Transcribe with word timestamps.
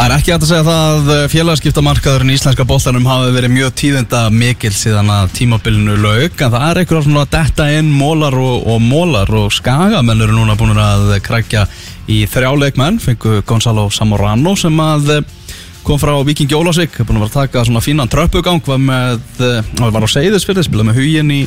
Það 0.00 0.06
er 0.08 0.12
ekki 0.16 0.32
hægt 0.32 0.44
að 0.46 0.48
segja 0.48 0.64
það 0.64 1.08
að 1.12 1.24
félagskiptamarkaðurinn 1.28 2.30
í 2.32 2.36
íslenska 2.38 2.64
boltanum 2.64 3.04
hafi 3.04 3.34
verið 3.34 3.50
mjög 3.52 3.74
tíðenda 3.76 4.20
mikil 4.32 4.70
síðan 4.72 5.10
að 5.12 5.34
tímabilinu 5.36 5.98
lauk 6.00 6.40
en 6.40 6.54
það 6.54 6.64
er 6.64 6.80
einhverjum 6.80 7.04
svona 7.04 7.24
detta 7.34 7.66
inn 7.76 7.90
mólar 7.92 8.32
og, 8.40 8.64
og 8.64 8.80
mólar 8.80 9.28
og 9.36 9.52
skagamenn 9.52 10.24
eru 10.24 10.38
núna 10.38 10.56
búin 10.56 10.80
að 10.80 11.12
krækja 11.26 11.66
í 12.08 12.22
þrjáleikmenn, 12.32 12.96
fengu 13.04 13.42
Gonzalo 13.44 13.90
Zamorano 13.92 14.54
sem 14.56 14.80
að 14.80 15.12
eh, 15.18 15.52
kom 15.84 16.00
frá 16.00 16.14
Vikingi 16.24 16.56
Ólásvík, 16.56 16.96
er 16.96 17.04
búin 17.04 17.20
að 17.20 17.26
vera 17.26 17.34
að 17.34 17.38
taka 17.42 17.66
svona 17.68 17.84
fínan 17.84 18.08
tröppugang, 18.08 18.64
var 18.64 18.80
með, 18.80 19.20
eh, 19.50 19.72
var 19.84 20.00
á 20.00 20.14
Seyðisfyrði, 20.16 20.64
spilaði 20.64 20.94
með 20.94 21.02
huginn 21.02 21.36
í 21.36 21.42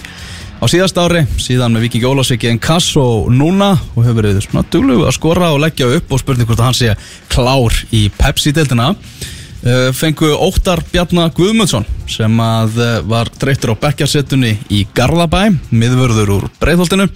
á 0.64 0.66
síðast 0.72 0.96
ári, 0.96 1.26
síðan 1.44 1.74
með 1.76 1.90
Vikingi 1.90 2.08
Ólásvík 2.08 2.46
en 2.48 2.60
Kass 2.62 2.94
og 2.96 3.28
núna 3.36 3.74
og 3.98 4.06
hefur 4.06 4.22
verið 4.22 4.38
svona 4.46 4.64
duglu 4.72 5.02
að 5.04 5.16
skora 5.18 5.50
og 5.52 5.60
leggja 5.60 5.90
upp 5.98 6.14
og 6.16 6.22
spurning 6.22 6.48
hvort 6.48 6.64
hann 6.64 6.78
sé 6.78 6.94
klár 7.28 7.76
í 7.92 8.06
Pepsi-deltina 8.16 8.94
uh, 8.94 9.90
fengu 9.92 10.30
Óttar 10.32 10.80
Bjarnar 10.94 11.34
Guðmundsson 11.36 11.84
sem 12.08 12.40
að 12.40 12.80
uh, 12.80 12.94
var 13.12 13.32
dreiftur 13.42 13.76
á 13.76 13.82
bekkjarsettunni 13.84 14.54
í 14.72 14.86
Garðabæ 14.96 15.50
miðvörður 15.76 16.32
úr 16.38 16.48
Breitholtinu 16.64 17.10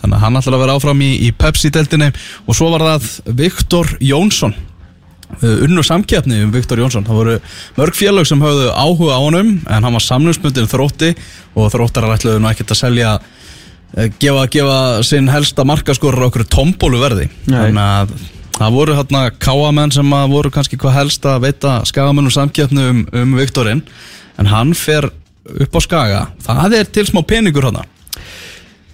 þannig 0.00 0.18
að 0.18 0.24
hann 0.24 0.40
ætlar 0.42 0.58
að 0.58 0.64
vera 0.64 0.78
áfram 0.80 1.06
í, 1.06 1.12
í 1.22 1.30
Pepsi-deltinni 1.38 2.10
og 2.48 2.58
svo 2.58 2.72
var 2.74 2.88
það 2.88 3.12
Viktor 3.44 3.94
Jónsson 4.02 4.58
uh, 5.36 5.64
unnu 5.66 5.84
samkeppni 5.86 6.42
um 6.44 6.52
Viktor 6.54 6.80
Jónsson. 6.80 7.06
Það 7.06 7.20
voru 7.20 7.36
mörg 7.78 7.98
félag 7.98 8.28
sem 8.28 8.42
höfðu 8.42 8.70
áhuga 8.72 9.18
á 9.18 9.20
honum 9.22 9.52
en 9.66 9.86
hann 9.86 9.96
var 9.96 10.04
samlumspundin 10.04 10.70
þrótti 10.70 11.12
og 11.54 11.70
þróttarar 11.74 12.16
ætluðu 12.16 12.42
nú 12.42 12.50
ekkert 12.50 12.74
að 12.74 12.80
selja 12.82 13.12
uh, 13.18 14.08
gefa, 14.20 14.48
gefa 14.52 14.80
sinn 15.06 15.30
helsta 15.32 15.66
markaskorur 15.68 16.28
okkur 16.28 16.46
tombólu 16.48 17.02
verði 17.02 17.28
Nei. 17.46 17.58
þannig 17.58 17.84
að 17.84 18.16
það 18.58 18.74
voru 18.74 18.96
hérna 18.98 19.22
káamenn 19.38 19.94
sem 19.94 20.16
að 20.18 20.32
voru 20.34 20.50
kannski 20.54 20.80
hvað 20.80 20.98
helst 20.98 21.28
að 21.30 21.44
veita 21.46 21.78
skagamennum 21.86 22.34
samkeppni 22.34 22.88
um, 22.90 23.04
um 23.14 23.36
Viktorinn. 23.38 23.84
En 24.38 24.50
hann 24.50 24.74
fer 24.78 25.06
upp 25.48 25.78
á 25.78 25.80
skaga. 25.82 26.18
Það 26.44 26.74
er 26.78 26.90
til 26.92 27.06
smá 27.08 27.22
peningur 27.26 27.68
hann 27.70 27.78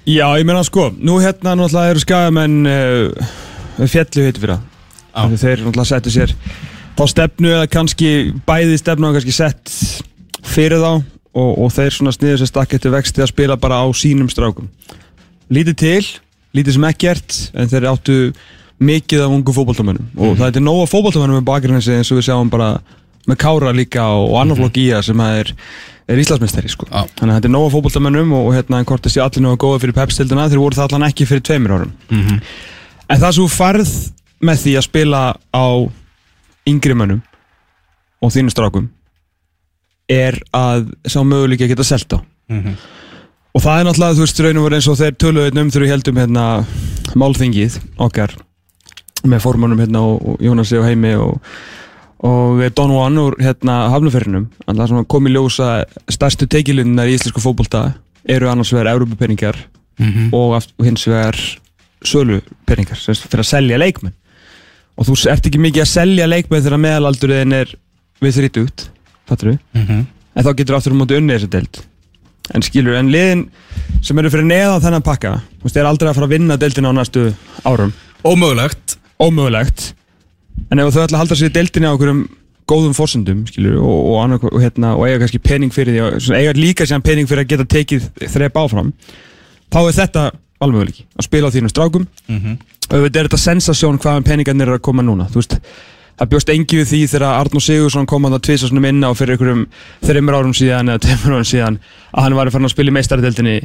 Já, 0.05 0.27
ég 0.37 0.45
meina 0.45 0.61
sko, 0.61 0.91
nú 1.01 1.17
hérna 1.17 1.55
náttúrulega 1.57 1.95
eru 1.95 2.01
skagamenn 2.03 2.69
uh, 2.69 3.29
fjallu 3.89 4.27
heitir 4.27 4.43
fyrir 4.43 4.59
Já. 5.15 5.23
það 5.31 5.37
Þeir 5.45 5.63
náttúrulega 5.65 5.91
settu 5.93 6.11
sér 6.15 6.35
þá 6.99 7.05
stefnu 7.11 7.49
eða 7.55 7.71
kannski 7.71 8.11
bæði 8.47 8.79
stefnu 8.79 9.09
og 9.09 9.15
kannski 9.19 9.35
sett 9.35 9.73
fyrir 10.45 10.83
þá 10.83 10.91
og, 11.35 11.51
og 11.65 11.71
þeir 11.75 11.95
svona 11.97 12.13
sniður 12.15 12.43
sér 12.43 12.51
stakk 12.51 12.75
eftir 12.77 12.93
vexti 12.95 13.23
að 13.25 13.33
spila 13.33 13.57
bara 13.59 13.81
á 13.83 13.87
sínum 13.95 14.29
strákum 14.31 14.69
Lítið 15.53 15.77
til, 15.77 16.05
lítið 16.57 16.77
sem 16.79 16.85
ekkert 16.89 17.39
en 17.55 17.69
þeir 17.69 17.89
áttu 17.91 18.19
mikið 18.85 19.25
af 19.27 19.33
ungu 19.35 19.53
fótboltamönnum 19.55 20.07
og 20.19 20.39
það 20.41 20.57
er 20.59 20.65
nóga 20.65 20.87
fótboltamönnum 20.91 21.39
með 21.41 21.49
bakgrinni 21.51 21.83
eins 21.83 22.11
og 22.11 22.19
við 22.19 22.27
sjáum 22.29 22.51
bara 22.51 22.71
með 23.29 23.39
Kára 23.41 23.73
líka 23.75 24.07
og, 24.13 24.35
annar 24.41 24.59
flokk 24.59 24.79
í 24.83 24.89
það 24.93 25.05
sem 25.07 25.21
að 25.25 25.37
er, 25.43 25.53
er 26.13 26.19
Íslandsmeisteri 26.21 26.69
sko. 26.73 26.89
Já. 26.91 27.05
þannig 27.17 27.31
að 27.33 27.39
þetta 27.39 27.49
er 27.51 27.55
nóga 27.55 27.71
fótboltamönnum 27.75 28.35
og, 28.37 28.49
og 28.51 28.57
hérna 28.59 28.81
en 28.83 28.89
hvort 28.89 29.07
þessi 29.07 29.23
allir 29.25 29.45
nóga 29.47 29.61
góða 29.65 29.81
fyrir 29.85 29.97
Pepsi-tildina 29.97 30.49
þeir 30.53 30.61
voru 30.65 30.79
það 30.81 30.89
allan 30.91 31.07
ekki 31.09 31.29
fyrir 31.31 31.45
tveimur 31.47 31.77
árum 31.79 31.93
Mhm. 32.11 32.41
en 33.09 33.21
það 33.23 33.33
sem 33.39 33.49
farð 33.55 33.95
með 34.45 34.61
því 34.65 34.73
að 34.79 34.87
spila 34.89 35.23
á 35.55 35.67
yngri 36.69 36.95
mönnum 36.97 37.23
og 38.25 38.33
þínu 38.35 38.53
strákum 38.55 38.89
er 40.11 40.37
að 40.57 40.91
sá 41.09 41.21
möguleiki 41.25 41.65
að 41.67 41.73
geta 41.75 41.85
selt 41.89 42.13
á 42.13 42.19
Mhm. 42.51 42.75
og 43.55 43.63
það 43.63 43.79
er 43.81 43.85
náttúrulega, 43.89 44.15
þú 44.19 44.25
veist, 44.25 44.41
raunum 44.45 44.63
voru 44.67 44.75
eins 44.77 44.89
og 44.89 44.99
þeir 44.99 45.15
töluðu 45.17 45.51
um 45.61 45.71
við 45.83 45.93
heldum 45.93 46.17
hérna 46.21 46.67
málþingið 47.17 47.79
okkar 47.99 48.35
með 49.25 49.41
formannum 49.41 49.79
hérna 49.81 50.01
og, 50.05 50.21
og 50.29 50.39
Jónasi 50.45 50.77
og 50.79 50.85
Heimi 50.85 51.15
og, 51.17 51.41
og 52.21 52.61
Don 52.75 52.91
Juan 52.93 53.17
úr 53.19 53.37
hérna 53.41 53.89
sem 54.89 55.05
kom 55.07 55.27
í 55.27 55.33
ljósa 55.33 55.85
stærstu 56.13 56.47
teikilunnar 56.47 57.09
í 57.09 57.15
íslensku 57.17 57.41
fótbolta 57.41 57.95
eru 58.29 58.49
annars 58.49 58.73
vegar 58.73 58.93
Európa-peningar 58.95 59.57
Mhm. 59.99 60.33
og, 60.35 60.57
aft- 60.57 60.75
og 60.79 60.85
hins 60.87 61.05
vegar 61.07 61.37
sölu-peningar 62.05 62.97
sem 62.99 63.15
sagt 63.15 63.31
fyrir 63.31 63.45
að 63.45 63.53
selja 63.53 63.79
leikmenn 63.79 64.13
og 64.99 65.07
þú 65.09 65.17
ert 65.33 65.47
ekki 65.49 65.61
mikið 65.63 65.83
að 65.85 65.91
selja 65.91 66.27
leikmenn 66.31 66.63
þegar 66.65 66.83
meðalaldurinn 66.85 67.53
er 67.57 67.73
við 68.23 68.37
þrítugt, 68.39 68.89
fattur 69.29 69.53
við 69.55 69.59
Mhm. 69.75 70.07
en 70.37 70.45
þá 70.45 70.55
getur 70.57 70.77
aftur 70.77 70.93
um 70.93 70.99
móti 71.03 71.17
unni 71.19 71.35
þessi 71.35 71.51
deild. 71.51 71.83
En 72.55 72.61
skilur, 72.63 72.95
en 72.99 73.09
liðin 73.09 73.49
sem 74.03 74.19
eru 74.19 74.29
fyrir 74.31 74.45
neðan 74.45 74.83
þennan 74.85 75.03
pakka 75.05 75.41
þú 75.61 75.65
veist, 75.65 75.77
er 75.77 75.85
aldrei 75.89 76.11
að 76.11 76.15
fara 76.15 76.27
að 76.27 76.35
vinna 76.37 76.57
deildina 76.61 76.91
á 76.93 76.95
næstu 76.99 77.35
árum. 77.65 77.93
Ómögulegt. 78.25 78.97
Ómögulegt. 79.21 79.93
En 80.71 80.79
ef 80.79 80.93
þau 80.95 81.05
ætla 81.07 81.17
að 81.19 81.23
halda 81.25 81.35
sér 81.41 81.49
í 81.51 81.55
deildinni 81.57 81.89
á 81.89 81.95
okkurum 81.97 82.29
góðum 82.69 82.95
fórsendum, 82.97 83.47
skilur, 83.49 83.77
og, 83.81 83.99
og, 84.09 84.17
annað, 84.25 84.45
og, 84.53 84.61
hérna, 84.63 84.95
og 84.97 85.05
eiga 85.07 85.19
kannski 85.25 85.41
pening 85.43 85.73
fyrir 85.73 85.99
því 86.17 86.37
eiga 86.37 86.53
líka 86.57 86.87
sér 86.89 87.03
pening 87.05 87.27
fyrir 87.29 87.45
að 87.45 87.51
geta 87.53 87.65
tekið 87.65 88.07
þreip 88.33 88.57
áfram 88.57 88.93
þá 89.73 89.79
er 89.85 89.97
þetta 89.99 90.23
alveg 90.65 90.81
möguleiki 90.81 91.07
að 91.15 91.29
spila 91.29 91.51
á 91.51 91.55
þínum 91.55 91.73
strákum. 91.73 92.07
Mhm. 92.29 92.57
og 92.85 92.97
auðvitað 92.99 93.21
er 93.21 93.29
þetta 93.29 93.43
sensasjón 93.45 93.99
hvaðan 93.99 94.27
peningarnir 94.29 94.69
eru 94.69 94.79
að 94.79 94.83
koma 94.85 95.03
núna. 95.03 95.29
Þú 95.33 95.41
veist, 95.41 95.55
það 96.19 96.31
bjóst 96.35 96.51
engi 96.53 96.81
við 96.81 96.91
því 96.91 97.01
þegar 97.15 97.39
Arnó 97.39 97.63
Sigursson 97.63 98.07
kom 98.07 98.27
að 98.29 98.37
það 98.37 98.45
tvisa 98.49 98.69
svona 98.69 98.85
minna 98.85 99.11
og 99.11 99.17
fyrir 99.19 99.35
einhverjum 99.35 99.65
þreymur 100.05 100.37
árum 100.39 100.53
síðan 100.55 100.93
eða 100.93 101.05
tveimur 101.07 101.39
árum 101.39 101.49
síðan 101.49 101.79
að 102.13 102.23
hann 102.27 102.37
var 102.39 102.47
að 102.51 102.57
fara 102.59 102.69
að 102.69 102.77
spila 102.77 102.93
í 102.93 102.97
meistaradeldinni 102.99 103.57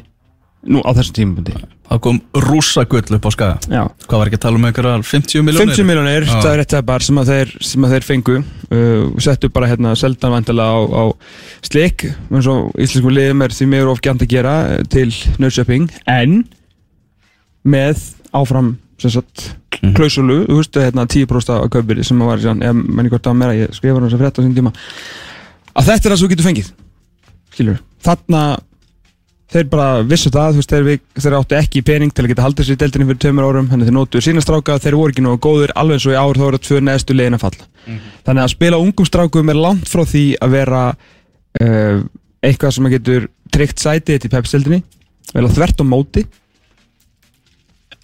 nú 0.68 0.82
á 0.84 0.92
þessum 0.92 1.16
tímabundi 1.16 1.56
það 1.90 2.02
kom 2.06 2.20
rúsa 2.46 2.84
gull 2.90 3.16
upp 3.18 3.26
á 3.26 3.32
skaga. 3.34 3.56
Já. 3.72 3.82
hvað 4.06 4.22
var 4.22 4.30
ekki 4.30 4.38
að 4.40 4.44
tala 4.44 4.60
um 4.60 4.68
einhverjar 4.68 5.06
50 5.10 5.46
miljónir 5.48 5.72
50 5.74 5.88
miljónir, 5.88 6.28
það 6.30 6.50
er 6.52 6.60
rétt 6.62 6.72
tepar 6.76 7.06
sem 7.06 7.22
að 7.22 7.32
þeir, 7.32 7.54
sem 7.70 7.88
að 7.88 7.96
þeir 7.96 8.08
fengu. 8.10 8.36
Uh, 8.70 9.08
settu 9.24 9.50
bara 9.54 9.70
hérna 9.72 9.96
seldan 9.98 10.36
vantilega 10.36 10.70
á, 10.70 10.80
á 10.86 11.04
slik, 11.66 12.06
eins 12.30 12.50
og 12.52 12.70
íslensku 12.78 13.14
liðum 13.14 13.46
er 13.46 13.56
því 13.56 13.70
meður 13.72 13.94
of 13.96 14.04
gænt 14.06 14.26
að 14.26 14.34
gera 14.36 14.56
til 14.92 15.10
nöðsöping, 15.42 15.90
en 16.06 16.44
með 17.76 18.04
áfram 18.36 18.76
sem 19.00 19.12
sagt, 19.14 19.54
Mhm. 19.80 19.94
klausulu, 19.96 20.38
þú 20.50 20.56
veist, 20.60 20.76
hérna 20.76 21.06
10% 21.08 21.50
af 21.56 21.70
kaupbyrði 21.72 22.04
sem 22.04 22.20
að 22.20 22.26
var 22.28 22.38
ef 22.52 22.76
menn 22.76 23.08
hvort 23.10 23.24
það 23.24 23.32
var 23.32 23.38
meira, 23.40 23.54
ég 23.56 23.70
skrifa 23.78 24.02
þess 24.04 24.16
að 24.18 24.24
frétta 24.26 24.44
sín 24.44 24.56
tíma. 24.58 24.74
Að 25.76 25.86
þetta 25.88 26.06
er 26.06 26.12
það 26.12 26.18
sem 26.20 26.28
þú 26.28 26.32
getur 26.34 26.48
fengið 26.50 26.72
skilur, 27.54 27.80
þarna 28.04 28.42
þeir 29.50 29.70
bara 29.72 30.04
vissu 30.06 30.30
það, 30.30 30.52
þú 30.52 30.60
veist, 30.60 30.70
þeir, 30.74 30.84
við- 30.84 31.24
þeir 31.24 31.38
áttu 31.40 31.56
ekki 31.58 31.82
pening 31.88 32.12
til 32.14 32.26
að 32.26 32.28
geta 32.34 32.44
haldið 32.44 32.66
sér 32.68 32.76
í 32.76 32.82
deildinni 32.84 33.08
fyrir 33.10 33.22
tveimur 33.24 33.48
árum 33.48 33.70
þannig 33.72 33.88
að 33.88 33.90
þeir 33.90 33.98
nótuðu 33.98 34.26
sína 34.28 34.44
stráka, 34.44 34.76
þeir 34.84 34.98
voru 35.00 35.12
ekki 35.16 35.24
nógu 35.26 35.40
góður 35.48 35.72
alveg 35.80 35.96
eins 35.98 36.06
og 36.06 36.14
í 36.14 36.20
ár 36.20 36.36
þá 36.38 36.44
voru 36.46 36.60
tvö 36.60 36.82
neðstu 36.84 37.16
leiðin 37.16 37.38
að 37.40 37.44
falla. 37.46 37.66
Þannig 38.28 38.44
að 38.44 38.52
spila 38.54 38.78
ungum 38.84 39.06
strákum 39.10 39.50
er 39.50 39.56
langt 39.64 39.88
frá 39.90 40.04
því 40.06 40.26
að 40.44 40.50
vera 40.54 40.84
uh, 41.62 42.04
eitthvað 42.44 42.74
sem 42.76 42.86
að 42.86 42.94
getur 43.00 43.28
tryggt 43.50 43.80
sætið 43.82 44.20
til 44.22 44.30
pepsildinni 44.30 44.84
vel 45.34 45.46
að 45.48 45.56
þvert 45.58 45.82
á 45.82 45.86
móti 45.88 46.26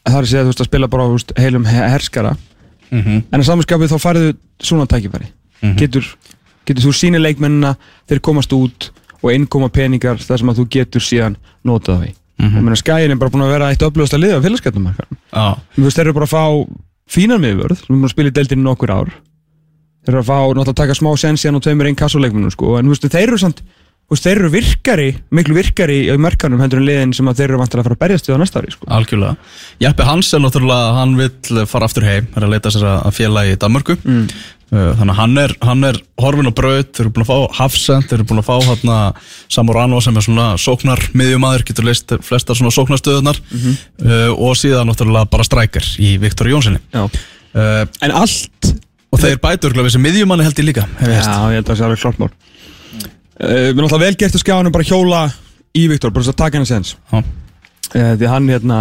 það 0.05 0.17
er 0.19 0.25
að 0.25 0.29
segja 0.31 0.43
þú 0.45 0.51
veist 0.51 0.61
að 0.63 0.69
spila 0.69 0.87
bara 0.91 1.03
á 1.03 1.09
veist, 1.11 1.33
heilum 1.39 1.65
he- 1.65 1.89
herskara. 1.95 2.35
Mhm. 2.91 3.23
en 3.33 3.39
að 3.41 3.45
samanskapið 3.49 3.91
þá 3.91 3.97
færðu 3.99 4.35
svona 4.61 4.85
tækifæri. 4.87 5.27
Mhm. 5.63 5.75
getur, 5.77 6.05
getur 6.65 6.83
þú 6.85 6.93
síni 6.93 7.19
leikmennina 7.21 7.75
þeir 8.07 8.19
komast 8.21 8.53
út 8.53 8.89
og 9.23 9.31
innkoma 9.33 9.69
peningar 9.73 10.17
þar 10.21 10.37
sem 10.39 10.49
að 10.49 10.59
þú 10.61 10.65
getur 10.69 11.01
síðan 11.01 11.35
notað 11.65 12.01
því. 12.03 12.13
Ég 12.39 12.51
meina 12.61 12.75
skæin 12.75 13.11
er 13.11 13.15
bara 13.15 13.31
búin 13.31 13.43
að 13.47 13.51
vera 13.55 13.69
eitt 13.71 13.81
öflugast 13.81 14.13
að 14.13 14.21
liða 14.21 14.37
á 14.37 14.43
Já. 15.33 15.57
þú 15.75 15.83
veist 15.83 15.97
þeir 15.97 16.05
eru 16.05 16.13
bara 16.13 16.25
að 16.25 16.35
fá 16.35 16.43
fínan 17.09 17.41
miðvörð 17.41 17.77
sem 17.79 17.87
er 17.89 17.95
búin 17.95 18.03
að 18.05 18.11
spila 18.13 18.29
í 18.29 18.35
deildinni 18.35 18.61
í 18.61 18.67
nokkur 18.69 18.91
ár. 18.91 19.09
Þeir 20.05 20.13
eru 20.13 20.19
að 20.21 20.29
fá 20.29 20.37
náttúrulega 20.53 20.69
að 20.69 20.75
taka 20.75 20.93
smá 20.93 21.17
sens 21.17 21.41
síðan 21.41 21.55
og 21.55 21.63
tveimur 21.63 21.87
einn 21.87 21.95
kassuleikmennum 21.95 22.51
sko. 22.51 22.77
En 22.77 22.87
veist 22.91 23.01
þeir 23.09 23.27
eru 23.31 23.37
samt 23.41 23.61
veist, 24.11 24.25
þeir 24.27 24.37
eru 24.43 24.49
virkari, 24.53 25.07
miklu 25.33 25.55
virkari 25.57 25.95
í 26.13 26.17
markanum 26.21 26.61
hendur 26.61 26.81
en 26.81 26.85
liðin 26.87 27.13
sem 27.17 27.25
þeir 27.33 27.49
eru 27.49 27.61
vantilega 27.61 27.81
að 27.81 27.87
fara 27.89 27.95
að 27.97 28.03
berjast 28.03 28.27
við 28.29 28.35
á 28.37 28.41
næsta 28.43 28.61
ári 28.61 28.73
sko. 28.75 28.89
Algjörlega. 28.97 29.35
Jeppe 29.81 30.05
Hansen 30.05 30.45
náttúrulega, 30.45 30.91
hann 30.99 31.15
vill 31.17 31.65
fara 31.71 31.87
aftur 31.89 32.05
heim, 32.05 32.27
er 32.37 32.45
að 32.45 32.53
leita 32.53 32.71
sér 32.75 32.85
að 32.91 33.15
félagi 33.17 33.55
í 33.55 33.59
Danmörku. 33.63 33.97
Mm. 34.05 34.27
Uh, 34.73 34.91
Þannig 34.97 35.13
að 35.13 35.19
hann 35.19 35.35
er, 35.37 35.51
hann 35.61 35.83
er 35.85 35.97
horfin 36.21 36.49
á 36.49 36.53
braut, 36.57 36.87
þeir 36.97 37.03
eru 37.05 37.11
búin 37.13 37.25
að 37.25 37.29
fá 37.29 37.57
Hafsend, 37.59 38.07
þeir 38.09 38.17
eru 38.17 38.25
búin 38.31 38.41
að 38.41 38.47
fá 38.47 38.55
hérna, 38.65 38.95
Samorano 39.53 39.99
sem 40.01 40.17
er 40.17 40.25
svona 40.25 40.47
sóknar 40.57 41.03
miðjumæður, 41.13 41.65
getur 41.69 41.85
leist 41.85 42.15
flestar 42.25 42.57
svona 42.57 42.73
sóknarstöðunar 42.73 43.37
Mhm. 43.51 43.75
uh, 44.05 44.31
og 44.33 44.57
síðan 44.57 44.89
náttúrulega 44.89 45.29
bara 45.29 45.45
strækjar 45.45 45.85
í 46.01 46.15
Viktor 46.19 46.49
Jónssoni. 46.49 46.81
Uh, 46.93 47.85
en 48.01 48.11
allt 48.11 48.71
og 49.13 49.21
þeir 49.21 49.37
bætur 49.39 49.77
við 53.35 53.75
sem 53.75 53.75
miðjumanni 53.75 53.75
held 53.75 53.75
ég 53.75 53.75
líka, 53.75 53.75
hef 53.75 53.75
ég 53.75 53.75
Já, 53.75 53.75
veist. 53.75 53.75
ég 53.75 53.75
held 53.75 53.75
að 53.75 53.75
það 53.75 53.75
sé 53.75 53.75
alveg 53.75 53.75
klart 53.75 53.75
mál 53.75 53.75
uh, 53.75 53.75
Mér 53.75 53.79
er 53.79 53.85
alltaf 53.85 54.01
vel 54.05 54.15
gert 54.15 54.35
að 54.35 54.43
skjáðanum 54.45 54.71
bara 54.75 54.89
hjóla 54.89 55.21
í 55.75 55.87
Viktor, 55.91 56.11
bara 56.15 56.23
að 56.31 56.39
taka 56.39 56.57
henni 56.57 56.69
sens 56.69 56.95
Já. 57.11 57.17
uh, 57.19 58.13
Því 58.15 58.27
hann 58.31 58.49
hérna 58.49 58.79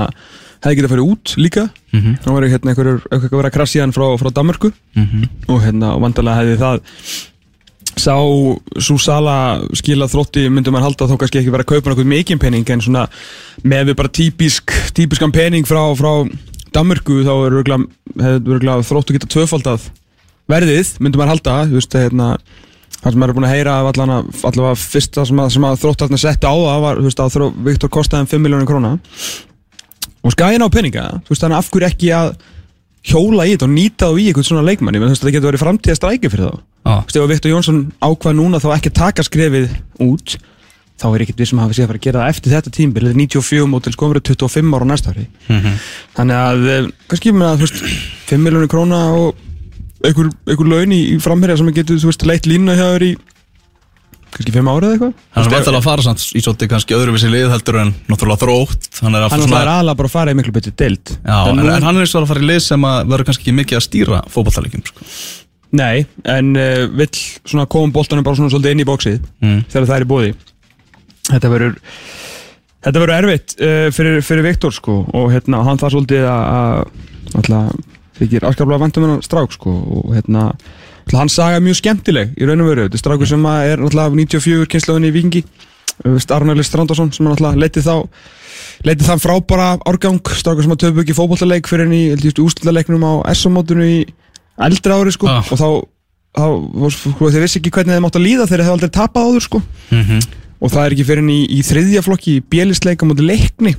hefði 0.65 0.77
getað 0.79 0.89
að 0.89 0.95
fara 0.95 1.11
út 1.13 1.35
líka 1.37 1.65
Mhm. 1.95 2.17
Hann 2.25 2.35
var 2.35 2.43
hérna 2.51 2.73
eitthvað 2.73 3.31
verið 3.31 3.47
að 3.47 3.53
krasja 3.55 3.81
hann 3.85 3.93
frá, 3.95 4.07
frá 4.19 4.31
Danmörku 4.35 4.73
Mhm. 4.99 5.29
og 5.47 5.61
hérna, 5.63 5.93
og 5.95 6.01
vandarlega 6.03 6.41
hefði 6.43 6.57
það 6.59 6.81
sá 7.95 8.15
svo 8.83 8.97
sala 8.99 9.35
skila 9.79 10.09
þrótti 10.11 10.49
myndum 10.51 10.75
maður 10.75 10.89
halda 10.89 11.07
þó 11.07 11.19
kannski 11.21 11.39
ekki 11.39 11.53
vera 11.55 11.63
að 11.63 11.71
kaupa 11.71 11.93
nákvæmt 11.93 12.11
mikið 12.11 12.41
pening 12.43 12.71
en 12.75 12.81
svona 12.83 13.05
með 13.63 13.93
við 13.93 13.97
bara 14.01 14.09
típisk 14.11 14.75
típiskan 14.97 15.31
pening 15.33 15.63
frá, 15.69 15.79
frá 15.95 16.27
Danmörku 16.75 17.21
þá 17.23 17.31
örgulega 17.47 18.83
þróttu 18.83 19.15
geta 19.15 19.31
tvöfaldað 19.31 19.87
verðið 20.51 20.99
myndum 20.99 21.23
maður 21.23 21.33
halda, 21.37 21.55
þú 21.71 21.79
veist, 21.79 21.95
hérna 21.95 22.33
það 23.05 23.13
sem 23.13 23.21
maður 23.21 23.33
er 23.35 23.39
búin 23.39 23.47
að 23.49 23.55
heyra 23.55 23.75
af 23.79 23.89
allavega 23.93 24.75
fyrsta 24.81 25.27
sem 25.29 25.43
að, 25.43 25.59
að 25.69 25.81
þróttarna 25.83 26.21
setti 26.21 26.49
á 26.49 26.55
það 26.57 26.85
var, 26.85 27.01
þú 27.01 27.09
veist, 27.11 27.21
að 27.21 27.35
þró, 27.35 27.49
Viktor 27.69 27.93
kostaði 27.93 28.25
um 28.25 28.31
5 28.33 28.45
miljónir 28.47 28.71
króna. 28.71 28.95
Og 30.25 30.33
skæðin 30.33 30.65
á 30.65 30.69
peninga, 30.73 31.05
þú 31.27 31.35
veist, 31.35 31.45
þannig 31.45 31.61
af 31.61 31.69
hverju 31.75 31.91
ekki 31.91 32.13
að 32.17 32.31
hjóla 33.05 33.45
í 33.45 33.53
þetta 33.53 33.69
og 33.69 33.75
nýta 33.75 34.09
þá 34.09 34.17
í 34.17 34.31
einhvern 34.31 34.49
svona 34.49 34.65
leikmanni, 34.65 35.03
menn 35.03 35.13
þú 35.13 35.17
veist, 35.19 35.27
það 35.27 35.37
getur 35.37 35.51
verið 35.51 35.65
framtíða 35.67 35.99
strækja 36.01 36.33
fyrir 36.33 36.49
þá. 36.49 36.65
Þú 36.89 36.97
veist, 37.05 37.21
ef 37.21 37.31
Viktor 37.35 37.53
Jónsson 37.53 37.85
ákvað 38.01 38.37
núna 38.41 38.61
þá 38.65 38.69
ekki 38.79 38.95
taka 38.97 39.25
skrefið 39.27 39.69
út 40.05 40.39
þá 40.95 41.07
er 41.11 41.25
ekkert 41.25 41.41
við 41.43 41.49
sem 41.51 41.61
hafa 41.61 41.75
séð 41.75 41.85
að 41.85 41.91
fara 41.91 41.99
að 41.99 42.05
gera 42.07 42.21
það 42.23 42.33
eftir 42.33 42.53
þetta 42.55 42.73
tímbil, 42.73 43.03
þetta 43.03 43.15
er 43.15 43.21
94 43.21 43.71
mótil 43.73 43.93
sko 43.97 44.09
verið 44.13 44.29
25 44.31 44.77
ára 44.79 44.87
næsta 44.89 45.11
ári. 45.13 45.25
Mhm. 45.51 45.73
þannig 46.15 46.37
að, 46.39 46.67
einhver, 50.09 50.29
einhver 50.49 50.69
laun 50.73 50.93
í, 50.95 51.01
í 51.15 51.21
framherja 51.23 51.57
sem 51.61 51.71
getur, 51.77 52.01
þú 52.03 52.11
veist, 52.13 52.27
leitt 52.29 52.47
lína 52.51 52.75
hjá 52.79 52.87
þér 52.95 53.05
í 53.09 53.13
kannski 54.35 54.51
5 54.57 54.67
ára 54.73 54.89
eða 54.89 54.95
eitthvað 54.97 55.13
Hann 55.37 55.45
er 55.47 55.53
vantilega 55.55 55.79
að 55.79 55.85
fara 55.87 56.03
samt 56.09 56.23
í 56.35 56.41
svolítið 56.43 56.71
kannski 56.73 56.97
öðruvísi 56.97 57.29
lið 57.31 57.53
heldur 57.55 57.77
en 57.85 57.93
náttúrulega 58.11 58.41
þrótt 58.43 58.89
Hann 59.05 59.15
er 59.15 59.27
alltaf 59.29 59.45
aðalega 59.55 59.95
bara 60.01 60.11
að 60.11 60.15
fara 60.17 60.35
í 60.35 60.39
miklu 60.41 60.55
betri 60.57 60.73
deild 60.75 61.13
Já, 61.21 61.37
en, 61.53 61.61
nú, 61.61 61.69
en 61.71 61.87
hann 61.87 62.01
er 62.03 62.11
svo 62.11 62.25
að 62.25 62.33
fara 62.33 62.43
í 62.43 62.49
lið 62.51 62.61
sem 62.67 62.87
að 62.89 63.13
verður 63.13 63.29
kannski 63.31 63.45
ekki 63.47 63.55
mikið 63.61 63.79
að 63.79 63.85
stýra 63.87 64.19
fótballtalegjum 64.35 64.85
sko. 64.91 65.07
Nei, 65.79 66.03
en 66.35 66.51
uh, 66.59 66.83
vill 66.99 67.11
svona 67.47 67.69
koma 67.71 67.95
boltanum 67.95 68.27
bara 68.27 68.39
svona 68.41 68.51
svolítið 68.53 68.75
inn 68.75 68.83
í 68.85 68.89
bóksið 68.91 69.23
Mm. 69.45 69.63
þegar 69.71 69.87
það 69.93 69.97
er 70.01 70.05
í 70.09 70.11
bóði 70.15 70.35
Þetta 71.31 71.51
verður 71.55 71.79
Þetta 72.85 73.01
verður 73.01 73.17
erfitt 73.23 73.55
uh, 73.63 73.89
fyrir, 73.95 74.19
fyrir 74.27 74.45
Viktor 74.51 74.75
sko 74.77 74.99
og 75.15 75.31
hérna 75.33 75.63
hann 75.67 75.79
þarf 75.81 75.95
svolítið 75.95 76.27
að 76.27 76.45
að- 76.59 77.39
alltaf 77.39 77.93
þykir 78.19 78.47
afskaplega 78.49 78.83
vantum 78.85 79.07
hennar 79.07 79.23
strák 79.27 79.53
sko 79.57 79.71
og 79.75 80.15
hérna 80.17 80.49
hann 81.13 81.29
saga 81.29 81.59
er 81.59 81.65
mjög 81.65 81.79
skemmtileg 81.83 82.35
í 82.41 82.47
raun 82.49 82.63
og 82.65 82.71
veru. 82.71 82.85
Þetta 82.87 82.97
er 82.99 83.03
strákur 83.03 83.29
sem 83.29 83.47
að 83.51 83.71
er 83.75 83.83
alltaf 83.85 84.15
94 84.17 84.69
kynslaðunni 84.73 85.11
í 85.11 85.15
Vikingi 85.15 85.43
Arnæli 86.35 86.65
Strandarsson 86.67 87.13
sem 87.15 87.27
alltaf 87.31 87.59
leitið 87.61 87.87
þá 87.87 87.97
leitið 88.85 89.09
þann 89.11 89.23
frábara 89.23 89.67
árgang 89.87 90.21
strákur 90.35 90.65
sem 90.67 90.73
að 90.75 90.81
töfu 90.85 91.03
ekki 91.05 91.17
fótbollaleik 91.17 91.69
fyrir 91.71 91.87
henni 91.87 92.15
í 92.15 92.33
ústildaleiknum 92.43 93.05
á 93.07 93.13
S-mótunu 93.35 93.85
í 93.87 93.99
eldra 94.65 95.01
ári 95.03 95.13
sko 95.15 95.29
Ah. 95.31 95.45
og 95.45 95.59
þá, 95.61 95.69
þá 96.35 96.47
sko, 96.97 97.31
þeir 97.31 97.45
vissi 97.45 97.61
ekki 97.61 97.71
hvernig 97.75 97.95
þeir 97.95 98.03
mátt 98.07 98.19
að 98.19 98.27
líða 98.27 98.47
þegar 98.49 98.51
þeir 98.51 98.65
hefði 98.65 98.75
aldrei 98.79 98.95
tapað 98.99 99.29
áður 99.29 99.47
sko. 99.49 99.63
Mm 99.91 100.21
og 100.65 100.71
það 100.73 100.87
er 100.87 100.95
ekki 100.95 101.05
fyrir 101.05 101.21
henni 101.21 101.35
í, 101.43 101.59
í 101.59 101.63
þriðja 101.67 102.01
flokki 102.07 102.35
í 102.39 102.43
bjelisleika 102.49 103.05
mútið 103.05 103.27
leikni 103.29 103.75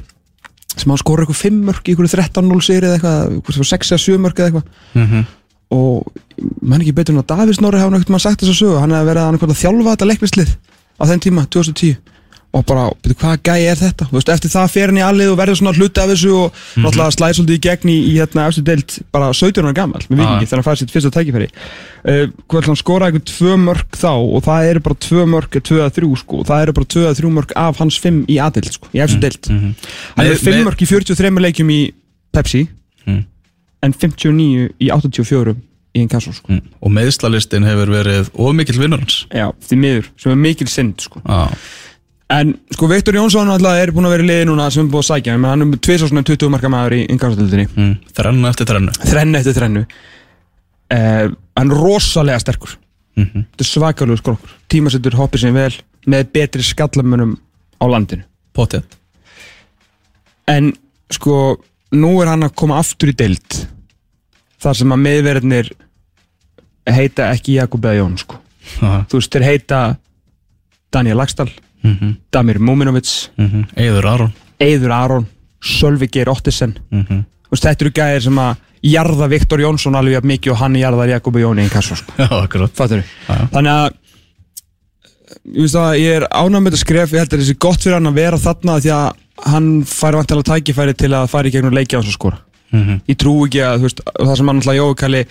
sem 0.76 0.92
hann 0.92 1.02
skora 1.02 1.24
eitthvað 1.24 1.42
5 1.42 1.64
mörg 1.70 1.88
í 1.88 1.96
eitthvað 1.96 2.14
13-0 2.20 2.62
seri 2.66 2.90
eða 2.90 2.98
eitthvað, 3.00 3.36
eitthvað 3.40 3.70
6 3.72 3.92
eða 3.92 4.04
7 4.06 4.22
mörg 4.26 4.40
eða 4.40 4.48
eitthvað. 4.50 4.66
-hmm. 5.06 5.26
og 5.76 6.08
mann 6.62 6.82
ekki 6.82 6.96
betur 6.96 7.16
en 7.16 7.24
að 7.24 7.30
Davís 7.32 7.62
Norri 7.62 7.80
hafa 7.80 7.96
náttúrulega 7.96 8.26
sagt 8.26 8.42
þess 8.42 8.54
að 8.54 8.60
sögu. 8.62 8.80
Hann 8.82 8.92
hefði 8.92 9.10
verið 9.12 9.24
að, 9.24 9.56
þjálfa 9.62 9.94
þetta 9.96 10.10
leiknislið 10.12 10.52
á 11.00 11.04
þenn 11.06 11.24
tíma, 11.26 11.48
2010 11.52 11.96
og 12.56 12.64
bara, 12.70 12.86
betur 13.04 13.18
hvaða 13.20 13.38
gæi 13.44 13.66
er 13.68 13.76
þetta? 13.82 14.06
Veist, 14.14 14.30
eftir 14.32 14.52
það 14.54 14.70
fer 14.72 14.88
hann 14.92 15.00
í 15.02 15.04
allið 15.04 15.32
og 15.34 15.38
verður 15.42 15.58
svona 15.60 15.74
hluti 15.76 16.00
af 16.00 16.08
þessu 16.14 16.30
og 16.40 16.60
náttúrulega 16.80 17.16
slæði 17.18 17.36
svolítið 17.40 17.58
í 17.58 17.64
gegn 17.66 17.92
í, 17.92 17.96
í 18.08 18.14
hérna 18.16 18.46
eftir 18.48 18.64
deilt 18.70 18.96
bara 19.12 19.28
17 19.36 19.66
ára 19.66 19.74
gammal 19.76 20.02
með 20.08 20.22
vikingi 20.22 20.46
Ah. 20.46 20.46
þegar 20.46 20.62
hann 20.62 20.68
fæði 20.70 20.80
sitt 20.82 20.94
fyrsta 20.96 21.12
tækifæri. 21.18 21.50
Uh, 22.06 22.24
hvað 22.48 22.62
ætla 22.62 22.72
hann 22.72 22.80
skora 22.80 23.10
eitthvað 23.12 23.28
tvö 23.34 23.58
mörg 23.66 24.00
þá? 24.00 24.10
Og 24.16 24.44
það 24.48 24.70
eru 24.72 24.84
bara 24.88 25.00
tvö 25.08 25.28
mörg, 25.36 25.60
tvö 25.68 25.82
að 25.84 25.94
þrjú 26.00 26.18
sko, 26.24 26.40
og 26.40 26.48
það 26.48 26.64
eru 26.68 26.74
bara 26.80 26.92
tvö 26.96 27.06
að 27.10 27.20
þrjú 27.20 27.32
mörg 27.36 27.54
af 27.66 27.78
hans 27.84 28.00
fimm 28.00 28.24
í 28.32 28.40
aðild 28.40 28.72
sko, 28.72 28.88
í 28.96 29.04
eftir 29.04 29.20
deilt 29.28 29.52
hann 29.52 29.76
Með- 30.16 30.32
er 30.32 30.40
fimm 30.40 30.56
með- 30.62 30.68
mörg 30.72 30.80
í 30.86 30.90
43 30.96 31.44
leikjum 31.50 31.70
í 31.76 31.80
Pepsi 32.32 32.68
Mm. 33.06 33.24
en 33.84 33.94
59 33.94 34.70
í 34.80 34.88
84 34.90 35.56
í 35.96 36.02
Inkasso 36.02 36.32
sko. 36.34 36.52
Mm. 36.52 36.62
Og 36.84 36.92
meðslalistin 36.92 37.64
hefur 37.64 37.88
verið 37.94 38.30
of 38.34 38.54
mikill 38.56 38.80
vinnur 38.82 39.00
hans. 39.00 39.26
Já, 39.32 39.52
En 42.34 42.56
sko 42.74 42.88
Viktor 42.90 43.16
Jónsson 43.20 43.52
alltaf 43.54 43.78
er 43.78 43.92
búin 43.94 44.08
að 44.08 44.16
vera 44.16 44.26
í 44.26 44.30
liði 44.32 44.48
núna 44.50 44.72
sem 44.74 44.86
er 44.86 44.90
búin 44.90 45.04
að 45.04 45.10
sækja 45.12 45.38
menn 45.38 45.52
hann 45.52 45.76
er 45.76 45.82
tvisar 45.86 46.10
svona 46.10 46.26
20 46.26 46.50
marka 46.50 46.72
maður 46.74 46.98
í 46.98 47.04
Inkasso-dildinni 47.14 47.68
mm. 47.70 47.94
þrennu 48.18 48.50
eftir 48.50 48.70
þrennu. 48.72 48.96
Þrennu 49.06 49.40
eftir 49.40 49.58
þrennu. 49.60 49.86
Uh, 50.96 51.36
hann 51.60 51.72
er 51.72 51.82
rosalega 51.86 52.42
sterkur. 52.42 52.78
Mm 53.16 53.30
-hmm. 53.30 53.48
þetta 53.52 53.64
er 53.64 53.70
svakalegu 53.70 54.20
skrokkur 54.20 54.56
tímasettur 54.68 55.16
hoppið 55.16 55.46
sem 55.46 55.54
vel 55.56 55.72
með 56.06 56.32
betri 56.34 56.66
skallamönum 56.66 57.38
á 57.80 57.86
landinu. 57.88 58.26
Potið 58.56 58.84
en 60.50 60.72
sko 61.14 61.58
nú 61.96 62.12
er 62.22 62.32
hann 62.32 62.46
að 62.46 62.56
koma 62.58 62.80
aftur 62.82 63.12
í 63.12 63.18
deild 63.18 63.60
þar 64.62 64.80
sem 64.80 64.94
að 64.94 65.04
meðverðinir 65.06 65.72
heita 66.96 67.30
ekki 67.34 67.58
Jakub 67.60 67.86
eða 67.86 68.00
Jón 68.00 68.18
sko. 68.22 68.40
þú 68.82 69.20
veist, 69.20 69.34
þeir 69.34 69.46
heita 69.46 69.80
Daniel 70.94 71.20
Lagstall, 71.20 71.52
mm 71.86 71.98
-hmm. 72.00 72.16
Damir 72.32 72.60
Múminovits 72.60 73.30
Eður 73.76 74.08
Aron. 74.12 74.34
Eiður 74.60 74.92
Aron, 74.92 75.28
Sölvi 75.62 76.08
Geir 76.12 76.30
Ottisen 76.30 76.76
mm 76.92 77.04
-hmm. 77.04 77.26
þetta 77.56 77.86
eru 77.86 77.92
gæðir 77.92 78.22
sem 78.22 78.38
að 78.38 78.56
jarða 78.86 79.28
Viktor 79.30 79.62
Jónsson 79.62 79.96
alveg 79.96 80.24
mikið 80.24 80.52
og 80.52 80.58
hann 80.62 80.76
jarðar 80.76 81.10
Jakub 81.10 81.38
Jón 81.38 81.60
í 81.60 81.66
einn 81.66 81.74
kassu 81.74 81.96
sko. 81.96 82.14
Þannig 83.54 83.72
að 83.72 83.94
ég, 85.54 85.62
veist 85.62 85.76
að 85.76 86.00
ég 86.00 86.16
er 86.20 86.28
með 86.62 86.72
þetta 86.72 86.82
skref. 86.84 87.14
Ég 87.14 87.24
held 87.24 87.34
að 87.34 87.40
þessi 87.40 87.58
gott 87.58 87.82
fyrir 87.82 87.98
hann 87.98 88.12
að 88.12 88.20
vera 88.20 88.38
þarna 88.38 88.80
því 88.80 88.92
að 88.96 89.08
hann 89.46 89.70
fær 89.84 90.20
vantilega 90.20 90.54
tækifæri 90.54 90.94
til 90.94 91.14
að 91.14 91.30
fara 91.32 91.48
í 91.48 91.52
gegnum 91.52 91.76
leikja 91.76 92.00
á 92.00 92.02
þessu 92.04 92.16
skora. 92.16 92.38
Mm 92.72 92.82
ég 93.08 93.18
trú 93.18 93.46
ekki 93.46 93.62
að 93.62 93.82
veist, 93.82 94.02
það 94.20 94.36
sem 94.36 94.48
hann 94.48 94.62
alltaf 94.62 94.76
Jói 94.76 95.26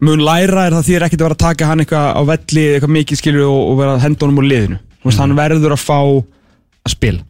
mun 0.00 0.24
læra 0.24 0.66
er 0.66 0.74
það 0.74 0.86
því 0.86 0.94
er 0.94 1.04
ekkert 1.06 1.20
að 1.20 1.24
vera 1.24 1.36
að 1.36 1.44
taka 1.44 1.66
hann 1.66 1.80
eitthvað 1.80 2.06
á 2.18 2.22
velli 2.28 2.64
eitthvað 2.74 2.94
mikið 2.96 3.20
skilur 3.20 3.46
og, 3.46 3.60
og 3.70 3.78
vera 3.78 3.94
að 3.94 4.02
henda 4.04 4.26
honum 4.26 4.40
úr 4.42 4.48
liðinu. 4.50 4.78
mm. 4.78 4.93
Veist, 5.04 5.20
hann 5.20 5.36
verður 5.38 5.76
að 5.76 5.84
fá 5.84 5.98
að 6.00 6.94
spila. 6.94 7.22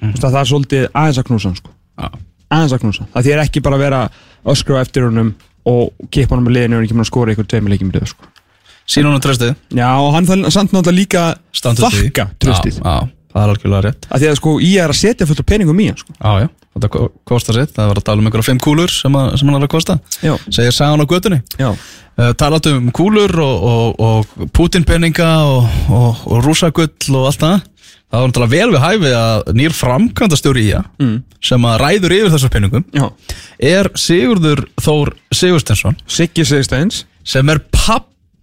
Mm. 0.00 0.12
veist, 0.12 0.24
að 0.24 0.30
það 0.30 0.40
er 0.42 0.50
svolítið 0.52 0.86
aðeins 0.92 1.18
að 1.20 1.26
knúsa 1.30 1.50
hann 1.50 1.58
sko. 1.60 1.74
Aðeins 2.54 2.76
að 2.76 2.84
knúsa 2.84 3.08
það 3.14 3.32
er 3.32 3.42
ekki 3.44 3.64
bara 3.64 3.78
að 3.78 3.84
vera 3.86 4.00
að 4.04 4.54
öskra 4.54 4.78
á 4.78 4.84
eftir 4.84 5.08
honum 5.08 5.34
og 5.64 6.08
kipa 6.12 6.34
honum 6.34 6.50
úr 6.50 6.56
liðinu 6.58 6.76
og 6.76 6.80
hann 6.80 6.88
ekki 6.88 6.96
mun 6.98 7.06
að 7.06 7.10
skora 7.10 7.32
eitthvað 7.32 7.50
tveimur 7.54 7.72
leikjum 7.72 7.92
í 7.92 7.96
röð, 7.96 8.08
sko. 8.12 8.30
Sín 8.84 9.08
hún 9.08 9.16
tröstið 9.24 9.54
já 9.72 9.88
og 9.96 10.10
hann 10.12 10.26
þarf 10.28 10.50
samt 10.52 10.74
náttúrulega 10.76 10.98
líka 10.98 11.22
þakka 11.56 12.26
tröstið 12.42 12.82
það 13.34 13.42
er 13.42 13.52
algjörlega 13.54 13.82
rétt. 13.88 14.06
Að 14.08 14.22
því 14.22 14.30
að 14.30 14.38
sko 14.40 14.54
ég 14.62 14.84
er 14.84 14.94
að 14.94 15.00
setja 15.00 15.28
fullt 15.28 15.42
af 15.42 15.48
peningum 15.50 15.82
í 15.82 15.88
hann 15.90 16.00
sko. 16.00 16.14
Já, 16.14 16.32
já, 16.44 16.48
þetta 16.76 16.90
ko- 16.94 17.10
kostar 17.26 17.58
sitt. 17.58 17.74
Það 17.74 17.90
var 17.90 18.00
að 18.00 18.06
tala 18.08 18.22
um 18.22 18.30
einhverja 18.30 18.48
fimm 18.48 18.62
kúlur 18.62 18.94
sem, 18.94 19.18
að, 19.20 19.36
sem 19.40 19.50
hann 19.50 19.58
er 19.58 19.66
að 19.66 19.74
kosta. 19.74 19.98
Já, 20.22 20.34
Segir 20.48 20.76
sagan 20.76 21.02
á 21.02 21.06
götunni. 21.10 21.40
Já, 21.58 21.70
uh, 21.74 22.32
Talað 22.38 22.70
um 22.72 22.90
kúlur 22.94 23.34
og, 23.42 23.68
og, 23.74 24.00
og 24.00 24.50
Putin-penninga 24.54 25.30
og, 25.50 25.70
og, 25.90 26.26
og 26.30 26.44
rúsagull 26.46 26.90
og 27.14 27.30
allt 27.32 27.42
það 27.42 27.62
Það 28.14 28.20
var 28.20 28.30
náttúrulega 28.30 28.54
vel 28.54 28.70
við 28.70 28.82
hæfi 28.84 29.12
að 29.18 29.48
nýr 29.58 29.72
framkvæmdastjóri 29.74 30.62
í 30.62 30.70
það 30.70 30.84
mm. 31.02 31.14
sem 31.48 31.64
að 31.66 31.80
ræður 31.82 32.14
yfir 32.14 32.32
þessar 32.34 32.52
penningum 32.54 32.84
já. 32.94 33.06
er 33.58 33.90
Sigurður 33.98 34.62
Þór 34.84 35.10
Sigurstensson 35.34 35.98
Siggi 36.06 36.46
Sigsteins 36.46 37.00
sem 37.26 37.50
er 37.50 37.58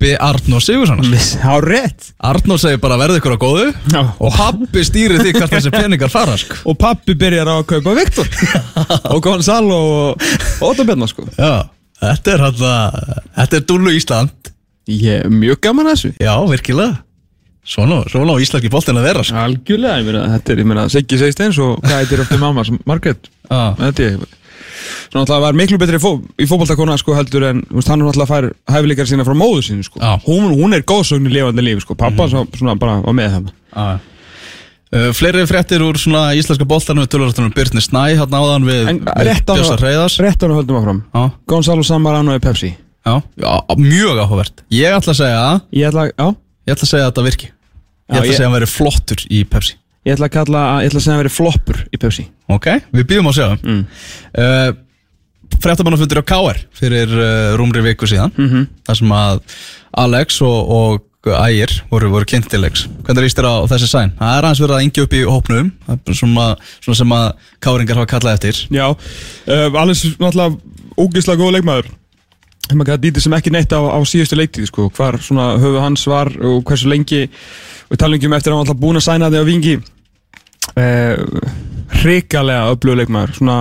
pappi 0.01 0.15
Arnór 0.17 0.61
Sigurssonar 0.61 1.05
á 1.45 1.53
rétt. 1.61 2.13
Arnór 2.17 2.57
segir 2.59 2.79
bara 2.81 2.97
verði 2.97 3.19
ykkur 3.21 3.35
á 3.37 3.39
góðu. 3.41 3.65
Já. 3.93 4.01
og 4.17 4.33
pappi 4.33 4.81
stýrir 4.85 5.21
því 5.21 5.33
hvert 5.35 5.53
þessi 5.53 5.71
peningar 5.73 6.09
fara 6.09 6.37
sko. 6.37 6.55
og 6.65 6.77
pappi 6.81 7.13
byrjar 7.13 7.47
á 7.47 7.55
að 7.61 7.67
kaupa 7.69 7.93
Viktor. 7.99 8.27
Og 9.13 9.21
Gonzalo 9.21 9.77
og 9.77 10.25
Otto 10.65 10.85
Bjarnar 10.87 11.09
sko. 11.11 11.27
Já, 11.37 11.69
þetta 12.01 12.33
er 12.33 12.43
alltaf 12.47 12.99
þetta 13.37 13.59
er 13.61 13.65
dúlu 13.69 13.93
Ísland. 13.93 14.51
Ég 14.89 15.21
er 15.21 15.29
mjög 15.29 15.61
gaman 15.61 15.91
að 15.91 15.95
þessu. 15.95 16.13
Já, 16.19 16.33
virkilega. 16.49 16.97
Svona, 17.61 18.01
svona 18.09 18.33
á 18.33 18.41
íslenski 18.41 18.71
boltin 18.73 18.97
að 18.97 19.05
vera 19.05 19.21
sko. 19.23 19.37
algjörlega, 19.37 19.99
ég 20.01 20.07
meina, 20.09 20.23
þetta 20.33 20.51
er, 20.55 20.61
ég 20.63 20.65
meina, 20.71 20.87
Siggi 20.89 21.19
Sigsteins 21.21 21.59
og 21.61 21.75
hvað 21.85 21.99
heitir 22.01 22.23
eftir 22.23 22.39
mamma, 22.41 22.63
sem- 22.65 22.79
Margrét 22.89 23.29
þetta 23.51 24.07
er 24.07 24.23
Svona 25.07 25.25
alltaf 25.25 25.41
var 25.43 25.57
miklu 25.57 25.79
betri 25.81 25.97
í, 25.99 26.03
fó, 26.03 26.13
í 26.19 26.47
fótboltakona 26.49 26.99
sko 27.01 27.17
heldur 27.17 27.47
en 27.49 27.65
veist, 27.71 27.89
hann 27.91 28.03
er 28.03 28.11
alltaf 28.11 28.31
fær 28.31 28.51
hæfileikar 28.71 29.09
sína 29.09 29.25
frá 29.27 29.35
móðu 29.37 29.65
sínu 29.67 29.87
sko. 29.87 30.01
Hún, 30.27 30.53
hún 30.59 30.77
er 30.77 30.85
góðsögn 30.87 31.27
í 31.29 31.33
lifandi 31.33 31.65
lífi 31.65 31.85
sko. 31.85 31.97
Pappa 31.99 32.29
mm 32.29 32.49
svona 32.57 32.77
bara 32.79 33.01
var 33.03 33.15
með 33.15 33.35
það 33.35 33.51
já 33.71 33.99
Uh, 34.91 35.13
fleiri 35.15 35.45
fréttir 35.47 35.79
úr 35.79 35.95
svona 35.95 36.33
íslenska 36.35 36.65
boltanum 36.67 37.05
við 37.05 37.13
tölvaratunum 37.13 37.53
Byrni 37.55 37.79
Snæ 37.79 38.17
hann 38.19 38.33
áðan 38.35 38.65
við, 38.67 38.89
við 39.07 39.29
Bjössa 39.47 39.77
Reyðars 39.79 40.17
rétt 40.19 40.41
á 40.43 40.43
hann 40.43 40.57
höldum 40.57 40.79
áfram 40.81 40.97
já, 41.05 41.21
Gonzalo 41.47 41.85
Samarano 41.87 42.35
í 42.35 42.41
Pepsi 42.43 42.73
já, 42.73 43.13
já, 43.39 43.53
mjög 43.79 44.19
áhugavert 44.19 44.65
Ég 44.67 44.91
ætla 44.91 45.15
að 45.15 45.21
segja 45.21 45.45
ég 45.79 45.87
ætla, 45.87 46.03
Ég 46.67 46.75
ætla 46.75 46.89
að 46.89 46.91
segja 46.91 47.05
að 47.05 47.13
þetta 47.13 47.25
virki 47.29 47.47
Ég 47.47 47.55
ætla 48.11 48.19
að 48.19 48.27
segja 48.27 48.41
að 48.41 48.49
hann 48.49 48.57
veri 48.57 48.69
flottur 48.73 49.23
í 49.31 49.39
Pepsi 49.53 49.77
Ég 50.03 50.17
ætla 50.17 50.27
að 50.27 50.35
kalla, 50.35 50.65
ég 50.83 50.91
ætla 50.91 50.99
að 50.99 51.07
segja 51.07 51.15
að 51.15 51.23
vera 51.23 51.33
floppur 51.37 51.81
í 51.87 52.01
Pepsi 52.03 52.27
Ok, 52.51 52.69
við 52.91 53.09
býðum 53.13 53.27
á 53.27 53.31
að 53.31 53.39
segja 53.39 53.59
mm. 53.63 53.81
uh, 54.43 54.69
Fréttamannafundur 55.61 56.21
á 56.21 56.29
KR 56.31 56.59
fyrir 56.77 57.11
uh, 57.13 57.53
rúmri 57.59 57.83
viku 57.85 58.09
síðan 58.09 58.33
Mm 58.37 58.67
þar 58.87 58.97
sem 58.97 59.11
að 59.15 59.41
Alex 60.01 60.41
og, 60.41 60.59
og 60.71 61.07
Ægir 61.21 61.69
voru, 61.91 62.09
voru 62.09 62.25
kynntilegs 62.25 62.87
Hvernig 63.05 63.27
líst 63.27 63.37
þér 63.37 63.45
á 63.45 63.55
þessi 63.69 63.89
sæn? 63.91 64.13
Það 64.17 64.37
er 64.37 64.45
aðeins 64.47 64.61
verið 64.63 64.75
að 64.75 64.85
yngja 64.87 65.03
upp 65.05 65.13
í 65.13 65.21
hópnum 65.27 65.71
það 65.85 65.99
er 66.13 66.17
svona, 66.17 66.45
svona 66.81 66.97
sem 66.97 67.13
að 67.13 67.27
káringar 67.61 67.99
hafa 67.99 68.09
kallað 68.09 68.37
eftir. 68.37 68.61
Já, 68.73 68.87
uh, 68.89 69.79
alveg 69.83 70.17
náttúrulega 70.17 70.57
ógeðslega 70.97 71.41
góð 71.43 71.53
leikmaður. 71.57 71.91
Gæti 72.71 73.01
dítið 73.03 73.25
sem 73.25 73.35
ekki 73.37 73.53
neitt 73.53 73.73
á, 73.75 73.81
á 73.83 73.99
síðustu 74.07 74.37
leiktíð 74.39 74.67
sko. 74.69 74.89
hvar 74.95 75.19
svona 75.21 75.51
höfu 75.61 75.81
hans 75.83 76.07
var 76.07 76.31
og 76.39 76.63
hversu 76.65 76.89
lengi. 76.89 77.27
Og 77.91 77.99
talningum 77.99 78.33
eftir 78.33 78.51
að 78.51 78.57
hann 78.57 78.65
alltaf 78.65 78.79
búin 78.81 78.97
að 78.97 79.05
sæna 79.05 79.29
þig 79.29 79.43
á 79.43 79.51
vingi 79.51 79.75
uh, 80.79 81.15
hrikalega 82.01 82.71
öflugur 82.71 83.01
leikmaður. 83.01 83.35
Svona 83.37 83.57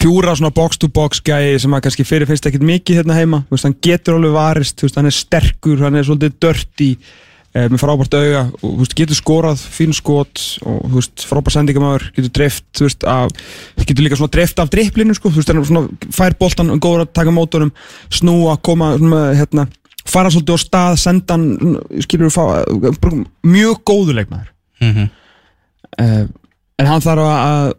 pjúra 0.00 0.34
svona 0.36 0.52
box 0.54 0.80
to 0.80 0.88
box 0.88 1.20
gæi 1.24 1.58
sem 1.60 1.74
að 1.76 1.84
kannski 1.86 2.06
fyrir 2.08 2.28
finnst 2.28 2.46
ekkert 2.48 2.64
mikið 2.66 3.02
hérna 3.02 3.16
heima. 3.18 3.42
Veist, 3.50 3.66
hann 3.68 3.76
getur 3.84 4.16
alveg 4.16 4.36
varist, 4.36 4.84
veist, 4.84 4.96
hann 4.98 5.10
er 5.10 5.16
sterkur 5.16 5.82
hann 5.84 5.98
er 5.98 6.06
svolítið 6.08 6.38
dörti 6.40 6.88
eh, 6.96 7.66
með 7.66 7.82
frábært 7.82 8.16
auga. 8.16 8.44
Og 8.64 8.78
veist, 8.80 8.96
getur 8.96 9.18
skorað 9.18 9.64
fín 9.76 9.92
skot 9.96 10.44
og 10.64 10.96
frábært 11.20 11.56
sendingamæður 11.58 12.06
getur 12.16 12.46
veist, 12.46 13.04
af 13.04 13.34
getur 13.84 14.06
líka 14.06 14.20
svona 14.20 14.34
dreift 14.38 14.62
af 14.62 14.72
dreiplinu, 14.72 15.16
sko, 15.16 15.32
fær 16.16 16.38
boltan, 16.40 16.72
góður 16.80 17.04
að 17.04 17.12
taka 17.20 17.34
mótorum 17.36 17.74
snúa, 18.08 18.56
koma, 18.64 18.94
svona, 19.00 19.26
hérna 19.36 19.68
fara 20.08 20.32
svolítið 20.32 20.56
á 20.56 20.58
stað, 20.64 20.96
senda 21.02 21.36
hann 21.36 21.76
skilur 22.02 22.32
fá, 22.32 22.64
mjög 23.44 23.84
góður 23.86 24.16
leikmaður. 24.20 24.48
Mm 24.80 24.92
-hmm. 24.94 25.08
uh, 26.00 26.24
en 26.80 26.86
hann 26.88 27.04
þarf 27.04 27.28
að 27.28 27.74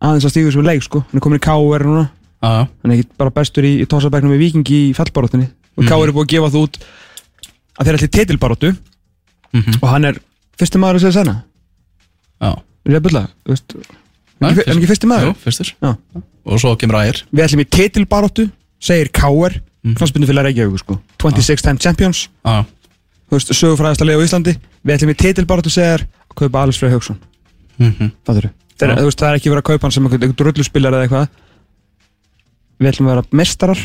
aðeins 0.00 0.26
að 0.26 0.32
stígu 0.34 0.50
þessu 0.50 0.64
leik, 0.66 0.82
sko. 0.82 1.00
Hann 1.08 1.20
er 1.20 1.24
komin 1.24 1.38
í 1.40 1.44
KR 1.46 1.84
núna. 1.86 2.04
Ah, 2.42 2.66
hann 2.82 2.92
er 2.92 2.98
ekki 2.98 3.08
bara 3.18 3.30
bestur 3.30 3.64
í, 3.64 3.80
í 3.82 3.86
tósabæknum 3.88 4.32
við 4.34 4.42
Vikingi 4.44 4.80
í 4.90 4.94
fallbaróttunni 4.94 5.48
og 5.76 5.84
Mhm. 5.84 5.88
KR 5.88 6.08
er 6.08 6.12
búið 6.12 6.26
að 6.26 6.32
gefa 6.34 6.50
það 6.52 6.62
út 6.66 6.78
að 7.78 7.86
þeir 7.86 7.96
ætli 7.98 8.08
titilbaróttu 8.08 8.70
mm 8.72 9.62
-hmm. 9.62 9.78
og 9.82 9.88
hann 9.88 10.04
er 10.04 10.20
fyrsti 10.58 10.78
maður 10.78 10.96
að 10.96 11.00
segja 11.00 11.12
senna. 11.12 11.44
Já, 12.40 12.50
er 12.86 13.00
að 13.00 13.02
þú 13.02 13.50
veist 13.50 13.74
Nei, 14.40 14.50
er 14.50 14.56
ekki- 14.56 14.82
er 14.82 14.88
fyrsti 14.88 15.06
maður? 15.08 15.26
Jú, 15.26 15.34
fyrstur. 15.44 15.72
Já. 15.82 15.96
Og 16.44 16.60
svo 16.60 16.76
kemur 16.76 17.00
Ægir 17.00 17.22
við 17.32 17.44
ætlum 17.44 17.60
í 17.60 17.64
titilbaróttu 17.64 18.50
segir 18.78 19.08
KR, 19.08 19.60
mm. 19.82 19.94
knastbundu 19.94 20.26
fyrir 20.26 20.44
Reykjavík 20.44 20.78
sko. 20.78 21.00
26 21.18 21.62
time 21.62 21.78
champions. 21.78 22.28
Þú 22.44 23.40
sögufræðasta 23.40 24.04
leið 24.04 24.20
á 24.20 24.26
Íslandi. 24.26 24.56
Við 24.84 24.94
ætlum 24.94 25.10
í 25.10 25.16
titilbaróttu 25.16 25.70
segir 25.70 26.06
að 26.30 26.34
kaupa 26.36 26.62
Alex 26.62 26.78
Frey 26.78 26.90
Hauksson 26.90 27.18
Já. 28.92 28.96
þú 29.00 29.08
veist, 29.08 29.20
það 29.22 29.28
er 29.30 29.38
ekki 29.40 29.52
verið 29.52 29.62
að 29.62 29.68
kaupa 29.70 29.86
hann 29.86 29.94
sem 29.96 30.06
einhvern 30.08 30.36
drulluspillar 30.40 30.96
eða 30.96 31.06
eitthvað. 31.06 31.28
Við 32.76 32.90
ætlum 32.92 33.08
að 33.08 33.14
vera 33.14 33.38
mestarar 33.40 33.84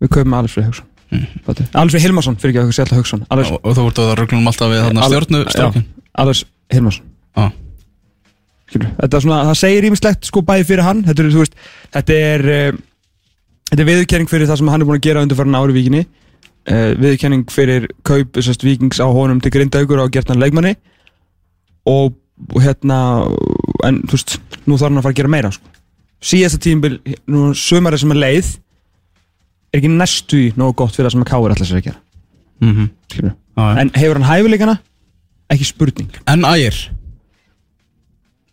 við 0.00 0.12
kaupum 0.16 0.34
Alex 0.40 0.56
Frey 0.56 0.66
Hauksson 0.66 0.86
Mhm. 1.10 1.26
mm. 1.74 1.90
Frey 1.90 2.00
Hilmarsson, 2.00 2.36
fyrir 2.38 2.54
ekki 2.54 2.62
að 2.62 2.70
segja 2.70 2.84
alltaf 2.86 2.98
Hauksson 3.00 3.24
Alex, 3.34 3.50
og, 3.50 3.64
og 3.66 3.74
þú 3.74 3.86
vart 3.88 3.98
að 3.98 4.12
röglunum 4.20 4.46
alltaf 4.50 4.70
við 4.70 4.84
þarna 4.84 5.08
stjórnu 5.50 5.82
Alex 6.22 6.44
Hilmarsson. 6.70 7.06
Ah, 7.36 7.50
svona, 8.70 9.40
það 9.50 9.58
segir 9.58 9.86
ímislegt 9.88 10.28
sko 10.28 10.42
bæði 10.46 10.66
fyrir 10.68 10.86
hann. 10.86 11.02
Þetta 11.06 11.24
er, 11.24 11.30
þú 11.34 11.42
veist, 11.42 11.56
þetta 11.96 12.18
er 12.30 12.44
uh, 12.46 12.78
þetta 13.70 13.82
er 13.84 13.88
viðurkenning 13.90 14.30
fyrir 14.30 14.50
það 14.50 14.60
sem 14.60 14.70
hann 14.70 14.82
er 14.84 14.88
búin 14.88 15.00
að 15.00 15.06
gera 15.08 15.24
undir 15.24 15.38
farin 15.38 15.58
ári 15.58 15.76
vikinni 15.76 16.04
uh, 16.04 16.92
viðurkenning 17.00 17.44
fyrir 17.50 17.88
kaup 18.06 18.38
vikings 18.38 19.02
á 19.02 19.06
honum 19.10 19.42
til 19.42 19.52
grindaugur 19.54 20.02
og 20.04 20.12
gert 20.14 20.30
hann 20.30 20.42
leikmanni. 20.42 20.76
Og, 21.90 22.14
og 22.48 22.62
hérna 22.64 22.98
en 23.86 24.02
þú 24.08 24.16
veist, 24.16 24.36
nú 24.66 24.76
þarf 24.76 24.88
hann 24.88 25.00
að 25.00 25.06
fara 25.06 25.14
að 25.14 25.20
gera 25.20 25.32
meira 25.32 25.52
sko. 25.54 25.72
síðasta 26.20 26.60
tímbil, 26.60 26.98
nú 27.30 27.50
sömari 27.56 27.98
sem 28.00 28.12
er 28.14 28.20
leið 28.20 28.52
er 29.70 29.80
ekki 29.80 29.92
næstu 29.92 30.40
í 30.48 30.52
nógu 30.58 30.78
gott 30.82 30.96
fyrir 30.96 31.08
það 31.08 31.16
sem 31.16 31.26
að 31.26 31.30
Káur 31.32 31.54
ætla 31.54 31.68
sér 31.68 31.80
að 31.80 31.88
gera 31.88 32.00
mm 32.60 32.72
-hmm. 32.76 33.78
en 33.80 33.92
hefur 33.94 34.18
hann 34.18 34.30
hæfileikana? 34.30 34.78
ekki 35.50 35.64
spurning 35.64 36.10
En 36.26 36.44
Ægir 36.44 36.90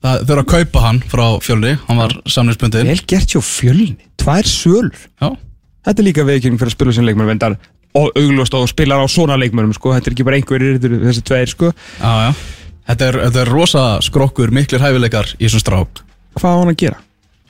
Það 0.02 0.28
þurfa 0.28 0.44
að 0.44 0.52
kaupa 0.52 0.80
hann 0.80 1.00
frá 1.02 1.26
fjölni 1.42 1.78
Hann 1.88 1.98
var 1.98 2.14
samninsbundin 2.26 2.88
vel 2.88 3.02
gert 3.08 3.34
hjá 3.34 3.42
fjölni, 3.42 3.98
tvær 4.18 4.46
sölur 4.46 4.94
Já, 5.22 5.38
Þetta 5.86 6.02
er 6.02 6.04
líka 6.06 6.24
veikjörning 6.24 6.60
fyrir 6.60 6.72
að 6.72 6.78
spila 6.78 6.94
sem 6.94 7.06
leikmennum 7.06 7.34
vendar 7.34 7.58
og 7.98 8.12
augljóst 8.20 8.54
og 8.54 8.68
spilar 8.70 9.02
á 9.02 9.08
svona 9.10 9.38
leikmennum 9.40 9.74
sko. 9.74 9.94
þetta 9.96 10.10
er 10.10 10.16
ekki 10.16 10.26
bara 10.28 10.38
einhverjir 10.38 10.80
þessi 10.80 11.24
tveir 11.26 11.50
sko. 11.50 11.72
já, 12.02 12.12
já 12.28 12.57
Þetta 12.88 13.08
er, 13.10 13.18
þetta 13.28 13.42
er 13.44 13.52
rosa 13.52 13.84
skrokkur, 14.04 14.52
miklir 14.56 14.84
hæfileikar 14.84 15.34
í 15.36 15.44
þessum 15.44 15.64
strák. 15.64 16.04
Hvað 16.40 16.54
á 16.56 16.60
hann 16.62 16.72
að 16.72 16.78
gera? 16.84 17.00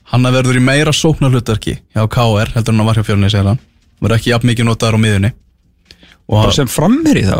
Hann 0.08 0.26
að 0.26 0.38
verður 0.40 0.58
í 0.58 0.64
meira 0.64 0.94
sóknarhlutverki 0.96 1.76
hjá 1.94 2.06
KR 2.10 2.54
heldur 2.56 2.74
hann 2.74 2.88
var 2.88 2.98
hjá 2.98 3.06
fjölni 3.06 3.30
segir 3.30 3.52
hann. 3.52 3.60
Verður 4.02 4.18
ekki 4.18 4.32
jafn 4.32 4.50
mikið 4.50 4.68
notaður 4.70 4.98
á 4.98 5.04
miðunni 5.04 5.32
Og 6.28 6.36
bara 6.42 6.56
sem 6.56 6.70
frammeri 6.70 7.24
þá 7.28 7.38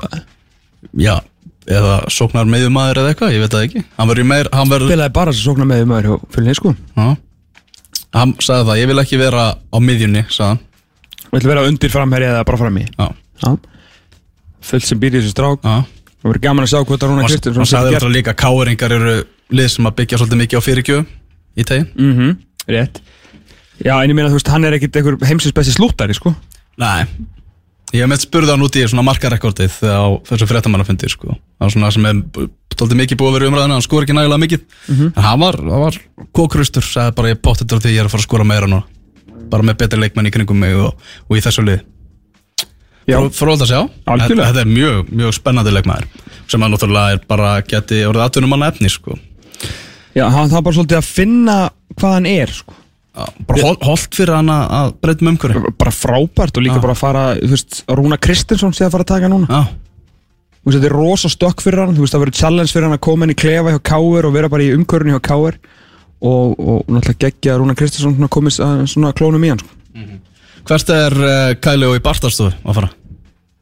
já, 0.96 1.16
eða 1.68 1.96
sóknar 2.14 2.48
meðumæður 2.48 3.02
eða 3.02 3.12
eitthvað, 3.14 3.34
ég 3.36 3.44
veit 3.44 3.56
það 3.56 3.66
ekki. 3.68 3.84
Hann 3.98 4.12
verður 4.12 4.24
í 4.24 4.28
meir, 4.30 4.50
hann 4.54 4.72
verður 4.72 4.92
spilaði 4.92 5.16
bara 5.18 5.34
sem 5.34 5.44
sóknar 5.44 5.70
með 5.72 5.84
maður 5.90 6.08
hjá 6.08 6.30
fjölni 6.36 6.56
sko. 6.56 6.74
Já. 6.96 7.08
Hann 8.16 8.34
sagði 8.40 8.70
það, 8.70 8.80
ég 8.80 8.92
vil 8.92 9.02
ekki 9.04 9.20
vera 9.20 9.50
á 9.58 9.78
miðjunni, 9.84 10.24
sagði 10.32 10.54
hann. 10.54 10.64
Og 11.28 11.36
ætla 11.42 11.52
vera 11.52 11.66
undir 11.68 11.92
framherri 11.92 12.30
eða 12.30 12.46
bara 12.48 12.62
frammi? 12.62 12.86
Já, 12.96 13.52
fullt 14.70 14.88
sem 14.88 15.02
býr 15.02 15.18
í 15.18 15.20
þessu 15.20 15.36
strák. 15.36 15.68
Já 15.68 15.97
og 16.24 16.30
verður 16.32 16.44
gaman 16.44 16.66
að 16.66 16.72
sjá 16.74 16.80
hvað 16.82 16.98
það 16.98 17.10
Rúna 17.12 17.24
Og 17.24 17.30
Kristinsson 17.32 17.62
hann 17.62 17.72
sagði 17.72 17.94
þetta 17.96 18.12
líka 18.14 18.34
að 18.34 18.42
káringar 18.42 18.92
eru 18.98 19.16
lið 19.58 19.70
sem 19.74 19.86
að 19.88 19.98
byggja 20.02 20.18
svolítið 20.18 20.42
mikið 20.42 20.58
á 20.60 20.62
fyrirgjöf 20.66 21.06
í 21.58 21.64
tegin 21.64 21.88
mm 21.94 22.14
-hmm. 22.18 22.32
rétt. 22.68 23.02
Já 23.86 23.94
en 24.04 24.10
ég 24.10 24.16
meina 24.16 24.30
þú 24.30 24.34
veist 24.40 24.48
hann 24.48 24.66
er 24.66 24.74
ekkit 24.74 24.96
einhver 24.96 25.18
heimsins 25.28 25.54
besti 25.54 25.72
slúttari 25.72 26.14
sko. 26.14 26.36
Nei. 26.78 27.06
Ég 27.94 28.02
hef 28.02 28.10
með 28.10 28.20
spurði 28.26 28.52
hann 28.52 28.62
út 28.62 28.76
í 28.76 28.88
svona 28.88 29.04
markarekordið 29.08 29.72
á 29.88 30.20
þessu 30.28 30.48
fréttamannafundi 30.48 31.10
sko. 31.10 31.28
Það 31.28 31.66
var 31.66 31.72
svona 31.72 31.92
sem 31.92 32.06
er 32.06 32.16
svolítið 32.76 32.98
mikið 32.98 33.18
búið 33.18 33.30
að 33.30 33.34
vera 33.34 33.48
umræðina 33.48 33.74
hann 33.74 33.82
skor 33.82 34.04
ekki 34.04 34.14
nægilega 34.14 34.44
mikið. 34.44 34.62
En 34.90 35.24
hann 35.24 35.40
var, 35.40 35.56
hann 35.56 35.82
var 35.86 35.96
kókrustur 36.34 36.84
sagði 36.84 37.16
bara 37.16 37.30
ég 37.30 37.42
bótti 37.42 37.64
þetta 37.64 37.88
því 43.08 43.14
ég 43.14 43.18
er 43.18 43.28
að 43.28 43.38
fara 43.38 43.54
að 43.54 43.68
skora 43.68 43.78
meira 43.78 43.78
núna 43.78 44.04
bara 44.04 44.18
með 44.18 44.68
betri 44.68 44.68
leikmenn 44.68 44.68
í 44.68 44.68
kringum 44.68 44.68
mig 44.68 44.68
og, 44.68 44.68
og 44.68 44.68
í 44.68 44.68
þessu 44.68 44.68
lið 44.68 44.68
Já. 44.68 44.68
Fróð 44.68 44.68
að 44.68 44.68
sjá 44.68 44.68
Algjörlega. 44.68 44.68
Þetta 44.68 44.68
er 44.68 44.72
mjög, 44.72 45.12
mjög 45.22 45.34
spennandi 45.38 45.72
leikmaður 45.72 46.08
sem 46.48 46.64
að 46.64 46.72
náttúrulega 46.74 47.12
er 47.12 47.22
bara 47.28 47.50
geti 47.62 48.02
orðið 48.08 48.26
atvinnum 48.26 48.50
manna 48.54 48.68
efni 48.72 48.90
sko. 48.92 49.18
já 50.16 50.26
hann 50.32 50.50
þarf 50.52 50.64
bara 50.64 50.76
svolítið 50.76 50.98
að 50.98 51.08
finna 51.08 51.58
hvað 51.98 52.14
hann 52.18 52.26
er 52.26 52.52
sko. 52.52 52.74
Já, 53.18 53.26
bara 53.48 53.62
hol, 53.66 53.78
holdt 53.82 54.14
fyrir 54.14 54.36
hann 54.36 54.50
að- 54.52 54.94
breytum 55.02 55.28
umhverju 55.32 55.72
bara 55.78 55.92
frábært 55.92 56.58
og 56.58 56.64
líka 56.64 56.78
Já. 56.78 56.82
bara 56.84 56.94
að 56.94 57.02
fara 57.02 57.24
veist, 57.42 57.84
Rúna 57.90 58.18
Kristinsson 58.22 58.74
sé 58.78 58.86
að 58.86 58.92
fara 58.94 59.04
að 59.04 59.12
taka 59.16 59.28
núna 59.32 59.48
veist, 60.68 60.78
þetta 60.78 60.86
er 60.86 60.96
rosa 60.96 61.28
stökk 61.32 61.64
fyrir 61.64 61.82
hann, 61.82 61.96
veist, 61.98 62.14
það 62.14 62.26
verður 62.28 62.38
challenge 62.38 62.72
fyrir 62.76 62.86
hann 62.86 62.98
að 63.00 63.02
koma 63.08 63.26
inn 63.26 63.34
í 63.34 63.40
klefa 63.40 63.74
hjá 63.74 63.80
Káur 63.90 64.28
og 64.30 64.34
vera 64.34 64.50
bara 64.50 64.64
í 64.64 64.70
umkörunni 64.76 65.16
hjá 65.16 65.22
Káur 65.32 65.58
og, 66.22 66.60
og 66.60 66.86
náttúrulega 66.92 67.18
geggja 67.26 67.58
Rúna 67.58 67.76
Kristinsson 67.76 68.30
komist 68.30 68.60
að 68.62 68.86
klónum 69.18 69.44
í 69.48 69.50
hann, 69.50 69.60
sko. 69.60 69.74
Hvert 70.68 70.92
er 70.94 71.16
uh, 71.18 71.54
Kæli 71.64 71.88
og 71.88 71.98
í 71.98 72.04
Bartastofu 72.04 72.52
að 72.52 72.80
fara? 72.80 72.92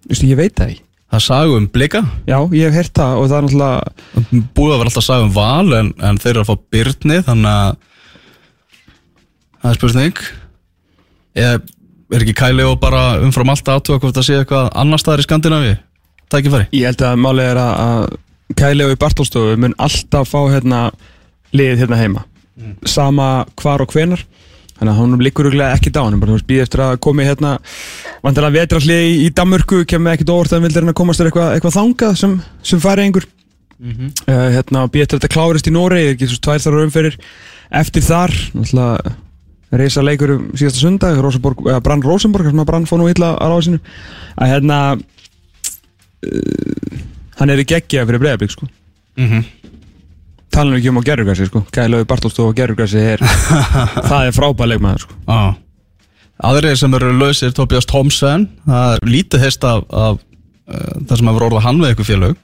Veist, 0.09 0.25
ég 0.25 0.38
veit 0.39 0.55
það 0.57 0.74
ekki. 0.74 0.81
Það 1.15 1.24
sagði 1.25 1.57
um 1.59 1.67
blika 1.71 2.01
Já, 2.27 2.38
ég 2.57 2.65
hef 2.65 2.75
heyrt 2.79 2.95
það 2.97 3.19
og 3.19 3.27
það 3.29 3.38
er 3.38 3.45
náttúrulega, 3.45 4.41
búið 4.57 4.74
að 4.74 4.79
vera 4.79 4.89
alltaf 4.89 5.03
að 5.03 5.07
sagði 5.07 5.27
um 5.27 5.35
val 5.35 5.77
en, 5.77 5.91
en 6.09 6.19
þeir 6.24 6.31
eru 6.33 6.41
að 6.43 6.50
fá 6.50 6.63
byrni 6.75 7.19
þannig 7.27 7.51
að 7.51 7.77
það 9.62 9.69
er 9.69 9.79
spurning 9.79 10.21
er, 11.45 11.62
er 12.17 12.25
ekki 12.25 12.38
Kæli 12.41 12.65
og 12.65 12.79
bara 12.81 13.03
umfram 13.21 13.53
allt 13.53 13.71
aðtuga 13.71 14.01
hvort 14.01 14.17
það 14.17 14.27
sé 14.27 14.39
eitthvað 14.41 14.71
annar 14.81 15.01
staðar 15.01 15.24
í 15.24 15.27
Skandinavi 15.27 15.75
tækifæri 16.33 16.67
ég 16.74 16.89
held 16.89 17.05
að 17.05 17.21
málið 17.21 17.51
er 17.53 17.62
að, 17.62 18.09
Kæli 18.53 18.85
og 18.85 18.93
í 18.93 19.00
Bartolstofu 19.01 19.55
mun 19.57 19.74
alltaf 19.81 20.29
fá 20.29 20.41
hérna 20.53 20.79
liðið 21.55 21.85
hérna 21.85 21.97
heima. 22.00 22.25
Sama 22.88 23.29
hvar 23.59 23.83
og 23.83 23.93
hvenar. 23.93 24.21
Þannig 24.75 24.91
að 24.91 24.98
hann 25.00 25.22
liggur 25.24 25.48
örugglega 25.48 25.75
ekkert 25.77 25.98
á 25.98 26.03
hann, 26.03 26.20
bara 26.20 26.34
þú 26.34 26.36
veist, 26.36 26.48
býð 26.50 26.63
eftir 26.65 26.82
að 26.84 26.98
komi 27.05 27.24
hérna, 27.24 27.53
vantilega 28.25 28.58
vetrallið 28.58 29.03
í, 29.24 29.27
Danmörku, 29.32 29.86
kemur 29.88 30.12
ekkert 30.12 30.34
óvart 30.34 30.51
að 30.51 30.58
hann 30.58 30.65
vildi 30.67 30.79
hérna 30.82 30.96
komast 31.00 31.22
þér 31.22 31.29
eitthvað, 31.29 31.51
eitthvað 31.55 31.77
þangað 31.77 32.17
sem, 32.20 32.34
sem 32.62 32.82
færi 32.84 33.05
einhver. 33.05 33.27
uh, 34.27 34.50
hérna, 34.55 34.84
býð 34.91 35.05
eftir 35.05 35.15
að 35.15 35.22
þetta 35.22 35.36
klárist 35.36 35.70
í 35.70 35.75
Noregi, 35.75 36.12
ekki 36.15 36.27
svo 36.27 36.41
tvær 36.44 36.65
þar 36.65 36.82
umferðir 36.84 37.15
eftir 37.79 38.03
þar, 38.03 38.36
náttúrulega 38.55 39.15
reysa 39.79 40.03
leikur 40.03 40.36
um 40.36 40.44
síðasta 40.55 40.82
sundag 40.82 41.20
Rosenborg, 41.24 41.58
eða 41.67 41.84
Brann 41.84 42.03
Rosenborg, 42.05 42.50
sem 42.50 42.62
að 42.62 42.70
Brann 42.70 42.88
fór 42.89 43.00
nú 43.01 43.08
illa 43.12 43.29
að 43.36 43.51
ráða 43.51 43.65
sinu 43.67 43.79
að 44.36 44.51
hérna 44.53 44.77
uh, 44.96 45.00
hann 47.39 47.53
er 47.53 47.62
í 47.62 47.67
geggja 47.67 48.05
fyrir 48.08 48.22
breyðablík 48.24 48.51
sko 48.55 48.65
mm 48.67 49.27
-hmm. 49.29 49.41
Talan 50.53 50.77
ekki 50.77 50.91
um 50.91 50.99
á 51.01 51.07
gerðurgræsi 51.07 51.49
sko. 51.49 51.63
Kælaug 51.75 52.07
Bartolstof 52.09 52.51
á 52.51 52.57
gerðurgræsi 52.57 53.03
er 53.15 53.23
það 54.09 54.29
er 54.29 54.35
frábæð 54.35 54.71
leikmaður 54.73 55.05
sko. 55.05 55.17
Ah. 55.27 55.53
aðrið 56.49 56.77
sem 56.81 56.97
eru 56.97 57.13
lausir 57.15 57.55
Tobias 57.55 57.87
Thomsen 57.89 58.49
það 58.65 58.97
er 58.97 59.09
lítið 59.09 59.45
heist 59.45 59.67
af, 59.67 59.85
af 59.89 60.19
uh, 60.19 60.99
það 61.07 61.15
sem 61.17 61.31
hefur 61.31 61.47
orðað 61.49 61.65
hann 61.67 61.81
við 61.83 61.95
ykkur 61.95 62.09
félög. 62.11 62.37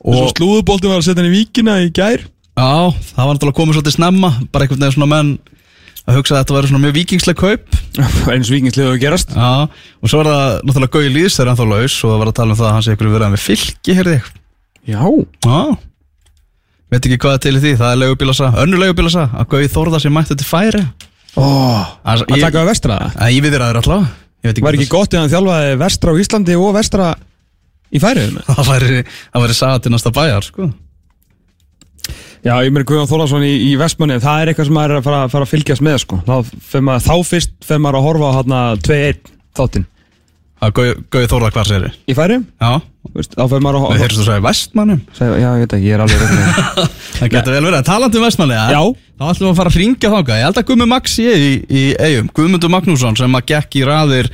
Og 0.00 0.16
svo 0.16 0.26
og 0.26 0.34
slúðubolti 0.34 0.88
var 0.90 1.00
að 1.00 1.08
setja 1.08 1.22
hann 1.22 1.30
í 1.30 1.36
víkina 1.36 1.78
í 1.84 1.90
gær. 1.94 2.24
Já, 2.60 2.92
það 3.14 3.24
var 3.24 3.36
náttúrulega 3.36 3.58
komið 3.60 3.78
svolítið 3.78 3.96
snemma 3.96 4.30
bara 4.52 4.66
einhvern 4.66 4.82
veginn 4.82 4.96
svona 4.96 5.10
menn 5.10 5.32
að 6.08 6.16
hugsa 6.18 6.34
að 6.34 6.40
þetta 6.42 6.56
væri 6.56 6.70
svona 6.70 6.82
mjög 6.84 6.96
vikingsleg 6.96 7.38
kaup. 7.38 7.76
Eins 8.32 8.50
víkingsliðu 8.52 8.94
að 8.94 9.02
gerast. 9.02 9.34
Já, 9.36 9.68
og 10.00 10.12
svo 10.12 10.22
er 10.22 10.30
það 10.30 10.56
náttúrulega 10.66 10.94
Gauði 10.96 11.12
Lýs 11.14 11.38
er 11.40 11.52
ennþá 11.52 11.68
laus 11.70 11.96
og 12.00 12.12
það 12.12 12.22
var 12.22 12.32
að 12.32 12.38
tala 12.40 12.54
um 12.54 12.60
það 12.60 12.68
að 12.70 12.74
hann 12.76 12.86
sé 12.86 12.96
ykkur 12.96 13.12
verið 13.14 13.34
með 13.34 13.44
fylki, 13.44 13.96
heyrði 13.98 14.16
ég. 14.16 14.30
Já. 14.90 15.02
Já, 15.44 15.60
veit 16.90 17.06
ekki 17.06 17.20
hvað 17.22 17.38
til 17.46 17.54
því, 17.58 17.72
það 17.80 17.92
er 17.94 18.00
leigubílasa, 18.02 18.50
önnur 18.64 18.82
leigubílasa 18.84 19.28
að 19.30 19.48
Gauði 19.54 19.70
Þórða 19.74 20.02
sér 20.02 20.14
mættu 20.14 20.36
til 20.38 20.48
færi 20.48 20.82
Ó, 21.38 21.46
Að 22.02 22.24
taka 22.34 22.64
að 22.64 22.70
vestra? 22.72 22.98
Að 23.14 23.34
ég 23.36 23.44
við 23.44 23.54
þér 23.54 23.64
aður 23.68 23.80
allavega. 23.84 24.12
Ég 24.40 24.50
veit 24.50 24.62
Var 24.66 24.78
ekki 24.78 24.90
gott 24.90 25.14
ef 25.14 25.20
hann 25.20 25.30
þjálfaði 25.30 25.80
vestra 25.84 26.14
á 26.14 26.20
Íslandi 26.24 26.56
og 26.58 26.72
vestra 26.74 27.10
í 27.90 28.02
færiðum 28.02 28.40
Það 28.56 28.70
væri, 28.72 29.02
væri 29.44 29.92
næsta 29.94 30.14
bæjar, 30.16 30.46
sko. 30.46 30.70
Já, 32.40 32.54
ég 32.64 32.72
meina 32.72 32.86
Guðjón 32.88 33.08
Þólarsson 33.10 33.42
í, 33.44 33.52
í 33.68 33.72
Vestmanni 33.76 34.16
það 34.22 34.42
er 34.42 34.50
eitthvað 34.50 34.68
sem 34.70 34.76
maður 34.78 34.94
er 34.94 35.00
að 35.02 35.06
fara, 35.06 35.24
fara 35.28 35.44
að 35.44 35.50
fylgjast 35.50 35.84
með 35.84 35.98
sko. 36.06 36.20
þá, 36.24 36.36
maður, 36.80 37.02
þá 37.04 37.28
fyrst 37.28 37.52
fer 37.68 37.82
maður 37.84 37.98
að 37.98 38.06
horfa 38.06 38.30
á 38.32 38.36
hérna 38.38 38.60
2-1 38.86 39.32
þáttinn 39.60 39.84
Að 40.60 40.72
Gauði, 40.76 40.94
Gauði 41.14 41.28
Þórða 41.32 41.50
hvar 41.54 41.68
sér 41.70 41.84
í 41.88 42.14
færiðum, 42.16 42.42
Já, 42.60 42.72
veist, 43.16 43.32
þá 43.32 43.44
fer 43.48 43.62
maður 43.64 43.78
að 43.80 43.94
við 43.94 44.02
heyrstu 44.04 44.24
svo 44.26 44.34
í 44.36 44.42
vestmannum 44.44 44.98
Segja, 45.16 45.38
Já, 45.40 45.46
ég 45.56 45.62
veit 45.64 45.76
ekki, 45.76 45.88
ég 45.88 45.96
er 45.96 46.02
alveg 46.04 46.20
reynd 46.20 46.36
Það 47.20 47.32
getur 47.34 47.56
vel 47.56 47.62
verið, 47.64 47.84
talandi 47.88 48.20
um 48.20 48.26
vestmanni 48.26 48.58
Já. 48.58 48.82
Þá 49.16 49.24
ætlum 49.30 49.46
við 49.46 49.52
að 49.54 49.60
fara 49.62 49.72
að 49.72 49.78
hringja 49.78 50.12
þáka 50.12 50.36
Ég 50.36 50.46
held 50.48 50.60
að 50.60 50.68
Guðmund 50.70 50.92
Max 50.92 51.16
sé 51.16 51.32
í, 51.32 51.50
í 51.64 51.84
eigum 51.96 52.30
Guðmundur 52.36 52.74
Magnússon 52.76 53.18
sem 53.20 53.40
að 53.40 53.48
gekk 53.54 53.80
í 53.80 53.86
raðir 53.88 54.30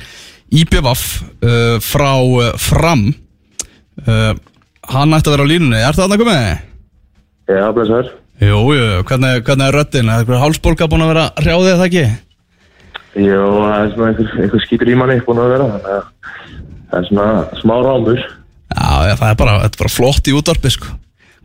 IBVF 0.61 1.05
uh, 1.23 1.79
frá 1.83 2.11
uh, 2.19 2.51
fram 2.59 3.07
uh, 4.03 4.31
Hann 4.91 5.15
ætti 5.15 5.31
að 5.31 5.37
vera 5.37 5.47
á 5.47 5.51
línunni 5.55 5.79
Er 5.79 5.95
það 5.95 6.03
þarna 6.05 6.19
Guðmund? 6.21 6.63
Já, 7.47 7.63
blessaður. 7.71 8.15
Jú, 8.43 8.57
jú, 8.75 8.87
hvernig, 9.07 9.39
hvernig 9.47 9.69
er 9.71 9.75
röddin? 9.79 10.09
Er 10.11 10.21
eitthvað 10.21 10.41
hálsbólka 10.43 10.87
búin 10.91 11.05
að 11.05 11.13
vera 11.13 11.27
hrjáðið 11.39 11.69
eða 11.71 11.85
ekki? 11.87 12.01
Jó, 13.17 13.45
það 13.49 13.77
er 13.77 13.93
svona 13.93 14.09
einhver, 14.11 14.33
einhver 14.43 14.61
skítur 14.61 14.91
í 14.91 14.97
manni 14.97 15.21
búin 15.25 15.39
að 15.41 15.53
vera. 15.55 15.67
Það 16.91 16.99
er 16.99 17.07
svona 17.07 17.29
smá 17.57 17.73
rámur. 17.81 18.19
Já, 18.67 18.91
já, 19.09 19.13
það 19.17 19.29
er 19.31 19.39
bara, 19.39 19.55
er 19.65 19.79
bara 19.79 19.91
flott 19.91 20.29
í 20.29 20.35
útvarpi 20.37 20.73
sko. 20.75 20.91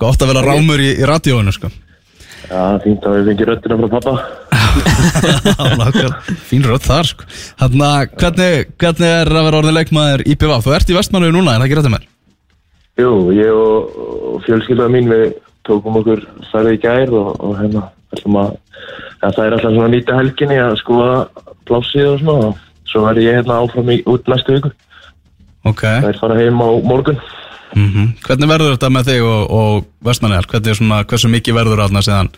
Gott 0.02 0.20
að 0.20 0.34
vera 0.34 0.44
rámur 0.44 0.82
í, 0.82 0.90
í 1.00 1.08
radíóinu 1.08 1.54
sko. 1.54 1.70
Já, 2.50 2.60
fínt 2.82 3.06
að 3.06 3.16
við 3.16 3.30
fengið 3.30 3.48
röddina 3.48 3.78
frá 3.80 3.88
pappa. 3.94 4.14
Fín 6.50 6.66
rödd 6.66 6.84
þar 6.84 7.08
sko. 7.08 7.28
Þannig 7.62 7.86
að 7.88 8.16
hvernig, 8.20 8.74
hvernig 8.82 9.14
er 9.22 9.32
að 9.32 9.46
vera 9.48 9.62
orðin 9.62 9.78
leikmaður 9.78 10.24
í 10.26 10.36
BVF? 10.36 10.66
Þú 10.66 10.74
ert 10.76 10.92
í 10.92 10.98
vestmannu 10.98 11.32
núna, 11.32 11.54
er 11.54 11.62
það 11.62 11.68
ekki 11.68 11.78
rættið 11.78 11.94
mér? 11.94 12.06
Jú, 13.00 13.12
ég 13.38 13.56
og, 13.56 13.96
og 14.34 14.44
fjölskyldaða 14.44 14.92
mín 14.92 15.08
við 15.08 15.26
tókum 15.64 15.96
okkur 16.02 16.26
starfið 16.50 16.76
í 16.76 16.82
gær 16.82 17.14
og, 17.16 17.32
og 17.40 17.56
hérna 17.62 17.86
að, 18.20 18.56
það 19.22 19.44
er 19.44 19.56
alltaf 19.56 19.74
svona 19.76 19.92
nýta 19.92 20.18
helginni 20.18 20.58
að 20.60 20.78
skoða 20.80 21.14
plássið 21.68 22.08
og 22.10 22.18
svona 22.22 22.48
og 22.50 22.90
svo 22.90 23.04
verð 23.06 23.24
ég 23.24 23.38
hérna 23.38 23.60
áfram 23.62 23.92
í, 23.92 24.00
út 24.10 24.28
næstu 24.28 24.56
viku. 24.56 24.72
Ok. 25.68 25.84
Það 25.86 26.10
er 26.10 26.20
fara 26.20 26.40
heim 26.40 26.60
á 26.60 26.68
morgun. 26.84 27.22
Mm 27.72 28.10
Hvernig 28.26 28.48
verður 28.50 28.74
þetta 28.74 28.90
með 28.92 29.08
þig 29.08 29.22
og, 29.24 29.42
og 29.50 29.84
vestmanniðar? 30.04 30.48
Er 30.52 31.06
hversu 31.08 31.28
mikið 31.32 31.54
verður 31.56 31.84
aðna 31.86 32.02
síðan 32.04 32.28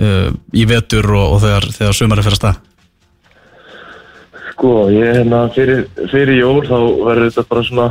uh, 0.00 0.30
í 0.56 0.64
vetur 0.64 1.10
og, 1.12 1.34
og 1.34 1.42
þegar, 1.44 1.68
þegar 1.76 1.98
sumari 1.98 2.24
fyrir 2.24 2.38
að 2.38 2.40
stað? 2.40 2.62
Sko, 4.52 4.72
ég 4.92 5.14
hérna 5.16 5.42
fyrir, 5.54 5.84
fyrir 6.12 6.40
jól 6.40 6.64
þá 6.68 6.78
verður 7.04 7.28
þetta 7.28 7.44
bara 7.50 7.66
svona 7.68 7.90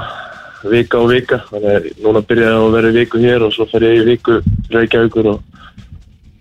vika 0.69 0.99
og 0.99 1.13
vika 1.13 1.39
þannig 1.49 1.69
að 1.75 1.87
núna 2.03 2.21
byrjaði 2.29 2.59
að 2.59 2.75
vera 2.75 2.91
viku 2.97 3.21
hér 3.23 3.45
og 3.45 3.53
svo 3.55 3.65
fer 3.71 3.85
ég 3.87 4.01
í 4.01 4.07
viku 4.09 4.39
reykjaukur 4.73 5.31
og, 5.31 5.58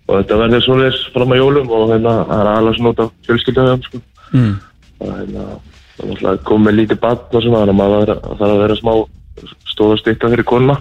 og 0.09 0.15
þetta 0.23 0.39
verður 0.43 0.65
svoleiðis 0.65 1.01
fram 1.15 1.35
á 1.35 1.41
jólum 1.41 1.73
og 1.77 1.93
hérna 1.93 2.15
það 2.29 2.41
er 2.41 2.51
alveg 2.55 2.79
svona 2.79 2.93
út 2.95 3.03
af 3.05 3.11
fjölskyldahöfum 3.29 3.85
sko. 3.85 4.01
mm. 4.33 4.55
og 5.01 5.13
hérna 5.19 5.45
það 5.45 6.03
er 6.05 6.09
náttúrulega 6.09 6.47
komið 6.49 6.79
lítið 6.79 7.01
batn 7.05 7.37
og 7.37 7.45
svona 7.45 7.63
þannig 7.63 7.75
að 7.75 7.81
maður 7.83 8.13
þarf 8.15 8.41
að- 8.41 8.49
að 8.49 8.63
vera 8.65 8.81
smá 8.81 8.93
stóð 9.69 9.93
og 9.93 10.03
stykka 10.03 10.33
fyrir 10.35 10.45
konuna 10.49 10.81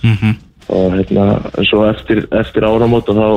Mm 0.00 0.36
og 0.70 0.92
hérna 0.94 1.24
en 1.58 1.66
svo 1.66 1.82
eftir, 1.88 2.22
eftir 2.30 2.62
áramót 2.62 3.08
og 3.10 3.16
þá, 3.18 3.28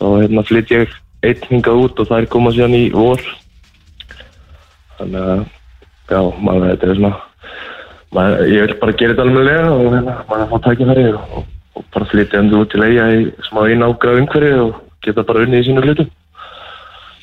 þá 0.00 0.06
hérna 0.24 0.42
flytt 0.42 0.72
ég 0.74 0.94
einn 1.22 1.46
hingað 1.50 1.82
út 1.84 2.00
og 2.02 2.08
þær 2.10 2.26
koma 2.32 2.50
síðan 2.50 2.74
í 2.74 2.90
vor 2.94 3.22
þannig 4.98 5.20
að 5.20 5.44
já, 6.10 6.20
maður 6.42 6.66
þetta 6.72 6.88
er 6.88 6.98
svona 6.98 7.12
maður, 8.16 8.44
ég 8.50 8.66
vil 8.66 8.78
bara 8.82 8.96
gera 8.98 9.14
þetta 9.14 9.26
alveg 9.28 9.70
og 9.70 9.84
hérna, 9.94 10.16
maður 10.30 10.44
að 10.44 10.50
fá 10.50 10.58
tækifæri 10.66 11.06
og, 11.12 11.20
og, 11.38 11.48
og 11.76 11.84
bara 11.94 12.06
flytja 12.10 12.38
endur 12.40 12.64
út 12.64 12.70
til 12.72 12.82
eiga 12.82 13.06
í 13.14 13.24
smá 13.48 13.62
einágrað 13.70 14.20
umhverfi 14.22 14.52
og 14.64 14.74
geta 15.04 15.22
bara 15.24 15.44
unnið 15.46 15.60
í 15.62 15.66
sínu 15.68 15.82
hlutum 15.84 16.10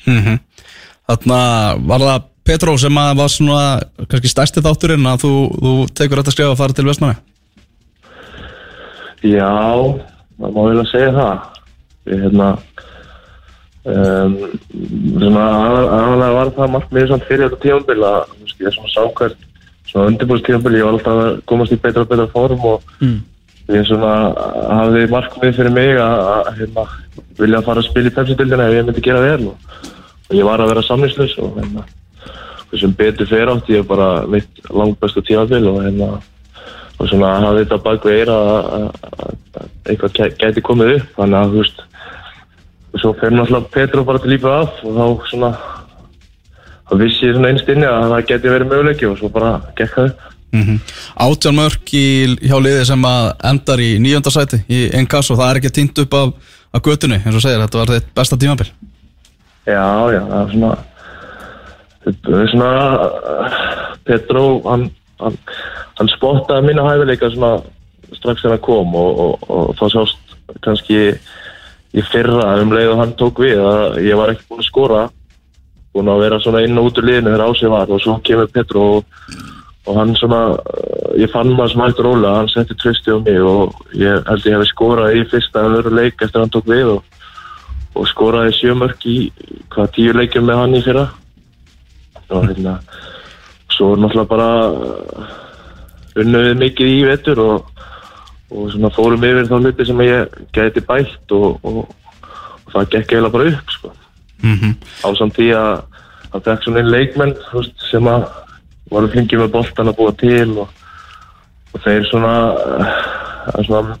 -hmm. 0.06 0.38
Þarna 1.08 1.38
var 1.88 2.00
það 2.00 2.22
Petró 2.48 2.78
sem 2.80 2.96
að 2.96 3.16
var 3.16 3.28
svona 3.28 3.80
kannski 4.08 4.28
stærsti 4.28 4.60
þátturinn 4.64 5.04
að 5.06 5.20
þú, 5.24 5.32
þú 5.62 5.72
tekur 5.94 6.16
þetta 6.22 6.32
skrifa 6.32 6.50
að 6.52 6.56
fara 6.56 6.72
til 6.72 6.84
vestmanni? 6.88 7.16
Já, 9.22 9.50
það 10.38 10.52
má 10.54 10.60
vel 10.68 10.80
að 10.80 10.90
segja 10.92 11.12
það. 11.12 11.38
Ég, 12.08 12.20
hérna, 12.22 12.48
um, 13.84 14.36
svona 15.18 15.44
aðal- 15.58 15.90
aðalega 15.98 16.36
var 16.38 16.52
það 16.56 16.72
markmiðið 16.76 17.08
samt 17.12 17.26
fyrir 17.28 17.48
þetta 17.48 17.62
tímambil 17.64 17.98
að, 18.08 18.20
ég 18.60 18.66
er 18.70 18.76
svona 18.78 18.92
samkvært, 18.94 19.36
svona 19.90 20.06
undirbúst 20.12 20.46
tímambil, 20.46 20.76
ég 20.78 20.84
var 20.88 20.92
alltaf 20.96 21.20
að 21.24 21.42
komast 21.50 21.72
í 21.72 21.80
betra 21.82 22.00
og 22.06 22.08
betra 22.08 22.26
form 22.32 22.64
og 22.64 22.82
Mm. 23.00 23.20
Ég 23.68 23.84
svona 23.88 24.12
hafði 24.78 25.04
markmið 25.12 25.56
fyrir 25.58 25.74
mig 25.74 25.98
að, 26.00 26.50
hérna, 26.58 26.84
vilja 27.38 27.60
fara 27.66 27.82
að 27.82 27.88
spila 27.90 28.08
í 28.10 28.14
pepsi-dildina 28.16 28.68
ef 28.70 28.76
ég 28.78 28.86
myndi 28.88 29.04
gera 29.04 29.20
vel 29.24 29.50
og, 29.50 29.56
og 30.30 30.36
ég 30.38 30.48
var 30.48 30.62
að 30.64 30.70
vera 30.72 30.84
samlýslaus 30.86 31.34
og 31.44 31.58
hérna, 31.60 31.84
sem 32.78 32.94
betur 32.96 33.28
fyrir 33.28 33.52
átt 33.52 33.68
ég 33.72 33.84
bara 33.88 34.08
mitt 34.28 34.62
langt 34.70 34.98
bestu 35.00 35.20
tímambil 35.24 35.68
og 35.72 35.82
hérna, 35.84 36.08
og 36.98 37.10
svona 37.10 37.34
hafði 37.44 37.64
þetta 37.66 37.80
bak 37.84 38.06
við 38.08 38.16
eira 38.22 38.38
að- 38.38 38.70
að 38.72 38.88
að 39.58 39.68
eitthvað 39.92 40.16
gæ- 40.18 40.36
gæti 40.40 40.62
komið 40.66 40.94
upp. 40.96 41.06
Þannig 41.16 41.38
að 41.38 41.52
þú 41.52 41.60
veist 41.62 41.84
og 42.88 43.00
svo 43.02 43.12
fer 43.20 43.30
náttúrulega 43.30 43.70
Petru 43.74 44.04
bara 44.04 44.18
til 44.18 44.30
lífið 44.32 44.54
af 44.54 44.80
og 44.84 44.96
þá 44.96 45.28
svona 45.30 45.50
þá 46.88 46.92
vissi 47.02 47.26
ég 47.28 47.34
svona 47.36 47.48
einst 47.52 47.68
inni 47.68 47.86
að 47.86 48.08
það 48.14 48.26
gæti 48.32 48.52
verið 48.54 48.70
möguleiki 48.72 49.08
og 49.10 49.18
svo 49.20 49.28
bara 49.32 49.50
gekk 49.76 49.94
það 49.98 50.08
upp 50.08 50.37
Mm 50.52 50.62
-hmm. 50.62 50.78
Átján 51.14 51.54
mörk 51.54 51.92
í, 51.92 52.36
hjá 52.40 52.56
liði 52.62 52.84
sem 52.84 53.04
endar 53.44 53.80
í 53.80 53.98
nýjönda 54.00 54.30
sæti 54.30 54.62
í 54.68 54.90
einn 54.94 55.06
kass 55.06 55.30
og 55.30 55.38
það 55.38 55.50
er 55.50 55.56
ekki 55.56 55.70
týnt 55.70 55.98
upp 55.98 56.14
af, 56.14 56.32
af 56.72 56.82
götunni 56.82 57.20
eins 57.24 57.36
og 57.36 57.42
segir, 57.42 57.60
þetta 57.60 57.78
var 57.78 57.88
þitt 57.94 58.14
besta 58.14 58.36
tímabil. 58.36 58.70
Já, 59.66 60.12
já, 60.12 60.22
það 60.28 60.40
er 60.44 60.52
svona 60.52 60.76
það 62.04 62.40
er 62.40 62.48
svona 62.48 62.70
Petru, 64.04 64.62
hann 64.64 64.90
hann, 65.20 65.36
hann 65.98 66.08
spottaði 66.08 66.66
minna 66.66 66.86
hæfileika 66.86 67.30
svona 67.32 67.58
strax 68.16 68.42
þegar 68.42 68.56
hann 68.56 68.64
kom 68.64 68.96
og, 68.98 69.20
og, 69.24 69.50
og 69.50 69.76
þá 69.78 69.84
sást 69.94 70.36
kannski 70.64 71.00
í 71.96 72.04
fyrra 72.12 72.56
um 72.62 72.72
leið 72.72 72.94
og 72.94 73.02
hann 73.02 73.14
tók 73.20 73.42
við 73.42 73.60
að 73.64 74.00
ég 74.06 74.18
var 74.18 74.32
ekki 74.32 74.48
búin 74.48 74.62
að 74.62 74.68
skora 74.70 75.04
búin 75.94 76.10
að 76.12 76.24
vera 76.24 76.40
svona 76.42 76.62
inn 76.64 76.78
og 76.78 76.90
út 76.90 77.00
úr 77.00 77.08
liðinu 77.08 77.32
þegar 77.32 77.46
ásið 77.48 77.72
var 77.74 77.92
og 77.92 78.02
svo 78.04 78.18
kemur 78.24 78.50
Petru 78.52 78.84
og, 78.98 79.14
og 79.88 79.96
hann 79.96 80.14
svona 80.18 80.40
uh, 80.54 81.12
ég 81.18 81.30
fann 81.32 81.54
maður 81.54 81.72
sem 81.72 81.84
hægt 81.86 82.02
róla, 82.04 82.34
hann 82.38 82.50
setti 82.52 82.76
trösti 82.76 83.14
á 83.14 83.18
mig 83.24 83.40
og 83.40 83.74
ég 83.96 84.24
held 84.28 84.46
ég 84.46 84.58
hefði 84.58 84.70
skorað 84.72 85.16
í 85.16 85.24
fyrsta 85.32 85.64
öðru 85.64 85.94
leik 85.96 86.20
eftir 86.20 86.42
hann 86.42 86.52
tók 86.52 86.68
við 86.68 86.92
og, 86.96 87.18
og 87.96 88.08
skoraði 88.10 88.54
sjömörk 88.58 89.06
í 89.08 89.18
hvað 89.72 89.92
tíu 89.96 90.16
leikjum 90.16 90.48
með 90.48 90.60
hann 90.62 90.76
í 90.78 90.84
fyrra 90.84 91.06
og 92.28 92.44
hérna 92.50 92.78
svo 93.72 93.94
er 93.94 94.02
náttúrulega 94.02 94.32
bara 94.32 94.50
uh, 94.68 95.28
unnuðið 96.18 96.60
mikið 96.64 96.92
í 96.92 96.98
vetur 97.08 97.42
og, 97.44 97.84
og 98.52 98.72
svona 98.74 98.90
fórum 98.94 99.24
yfir 99.24 99.48
þá 99.48 99.56
hluti 99.60 99.86
sem 99.88 100.02
ég 100.04 100.42
gæti 100.56 100.84
bætt 100.84 101.36
og, 101.36 101.62
og, 101.62 101.86
það 102.68 102.90
gekk 102.92 103.14
eiginlega 103.14 103.32
bara 103.32 103.48
upp 103.48 103.70
sko. 103.72 103.92
mm 104.42 104.54
-hmm. 104.54 104.74
á 105.00 105.08
samt 105.16 105.34
því 105.38 105.48
að 105.56 105.72
það 106.32 106.44
fekk 106.44 106.62
svona 106.62 106.78
einn 106.78 106.90
leikmenn 106.90 107.34
veist, 107.52 107.74
sem 107.90 108.04
að 108.04 108.26
voru 108.90 109.10
flinkið 109.12 109.44
með 109.44 109.54
boltan 109.54 109.90
að 109.90 109.98
búa 109.98 110.14
til 110.18 110.50
og, 110.64 110.74
og 111.74 111.84
þeir 111.84 112.08
svona, 112.08 112.34
uh, 112.56 113.62
svona 113.66 113.98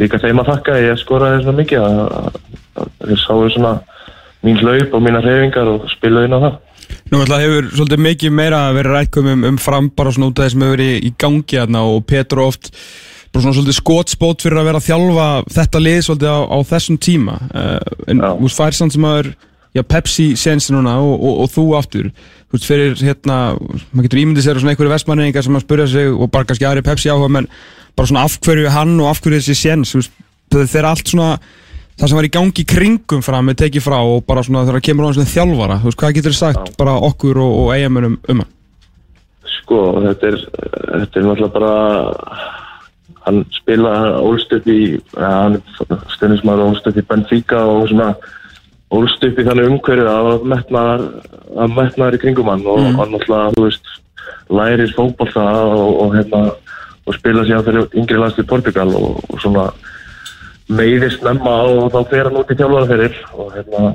líka 0.00 0.20
þeim 0.22 0.42
að 0.42 0.52
þakka 0.52 0.76
að 0.76 0.84
ég 0.86 1.00
skoraði 1.00 1.44
svona 1.44 1.60
mikið 1.60 1.86
að, 1.86 2.02
að, 2.18 2.42
að 2.82 2.92
þeir 3.06 3.22
sáu 3.22 3.48
svona 3.54 3.72
mín 4.42 4.58
hlaup 4.58 4.96
og 4.96 5.04
mína 5.04 5.22
reyfingar 5.22 5.70
og 5.70 5.88
spilaði 5.92 6.28
inn 6.28 6.36
á 6.36 6.44
það. 6.44 6.60
Nú 7.12 7.22
ætla 7.22 7.38
hefur 7.42 7.70
svolítið 7.76 8.04
mikið 8.06 8.34
meira 8.34 8.60
verið 8.74 8.96
rætkum 8.96 9.30
um, 9.32 9.46
um 9.52 9.58
fram 9.60 9.88
bara 9.96 10.12
svona 10.12 10.30
út 10.32 10.40
af 10.40 10.46
það 10.46 10.54
sem 10.54 10.64
hefur 10.64 10.76
verið 10.76 10.92
í, 10.96 11.12
gangi 11.20 11.58
hérna 11.58 11.84
og 11.88 12.04
Petur 12.08 12.42
oft 12.46 12.72
bara 13.32 13.44
svona 13.44 13.56
svolítið 13.56 13.78
skotspót 13.78 14.44
fyrir 14.44 14.60
að 14.60 14.68
vera 14.68 14.82
að 14.82 14.88
þjálfa 14.88 15.28
þetta 15.56 15.82
lið 15.86 16.00
svolítið 16.06 16.32
á, 16.32 16.40
á 16.52 16.58
þessum 16.72 16.98
tíma. 17.06 17.38
Uh, 17.52 17.78
en 18.12 18.24
þú 18.42 18.52
fær 18.56 18.76
samt 18.76 18.96
sem 18.96 19.08
aður 19.08 19.32
já, 19.72 19.82
Pepsi 19.82 20.32
sensi 20.36 20.74
núna 20.74 20.98
og, 21.00 21.14
og, 21.16 21.42
og 21.44 21.52
þú 21.52 21.66
aftur 21.78 22.10
þú 22.12 22.58
veist 22.58 22.68
fyrir 22.68 22.98
hérna 23.00 23.38
maður 23.92 24.08
getur 24.08 24.22
ímyndið 24.22 24.46
sér 24.46 24.60
svona 24.60 24.74
einhverju 24.74 24.92
vestmanningar 24.92 25.46
sem 25.46 25.56
að 25.56 25.64
spurja 25.64 25.88
sig 25.92 26.12
og 26.12 26.30
bara 26.32 26.48
kannski 26.48 26.68
aðri 26.68 26.84
Pepsi 26.86 27.12
áhuga 27.12 27.32
menn 27.38 27.50
bara 27.96 28.10
svona 28.10 28.26
af 28.28 28.38
hverju 28.44 28.72
hann 28.72 28.98
og 29.00 29.10
af 29.10 29.22
hverju 29.24 29.40
þessi 29.40 29.74
veist, 29.96 30.16
þeir 30.52 30.82
eru 30.82 30.90
allt 30.92 31.08
svona 31.08 31.34
það 31.98 32.08
sem 32.08 32.18
var 32.18 32.26
í 32.26 32.32
gangi 32.32 32.64
kringum 32.68 33.22
fram 33.24 33.48
með 33.48 33.60
tekið 33.62 33.84
frá 33.84 33.98
og 34.00 34.24
bara 34.28 34.42
svona 34.46 34.64
þegar 34.64 34.80
það 34.80 34.86
kemur 34.88 35.06
á 35.06 35.08
hans 35.10 35.32
þjálfara, 35.34 35.78
þú 35.80 35.88
veist, 35.88 36.00
hvað 36.00 36.16
getur 36.16 36.34
þið 36.34 36.40
sagt 36.40 36.74
bara 36.80 36.96
okkur 37.08 37.40
og, 37.42 37.54
og 37.62 37.72
eigamönum 37.76 38.18
um 38.32 38.42
hann? 38.42 38.50
Sko, 39.58 39.78
þetta 40.02 40.30
er, 40.32 40.38
þetta 40.56 41.20
er 41.20 41.26
náttúrulega 41.28 41.52
bara, 41.54 41.72
hann 43.26 43.42
spila, 43.54 43.92
hann 44.00 44.16
ólst 44.20 44.54
upp 44.56 44.68
í, 44.72 44.80
hann 45.18 45.58
er 45.60 46.06
stundismar 46.16 46.64
ólst 46.64 46.88
upp 46.90 46.98
í 46.98 47.06
Benfica 47.06 47.62
og 47.70 47.86
svona 47.92 48.12
ólst 48.92 49.24
upp 49.24 49.38
í 49.40 49.46
þannig 49.46 49.70
umhverju 49.70 50.06
að 50.10 50.26
það 50.28 50.46
metnaðar, 50.52 51.04
að 51.64 51.74
metnaðar 51.78 52.16
í 52.18 52.22
kringum 52.22 52.50
hann 52.52 52.66
og 52.66 52.78
Mm. 52.82 52.98
náttúrulega, 53.14 53.52
þú 53.56 53.64
veist, 53.66 53.92
lærir 54.52 54.92
fótbolta 54.96 55.44
og, 55.64 55.90
og 56.02 56.14
hérna, 56.16 56.42
og 57.06 57.14
spila 57.16 57.44
síðan 57.48 57.64
fyrir 57.66 57.88
yngri 57.98 58.18
landslið 58.20 58.46
Portugal 58.50 58.88
og, 58.94 59.22
og 59.30 59.40
svona 59.40 59.64
meiðist 60.72 61.22
nefna 61.24 61.54
og 61.68 61.92
þá 61.92 62.00
fer 62.10 62.28
hann 62.28 62.36
út 62.40 62.50
í 62.52 62.58
þjálfaraferir 62.60 63.16
og 63.34 63.48
hérna, 63.56 63.94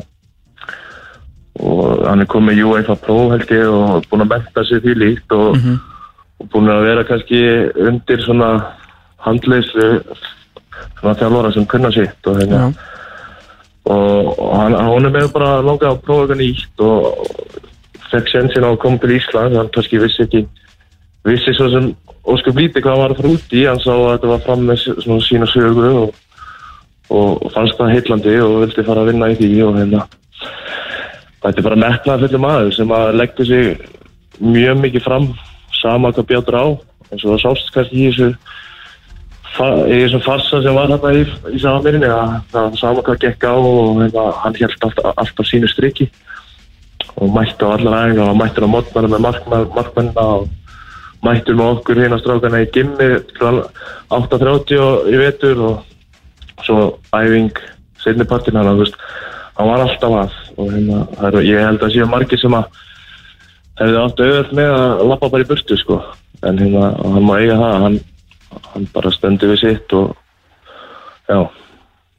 og 1.60 2.04
hann 2.06 2.22
er 2.22 2.30
komið 2.30 2.64
UEFA 2.68 2.96
Pro 3.02 3.30
held 3.32 3.54
ég 3.54 3.70
og 3.70 4.06
búin 4.12 4.26
að 4.26 4.34
menta 4.34 4.64
sig 4.68 4.82
því 4.84 4.98
líkt 5.02 5.32
og, 5.38 5.56
og 6.42 6.50
búin 6.54 6.70
að 6.70 6.84
vera 6.86 7.04
kannski 7.08 7.40
undir 7.88 8.22
svona 8.26 8.52
handleis 9.26 9.72
svona 11.00 11.16
þjálfara 11.18 11.54
sem 11.54 11.66
kunna 11.66 11.92
sitt 11.92 12.30
og 12.30 12.38
hérna 12.42 12.68
og, 12.68 12.84
og 13.88 14.54
hann, 14.58 14.76
er 15.06 15.14
með 15.14 15.32
bara 15.36 15.62
langað 15.64 15.94
að 15.94 16.04
prófa 16.06 16.26
eitthvað 16.26 16.42
nýtt 16.42 16.84
og 16.84 17.02
fekk 18.12 18.32
sensin 18.32 18.68
á 18.68 18.70
að 18.72 18.82
koma 18.84 19.02
til 19.02 19.16
Ísland 19.16 19.58
hann 19.58 19.72
kannski 19.76 20.02
vissi 20.02 20.26
ekki 20.26 20.44
vissi 21.28 21.54
svo 21.56 21.68
sem 21.72 21.90
óskup 22.28 22.60
lítið 22.60 22.84
hvað 22.84 23.02
var 23.02 23.14
að 23.14 23.22
fara 23.22 23.34
út 23.36 23.56
í. 23.56 23.64
Hann 23.68 23.84
sá 23.84 23.92
að 23.94 24.08
þetta 24.14 24.32
var 24.34 24.46
fram 24.46 24.66
með 24.68 24.84
svona 24.86 25.26
sína 25.26 25.50
sögu 25.52 25.90
og, 26.04 26.16
og, 27.10 27.48
fannst 27.56 27.80
það 27.80 27.94
heitlandi 27.96 28.38
og 28.44 28.58
vildi 28.66 28.88
fara 28.88 29.04
að 29.04 29.12
vinna 29.12 29.32
í 29.32 29.38
því 29.40 29.52
og 29.68 29.80
hérna 29.80 30.06
þetta 31.44 31.62
er 31.62 31.68
bara 31.70 31.80
metnað 31.80 32.26
fullur 32.26 32.44
maður 32.44 32.76
sem 32.76 32.94
að 32.98 33.10
leggja 33.22 33.48
sig 33.48 33.68
mjög 34.44 34.82
mikið 34.84 35.06
fram 35.06 35.28
sama 35.82 36.12
hvað 36.12 36.30
bjátur 36.32 36.60
á. 36.60 36.66
Eins 37.08 37.24
og 37.24 37.34
það 37.34 37.44
sást 37.46 37.74
kannski 37.76 38.02
í 38.02 38.10
þessu 38.10 38.32
í 39.88 39.98
þessum 40.04 40.24
farsa 40.26 40.62
sem 40.62 40.76
var 40.78 40.92
hérna 40.92 41.12
í, 41.18 41.24
í 41.54 41.60
að 41.66 42.34
það 42.52 42.54
var 42.54 42.78
sama 42.78 43.04
hvað 43.06 43.20
gekk 43.24 43.48
á 43.50 43.54
og 43.58 44.02
hérna, 44.04 44.26
hann 44.44 44.58
held 44.60 44.86
alltaf, 44.86 45.14
alltaf 45.18 45.50
sínu 45.50 45.70
striki 45.72 46.10
og 47.18 47.32
mætti 47.34 47.66
á 47.66 47.74
allar 47.74 48.08
æfingar 48.08 48.30
og 48.30 48.38
mættur 48.38 48.68
á 48.68 48.70
mótnar 48.70 49.08
með 49.10 49.24
markmenn, 49.26 49.70
markmennina 49.76 50.26
og 50.38 50.50
mættur 51.26 51.58
með 51.58 51.72
okkur 51.78 52.02
hérna 52.04 52.20
strákana 52.22 52.62
í 52.62 52.72
gimmi 52.76 53.08
klukkan 53.34 53.64
8.30 54.14 54.82
og- 54.84 55.08
í 55.10 55.18
vetur 55.18 55.64
og 55.70 56.66
svo 56.66 57.00
æfing 57.14 57.52
setnipartin 58.04 58.56
hann, 58.56 58.76
þú 58.76 58.84
veist, 58.84 59.00
hann 59.58 59.72
var 59.72 59.86
alltaf 59.88 60.20
að 60.22 60.38
og 60.58 60.70
er, 60.74 61.42
ég 61.46 61.66
held 61.66 61.82
að 61.82 61.94
séu 61.94 62.08
margir 62.10 62.40
sem 62.42 62.54
að 62.58 62.66
hefði 63.78 64.00
átt 64.02 64.22
auðvöld 64.22 64.54
með 64.58 64.72
að 64.74 65.04
lappa 65.12 65.30
bara 65.30 65.46
í 65.46 65.50
burtu 65.50 65.78
sko. 65.78 66.00
En 66.46 66.58
hérna, 66.58 66.88
hann 66.98 67.26
má 67.26 67.34
eiga 67.38 67.58
það 67.62 67.76
hann, 67.84 68.00
hann 68.74 68.88
bara 68.94 69.12
stendur 69.16 69.54
við 69.54 69.64
sitt 69.64 69.94
og 69.98 70.16
já, 71.28 71.40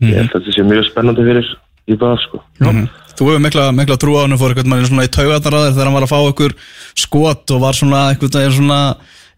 ég 0.04 0.16
held 0.16 0.30
að 0.32 0.38
þetta 0.38 0.56
sé 0.56 0.66
mjög 0.66 0.88
spennandi 0.88 1.26
fyrir 1.26 1.52
í 1.88 1.98
bað 1.98 2.18
sko. 2.24 2.42
Mhm. 2.60 2.88
Þú 3.18 3.26
hefur 3.26 3.42
mikla, 3.42 3.64
mikla 3.74 3.96
trú 3.98 4.14
á 4.14 4.22
hann 4.22 4.32
og 4.36 4.38
fór 4.38 4.52
eitthvað 4.54 4.68
mann 4.70 4.86
svona 4.86 5.08
í 5.08 5.10
þér 5.10 5.40
þegar 5.42 5.88
hann 5.88 5.96
var 5.96 6.06
að 6.06 6.12
fá 6.12 6.20
ykkur 6.30 6.52
skot 6.94 7.50
og 7.50 7.60
var 7.64 7.74
svona 7.74 8.02
eitthvað 8.12 8.44
er 8.44 8.54
svona 8.54 8.78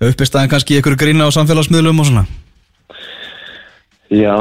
uppistæðan 0.00 0.50
kannski 0.52 0.76
í 0.76 0.80
ykkur 0.80 0.98
grína 1.00 1.28
á 1.28 1.32
samfélagsmiðlum 1.32 2.02
og 2.02 2.08
svona? 2.08 2.24
Já, 4.10 4.36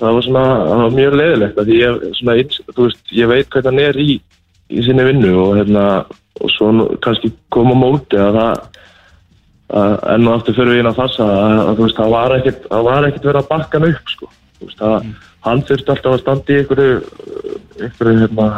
það 0.00 0.14
var 0.16 0.24
svona, 0.24 0.44
það 0.64 0.82
var 0.82 0.94
mjög 0.96 1.16
leiðilegt 1.20 1.58
að 1.60 1.70
því 1.70 1.80
ég, 1.82 2.04
svona, 2.18 2.36
þú 2.72 2.86
veist, 2.86 3.02
ég 3.12 3.28
veit 3.28 3.50
hvað 3.52 3.66
hann 3.68 3.80
er 3.84 3.98
í, 4.00 4.14
í 4.72 4.84
sinni 4.86 5.04
vinnu 5.04 5.32
og 5.42 5.58
hérna, 5.58 5.82
og 6.40 6.52
svo 6.54 6.70
kannski 7.04 7.30
koma 7.52 7.76
móti 7.76 8.16
að 8.18 8.38
það, 8.38 8.62
að 8.64 8.83
enn 9.72 10.28
og 10.28 10.34
aftur 10.34 10.56
fyrir 10.58 10.74
við 10.74 10.82
inn 10.82 10.90
að 10.90 10.98
þessa 11.00 11.26
að, 11.26 11.60
að 11.62 11.78
þú 11.78 11.86
veist, 11.86 12.00
það 12.00 12.14
var 12.14 12.36
ekkert, 12.36 12.66
verið 13.24 13.40
að 13.40 13.48
bakka 13.48 13.80
hann 13.80 13.88
upp, 13.90 14.12
sko, 14.12 14.28
þú 14.58 14.68
veist, 14.68 14.82
það, 14.82 15.06
hann 15.46 15.62
þurfti 15.70 15.94
alltaf 15.94 16.12
að 16.12 16.20
standa 16.22 16.52
í 16.52 16.58
einhverju, 16.60 16.98
einhverju, 17.80 18.18
hérna, 18.20 18.48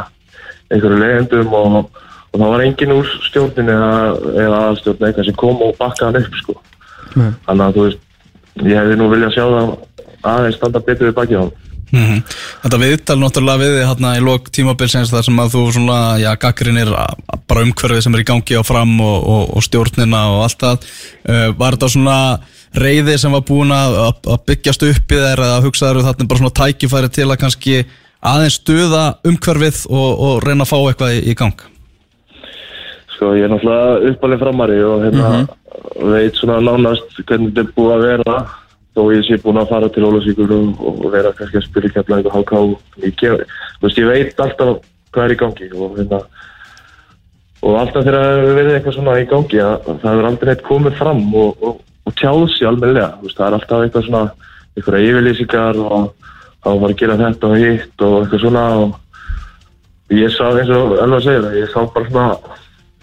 einhverju 0.67 0.99
leiðendum 1.03 1.55
og, 1.61 1.77
og 2.33 2.41
það 2.41 2.51
var 2.53 2.65
engin 2.65 2.95
úr 2.97 3.13
stjórnin 3.29 3.71
eða, 3.71 4.59
aðstjórn 4.65 5.07
eitthvað 5.07 5.29
sem 5.29 5.39
kom 5.39 5.63
og 5.63 5.77
bakka 5.79 6.09
hann 6.09 6.19
upp, 6.19 6.41
sko, 6.41 6.57
Nei. 7.15 7.31
þannig 7.47 7.65
að 7.69 7.79
þú 7.79 7.87
veist, 7.87 8.03
ég 8.65 8.81
hefði 8.81 8.99
nú 8.99 9.09
viljað 9.13 9.37
sjá 9.37 9.45
það 9.45 9.73
aðeins 10.27 10.59
standa 10.59 10.83
betur 10.83 11.11
við 11.11 11.17
bakið 11.21 11.39
á 11.39 11.43
hann. 11.45 11.55
Mm 11.97 12.23
Þetta 12.63 12.79
viðtal 12.81 13.17
náttúrulega 13.21 13.63
við 13.63 13.77
hérna 13.83 14.15
í 14.17 14.23
lok 14.23 14.51
tímabilsins 14.53 15.13
þar 15.13 15.25
sem 15.27 15.39
að 15.41 15.53
þú 15.55 15.63
svona, 15.75 15.99
já, 16.21 16.29
gaggrinir 16.41 16.91
bara 17.47 17.63
umhverfið 17.63 18.03
sem 18.05 18.17
er 18.17 18.23
í 18.23 18.27
gangi 18.27 18.59
á 18.59 18.63
fram 18.65 18.93
og, 19.01 19.17
og, 19.17 19.43
og 19.57 19.65
stjórnina 19.65 20.23
og 20.33 20.43
allt 20.45 20.63
það. 20.63 20.87
Uh, 21.27 21.47
Var 21.57 21.77
þetta 21.77 21.91
svona 21.93 22.17
reyði 22.77 23.15
sem 23.21 23.33
var 23.33 23.45
búin 23.47 23.71
að, 23.73 23.95
að 24.27 24.43
byggjast 24.49 24.83
upp 24.89 25.15
í 25.15 25.21
þér 25.21 25.43
eða 25.45 25.63
hugsaður 25.63 26.05
þarna 26.05 26.27
bara 26.27 26.41
svona 26.41 26.57
tækifæri 26.59 27.13
til 27.13 27.29
að 27.29 27.39
kannski 27.43 27.79
aðeins 28.27 28.59
stuða 28.59 29.05
umhverfið 29.27 29.81
og, 29.89 30.11
og 30.27 30.45
reyna 30.45 30.65
að 30.65 30.71
fá 30.71 30.77
eitthvað 30.81 31.15
í, 31.15 31.23
í 31.31 31.37
gang? 31.37 31.65
Sko, 33.15 33.33
ég 33.37 33.47
er 33.47 33.53
náttúrulega 33.53 34.11
uppalinn 34.11 34.41
framari 34.41 34.77
og 34.85 35.05
hérna 35.05 35.31
veit 36.11 36.37
svona 36.37 36.59
nánast 36.61 37.19
hvernig 37.23 37.53
þetta 37.53 37.63
er 37.63 37.75
búið 37.77 37.93
að 37.95 38.05
vera 38.05 38.37
þó 38.97 39.03
ég 39.13 39.25
sé 39.27 39.37
búin 39.43 39.61
að 39.61 39.71
fara 39.71 39.89
til 39.93 40.05
Ólafsvíkur 40.07 40.53
og, 40.57 40.81
og 40.81 41.07
vera 41.13 41.33
kannski 41.37 41.61
að 41.61 41.67
spila 41.67 41.93
kemla 41.93 42.19
eitthvað 42.19 42.37
HK 42.41 43.21
ég, 44.01 44.07
veit 44.09 44.41
alltaf 44.41 44.79
hvað 45.13 45.23
er 45.25 45.35
í 45.35 45.39
gangi 45.41 45.69
og 45.77 45.97
hérna 45.99 46.21
og 47.61 47.77
alltaf 47.81 48.05
þegar 48.05 48.17
það 48.17 48.39
hefur 48.41 48.57
verið 48.59 48.75
eitthvað 48.77 48.97
svona 48.97 49.17
í 49.21 49.27
gangi 49.29 49.61
að 49.63 49.87
það 49.87 50.09
hefur 50.09 50.29
aldrei 50.29 50.51
neitt 50.51 50.67
komið 50.67 50.99
fram 50.99 51.23
og, 51.43 51.63
og, 51.63 51.79
og 52.07 52.17
tjáð 52.17 52.43
sér 52.53 52.71
almennilega 52.71 53.09
þú 53.17 53.27
veist, 53.27 53.39
það 53.39 53.47
er 53.47 53.57
alltaf 53.57 53.85
eitthvað 53.85 54.07
svona 54.07 54.23
eitthvað 54.77 55.07
yfirlýsingar 55.07 55.81
og 55.81 56.11
þá 56.63 56.69
var 56.81 56.93
að 56.93 56.99
gera 57.01 57.19
þetta 57.21 57.51
og 57.51 57.63
hitt 57.63 58.05
og 58.07 58.17
eitthvað 58.21 58.43
svona 58.45 58.65
og 58.81 60.17
ég 60.17 60.33
sá 60.33 60.45
eins 60.51 60.73
og 60.73 60.97
Elva 61.03 61.21
segir 61.23 61.45
það, 61.45 61.57
ég 61.61 61.73
sá 61.73 61.79
bara 61.93 62.11
svona 62.11 62.57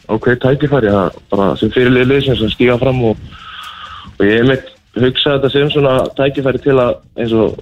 ákveðið 0.04 0.44
tækifæri 0.44 0.92
að 0.92 1.18
sem 1.61 1.72
fyrirlið 1.74 2.11
liðsins 2.11 2.44
að 2.44 2.54
stíga 2.54 2.78
fram 2.80 3.02
og, 3.11 3.26
og 4.18 4.24
ég 4.28 4.46
mitt 4.48 4.73
hugsa 4.94 5.37
þetta 5.37 5.50
sem 5.52 5.70
svona 5.72 5.94
tækifæri 6.18 6.61
til 6.62 6.76
að 6.78 6.96
eins 7.18 7.35
og 7.35 7.57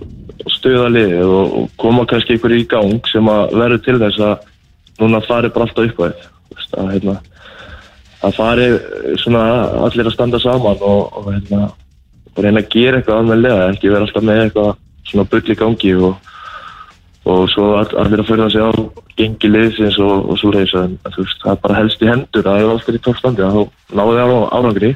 stuða 0.52 0.88
liðið 0.92 1.34
og, 1.34 1.54
og 1.58 1.68
koma 1.80 2.06
kannski 2.08 2.36
ykkur 2.36 2.56
í 2.56 2.64
gang 2.70 3.10
sem 3.10 3.28
að 3.30 3.54
verður 3.56 3.84
til 3.86 3.98
þess 4.02 4.24
að 4.26 4.48
núna 5.00 5.22
fari 5.26 5.52
bara 5.52 5.68
alltaf 5.68 5.86
upp 5.88 6.02
að, 6.06 6.90
hérna, 6.92 7.16
að 8.22 8.36
fari 8.38 8.66
svona 9.22 9.44
allir 9.86 10.10
að 10.10 10.16
standa 10.16 10.42
saman 10.42 10.82
og, 10.82 11.16
og, 11.18 11.30
hérna, 11.32 11.70
og 12.32 12.44
reyna 12.44 12.62
að 12.62 12.70
gera 12.74 13.00
eitthvað 13.00 13.22
almennilega, 13.22 13.70
ekki 13.72 13.92
vera 13.92 14.08
alltaf 14.08 14.28
með 14.28 14.44
eitthvað 14.44 14.76
svona 15.08 15.42
í 15.42 15.58
gangi 15.62 15.96
og 15.98 16.20
og 17.22 17.46
svo 17.52 17.76
all, 17.78 17.90
allir 18.02 18.18
að 18.18 18.26
förða 18.26 18.48
sig 18.50 18.64
á 18.66 18.70
gengi 19.16 19.48
liðsins 19.48 19.98
og, 20.02 20.32
svo 20.40 20.50
reysa 20.50 20.86
en 20.88 20.96
þú 21.06 21.22
veist, 21.22 21.38
það 21.44 21.52
er 21.52 21.60
bara 21.62 21.78
helst 21.78 22.02
í 22.02 22.08
hendur 22.10 22.42
að 22.42 22.56
það 22.56 22.62
er 22.62 22.72
alltaf 22.72 22.96
í 22.96 23.02
toppstandi 23.04 23.44
að 23.46 23.54
þá 23.54 23.62
náðu 23.98 24.16
þið 24.16 24.32
á 24.34 24.38
árangri 24.58 24.90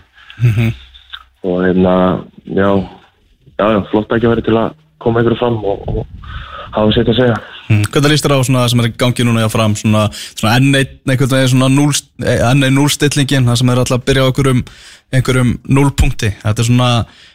og 1.46 1.62
hérna 1.64 1.94
já, 2.44 2.68
já, 3.56 3.66
flott 3.90 4.12
ekki 4.12 4.28
að 4.28 4.34
vera 4.34 4.46
til 4.46 4.58
að 4.60 4.78
koma 5.02 5.20
einhverju 5.20 5.40
fram 5.40 5.58
og, 5.62 5.84
og 5.90 5.96
hafa 6.74 6.94
sér 6.94 7.12
að 7.12 7.20
segja. 7.20 7.36
Mm. 7.66 7.84
Hvernig 7.90 8.12
líst 8.12 8.26
þér 8.26 8.36
á 8.36 8.46
svona 8.46 8.62
það 8.62 8.72
sem 8.72 8.82
er 8.82 8.88
í 8.88 8.98
gangi 9.02 9.26
núna 9.26 9.44
hjá 9.44 9.50
fram? 9.50 9.74
Svona, 9.78 10.02
svona 10.38 10.56
enn 10.60 12.62
einn 12.62 12.76
núlstillingin 12.76 13.48
það 13.50 13.60
sem 13.60 13.72
er 13.72 13.82
alltaf 13.82 13.98
að 13.98 14.06
byrja 14.10 14.26
á 14.26 14.28
einhverjum 14.30 14.62
einhverjum 15.14 15.52
núlpunkti 15.78 16.32
þetta 16.42 16.62
er 16.62 16.68
svona, 16.68 16.90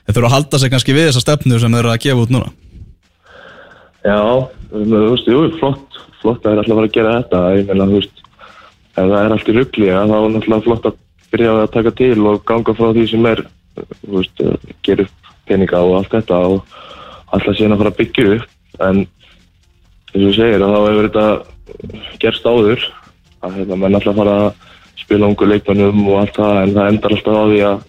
þeir 0.05 0.17
þurfa 0.17 0.29
að 0.29 0.35
halda 0.37 0.61
sig 0.61 0.73
kannski 0.73 0.95
við 0.95 1.07
þessa 1.09 1.25
stefnu 1.25 1.59
sem 1.59 1.75
þeir 1.75 1.83
eru 1.83 1.93
að 1.93 2.03
gefa 2.05 2.25
út 2.25 2.33
núna. 2.35 2.49
Já, 4.01 4.21
þú 4.71 5.05
veist, 5.11 5.29
jú, 5.29 5.43
flott 5.59 6.01
flott 6.21 6.45
að 6.45 6.53
er 6.53 6.61
alltaf 6.61 6.75
að 6.75 6.79
fara 6.79 6.89
að 6.89 6.97
gera 6.97 7.15
þetta. 7.19 7.41
Ég 7.57 7.69
meina, 7.69 7.87
þú 7.87 7.99
veist, 7.99 8.21
ef 8.91 8.99
það 8.99 9.17
er 9.21 9.35
allt 9.35 9.49
í 9.49 9.57
ruggli 9.57 9.89
þá 9.91 10.15
er 10.17 10.35
náttúrulega 10.35 10.67
flott 10.67 10.87
að 10.89 10.99
byrja 11.31 11.55
að 11.55 11.73
taka 11.75 11.95
til 11.97 12.27
og 12.27 12.45
ganga 12.47 12.77
frá 12.77 12.91
því 12.91 13.07
sem 13.09 13.27
er 13.29 13.43
veist, 14.07 14.41
gera 14.85 15.05
upp 15.07 15.31
peninga 15.49 15.81
og 15.83 15.97
allt 15.99 16.15
þetta 16.15 16.39
og 16.47 16.75
alltaf 17.31 17.57
síðan 17.57 17.75
að 17.75 17.83
fara 17.83 17.93
að 17.93 17.99
byggja 18.01 18.27
upp. 18.37 18.49
En 18.81 19.03
eins 20.11 20.27
og 20.27 20.35
segir 20.35 20.65
að 20.65 20.73
þá 20.73 20.81
hefur 20.87 21.07
þetta 21.07 21.27
gerst 22.21 22.49
áður 22.49 22.85
að 23.41 23.55
hérna, 23.59 23.79
menn 23.79 23.97
alltaf 23.97 24.17
fara 24.17 24.35
að 24.45 24.67
spila 25.01 25.31
ungu 25.31 25.47
leikmannum 25.49 26.03
og 26.07 26.19
allt 26.21 26.37
það 26.37 26.59
en 26.61 26.75
það 26.75 26.91
endar 26.91 27.15
alltaf 27.15 27.39
á 27.41 27.43
því 27.51 27.63
að 27.69 27.87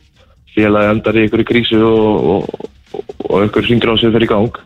félagi 0.52 0.92
endar 0.92 1.18
í 1.18 1.24
einhverju 1.26 1.48
krísu 1.48 1.82
og, 1.88 2.30
og, 2.32 2.64
og, 2.92 3.12
og 3.28 3.36
einhver 3.42 3.68
hringur 3.68 3.92
á 3.92 3.94
sig 4.00 4.14
fyrir 4.14 4.28
í 4.28 4.32
gang. 4.32 4.62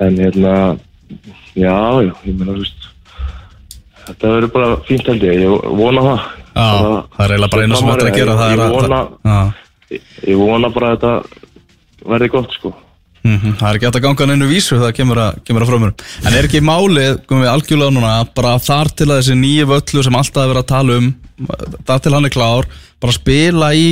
En 0.00 0.20
hérna 0.20 0.54
já, 1.54 1.76
já, 2.06 2.12
ég 2.24 2.36
meina 2.38 2.58
þetta 4.06 4.34
verður 4.34 4.52
bara 4.54 4.76
fínt 4.88 5.08
held 5.10 5.24
ég, 5.26 5.42
ég 5.44 5.66
vona 5.80 6.04
það. 6.06 6.28
Já, 6.50 6.68
það 7.14 7.24
er 7.24 7.34
eiginlega 7.34 7.52
bara 7.54 7.66
eina 7.66 7.80
sem 7.80 7.90
er 7.92 8.04
að 8.04 8.16
gera 8.16 8.38
það 8.40 8.54
ég 8.54 8.62
að 8.64 8.72
vona, 8.74 9.00
Já, 9.24 9.40
ég, 9.90 10.36
vona 10.38 10.70
bara 10.74 10.92
að 10.94 11.00
þetta 11.00 12.10
verði 12.10 12.30
gott 12.32 12.54
sko. 12.56 12.72
Mhm, 13.20 13.58
Það 13.60 13.68
er 13.68 13.76
ekki 13.76 13.84
hægt 13.84 13.96
að 13.98 14.04
ganga 14.06 14.26
neinu 14.30 14.46
vísu 14.48 14.78
það 14.80 14.94
kemur 14.96 15.18
að, 15.20 15.40
kemur 15.44 15.60
að 15.66 15.68
frömmurum 15.68 16.04
En 16.24 16.36
er 16.38 16.46
ekki 16.48 16.62
málið, 16.64 17.18
komum 17.28 17.42
við 17.44 17.50
algjörlega 17.52 17.92
núna 17.92 18.12
bara 18.32 18.54
þar 18.64 18.88
til 18.96 19.08
að 19.10 19.18
þessi 19.18 19.34
nýju 19.36 19.66
völlu 19.68 20.04
sem 20.06 20.16
alltaf 20.16 20.40
er 20.40 20.48
verið 20.54 20.62
að 20.62 20.70
tala 20.70 20.96
um 20.96 21.10
þar 21.90 22.00
til 22.00 22.12
hann 22.14 22.24
er 22.24 22.32
klár, 22.32 22.68
bara 23.00 23.12
spila 23.12 23.68
í 23.76 23.90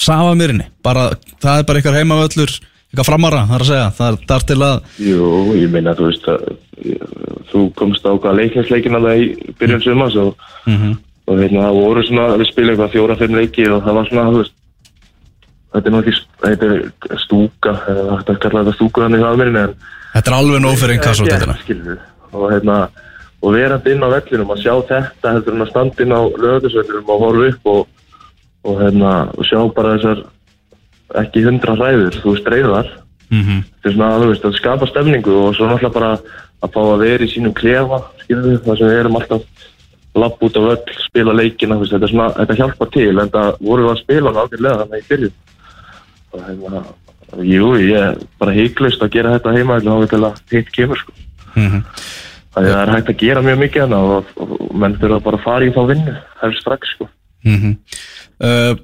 Safamýrinni, 0.00 0.64
bara 0.80 1.10
það 1.44 1.58
er 1.60 1.66
bara 1.68 1.80
eitthvað 1.82 1.98
heimavöllur, 2.00 2.54
eitthvað 2.88 3.08
framara 3.10 3.42
það 3.50 3.54
er 3.58 3.64
að 3.66 3.68
segja, 3.68 3.90
það 3.98 4.08
er 4.14 4.18
þar 4.32 4.46
til 4.48 4.58
að 4.64 5.04
Jú, 5.10 5.28
ég 5.60 5.74
meina, 5.76 5.94
þú 5.98 6.08
veist 6.08 6.30
að 6.32 6.46
þú 7.50 7.64
komst 7.76 8.06
á 8.08 8.12
hvað 8.16 8.38
leikninsleikin 8.40 8.96
alveg 8.96 9.20
í 9.26 9.54
byrjun 9.60 9.84
sumans 9.84 10.16
og, 10.24 10.32
og 11.28 11.36
hérna, 11.36 11.66
það 11.68 11.76
voru 11.82 12.06
svona, 12.08 12.26
við 12.40 12.48
spilum 12.48 12.72
eitthvað 12.72 12.94
fjóra-fimm 12.96 13.36
leiki 13.36 13.68
og 13.68 13.84
það 13.84 13.98
var 14.00 14.08
svona, 14.08 14.26
þú 14.32 14.40
veist 14.40 14.56
þetta 15.74 15.86
er 15.90 15.94
náttúrulega 15.94 16.40
þetta 16.44 16.70
er 17.14 17.22
stúka, 17.24 17.74
þetta 17.86 18.32
er 18.34 18.40
kallað 18.44 18.64
þetta 18.66 18.76
stúka 18.78 19.04
þannig 19.06 19.24
það 19.26 19.38
mér 19.40 19.52
þetta 20.14 20.30
er 20.32 20.36
alveg 20.38 20.60
skilur 21.64 21.86
við. 21.92 22.00
og 22.32 22.44
hérna 22.52 22.78
og 23.40 23.54
verandi 23.56 23.94
inn 23.94 24.04
á 24.04 24.08
vellinum 24.12 24.50
að 24.54 24.62
sjá 24.64 24.74
þetta 24.90 25.34
heldur 25.36 25.54
en 25.56 25.64
að 25.64 25.70
standa 25.70 26.04
inn 26.04 26.12
á 26.12 26.22
lögðusvellinum 26.44 27.12
og 27.14 27.22
horfa 27.24 27.46
upp 27.54 27.70
og, 27.74 27.86
og 28.68 28.82
hérna 28.82 29.12
og 29.36 29.46
sjá 29.48 29.60
bara 29.76 29.94
þessar 29.96 30.24
ekki 31.20 31.42
hundra 31.46 31.74
hræður, 31.78 32.18
þú 32.22 32.34
veist, 32.36 32.50
reyðar 32.54 32.90
Mhm. 33.30 33.60
þetta 33.78 33.88
er 33.88 33.92
svona, 33.94 34.18
þú 34.18 34.28
veist, 34.32 34.44
að 34.44 34.56
skapa 34.58 34.86
stemningu 34.90 35.34
og 35.46 35.54
svo 35.54 35.66
náttúrulega 35.70 35.94
bara 35.94 36.10
að 36.66 36.72
fá 36.74 36.80
að 36.82 37.02
vera 37.04 37.24
í 37.24 37.30
sínum 37.30 37.54
klefa, 37.54 38.00
skilur 38.24 38.48
við, 38.48 38.58
það 38.64 38.78
sem 38.78 38.88
við 38.90 38.98
erum 39.00 39.18
alltaf 39.20 39.42
lapp 40.18 40.42
út 40.42 40.56
á 40.58 40.62
völl, 40.66 40.94
spila 41.06 41.32
leikina, 41.38 41.76
þetta, 41.78 42.08
svona, 42.10 42.26
þetta 42.40 42.56
hjálpar 42.58 42.90
til, 42.90 43.12
en 43.22 43.30
það 43.30 43.60
vorum 43.62 43.86
við 43.86 43.92
að 43.94 44.02
spila 44.02 44.32
hann 44.32 44.40
ákveðlega 44.42 44.80
þannig 44.82 45.04
í 45.04 45.08
byrjun 45.12 45.36
og 46.32 46.42
hérna, 46.46 46.82
jú, 47.46 47.70
ég 47.80 47.96
er 47.98 48.18
bara 48.40 48.56
heiklust 48.56 49.02
að 49.02 49.14
gera 49.16 49.36
þetta 49.36 49.54
heima 49.56 49.80
þá 49.84 50.10
til 50.10 50.22
að 50.26 50.42
hitt 50.54 50.74
kemur, 50.74 51.00
sko. 51.02 51.16
Mhm. 51.54 51.84
Það 52.50 52.68
er 52.74 52.90
hægt 52.90 53.10
að 53.12 53.20
gera 53.20 53.42
mjög 53.46 53.58
mikið 53.60 53.92
og, 53.94 54.30
og, 54.34 54.54
og 54.58 54.70
menn 54.74 54.96
þurfa 54.98 55.20
bara 55.22 55.38
að 55.38 55.44
fara 55.44 55.66
í 55.66 55.74
þá 55.74 55.82
vinnu, 55.92 56.14
helst 56.42 56.64
strax, 56.64 56.94
sko. 56.96 57.10
Mm 57.46 57.76
uh, 58.40 58.74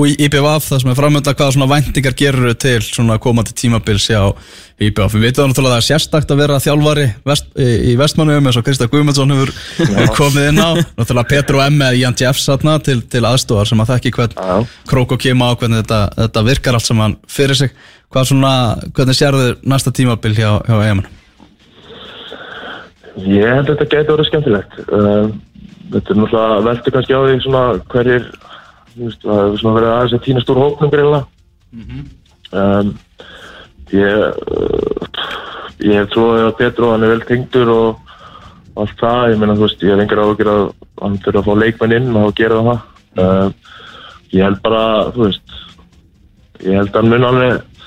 Og 0.00 0.06
í 0.08 0.14
IBVF, 0.16 0.64
það 0.64 0.78
sem 0.80 0.90
er 0.90 0.96
framönda 0.96 1.32
hvaða 1.36 1.52
svona 1.52 1.66
væntingar 1.68 2.14
gerur 2.16 2.54
til 2.56 2.78
svona 2.80 3.18
komandi 3.20 3.52
tímabils 3.52 4.06
hjá 4.08 4.30
IBVF 4.80 5.12
Við 5.12 5.26
veitum 5.26 5.50
náttúrulega 5.50 5.74
að 5.74 5.74
það 5.74 5.82
er 5.82 5.86
sérstakt 5.90 6.32
að 6.32 6.40
vera 6.40 6.60
þjálfari 6.64 7.04
vest, 7.28 7.50
í, 7.60 7.92
vestmannum 8.00 8.48
eins 8.48 8.56
og 8.56 8.64
Krista 8.64 8.88
Guðmundsson 8.88 9.34
hefur 9.34 9.52
komið 10.20 10.48
inn 10.54 10.62
á 10.62 10.70
Náttúrulega 10.96 11.28
Petru 11.34 11.60
M. 11.66 11.76
eða 11.84 12.00
Jan 12.00 12.16
Jeffs 12.16 12.48
til, 12.86 12.96
til 13.12 13.24
aðstofar 13.28 13.68
sem 13.68 13.84
að 13.84 13.92
þekki 13.92 14.14
hvern 14.16 14.40
Já. 14.40 14.72
krók 14.88 15.12
og 15.12 15.20
kema 15.20 15.52
á 15.52 15.58
hvernig 15.60 15.82
þetta, 15.82 16.00
þetta 16.16 16.46
virkar 16.48 16.80
allt 16.80 16.88
saman 16.88 17.20
fyrir 17.28 17.60
sig 17.60 17.76
Hvað 18.10 18.30
svona, 18.32 18.52
hvernig 18.96 19.20
sérður 19.20 19.58
næsta 19.68 19.92
tímabil 19.92 20.32
hjá, 20.38 20.48
hjá 20.64 20.78
EM? 20.88 21.04
Ég 23.20 23.52
held 23.52 23.68
að 23.68 23.74
þetta 23.74 23.90
geti 23.92 24.14
verið 24.14 24.30
skemmtilegt 24.32 24.80
uh, 24.88 25.26
Þetta 25.90 26.14
er 26.14 26.22
náttúrulega 26.24 26.62
veldur 26.70 26.96
kannski 26.96 27.18
á 27.18 27.20
því 27.20 27.42
svona 27.44 27.66
hverjir 27.92 28.32
veist, 28.96 29.22
það 29.22 29.40
er 29.44 29.58
svona 29.60 29.76
verið 29.78 29.94
aðeins 29.94 30.16
að 30.16 30.24
týna 30.26 30.44
stór 30.44 30.62
hóknum 30.64 30.92
greinlega 30.92 31.24
um, 32.52 32.92
Ég 33.90 34.20
uh, 34.20 35.00
ég 35.80 35.96
hef 35.96 36.12
trúið 36.12 36.44
að 36.44 36.56
Petru 36.58 36.90
hann 36.92 37.04
er 37.06 37.14
vel 37.14 37.26
tengdur 37.26 37.72
og 37.72 38.10
allt 38.80 39.00
það, 39.00 39.32
ég 39.32 39.40
meina 39.40 39.56
þú 39.56 39.66
veist, 39.66 39.82
ég 39.82 39.94
hef 39.94 40.04
engar 40.04 40.22
áhugir 40.22 40.50
að 40.52 40.62
hann 41.00 41.18
fyrir 41.24 41.40
að 41.40 41.48
fá 41.48 41.54
leikmenn 41.58 41.96
inn 41.96 42.18
og 42.20 42.34
gera 42.38 42.60
það. 42.66 42.82
Um, 43.20 43.54
Ég 44.30 44.46
held 44.46 44.60
bara, 44.62 45.10
þú 45.10 45.26
veist 45.26 45.56
ég 46.60 46.76
held 46.76 46.90
að 46.92 46.98
hann 47.00 47.10
mun 47.10 47.26
alveg 47.26 47.86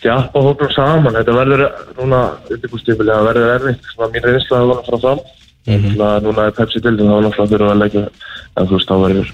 þjappa 0.00 0.42
hóknum 0.46 0.70
saman, 0.72 1.16
þetta 1.18 1.34
verður 1.34 1.64
núna 1.98 2.20
undirbúrstífili, 2.52 3.10
það 3.10 3.28
verður 3.28 3.52
erfitt. 3.56 3.90
Svona 3.92 4.10
mín 4.12 4.24
reynsla 4.24 4.60
að 4.60 4.70
vona 4.70 4.86
frá 4.86 4.98
fram. 5.02 5.20
Mm 5.64 5.84
-hmm. 5.84 6.24
núna 6.24 6.46
er 6.46 6.56
Pepsi 6.56 6.80
til 6.80 6.96
þá 6.96 7.02
er 7.02 7.24
náttúrulega 7.24 7.50
þurfa 7.52 7.70
að 7.72 7.82
leggja 7.82 8.08
en 8.56 8.66
þú 8.66 8.72
veist, 8.76 8.88
þá 8.88 8.96
verður 9.04 9.04
verður 9.04 9.30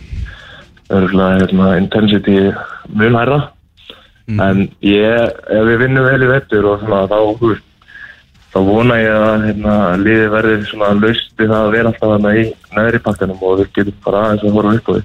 hérna, 0.90 1.72
intensity 1.79 2.37
mun 2.92 3.18
hærra. 3.18 3.40
En 4.31 4.68
ég, 4.87 5.33
ef 5.50 5.66
við 5.66 5.81
vinnum 5.81 6.07
vel 6.07 6.22
í 6.22 6.31
vettur 6.31 6.68
og 6.70 6.85
svona, 6.85 7.07
þá, 7.11 7.18
veist 7.40 7.66
þá 8.50 8.59
vona 8.66 8.98
ég 8.98 9.14
að 9.14 9.46
hérna, 9.46 9.74
liði 10.00 10.29
verður 10.33 10.66
svona 10.66 10.90
laust 10.98 11.33
við 11.38 11.53
það 11.53 11.64
að 11.64 11.74
vera 11.74 11.90
alltaf 11.92 12.12
þarna 12.12 12.33
í 12.35 12.44
neðri 12.76 13.00
pakkanum 13.05 13.42
og 13.46 13.61
við 13.61 13.72
getum 13.79 13.98
bara 14.07 14.22
aðeins 14.26 14.46
að 14.46 14.57
horfa 14.57 14.76
upp 14.79 14.90
á 14.90 14.92
því 14.94 15.03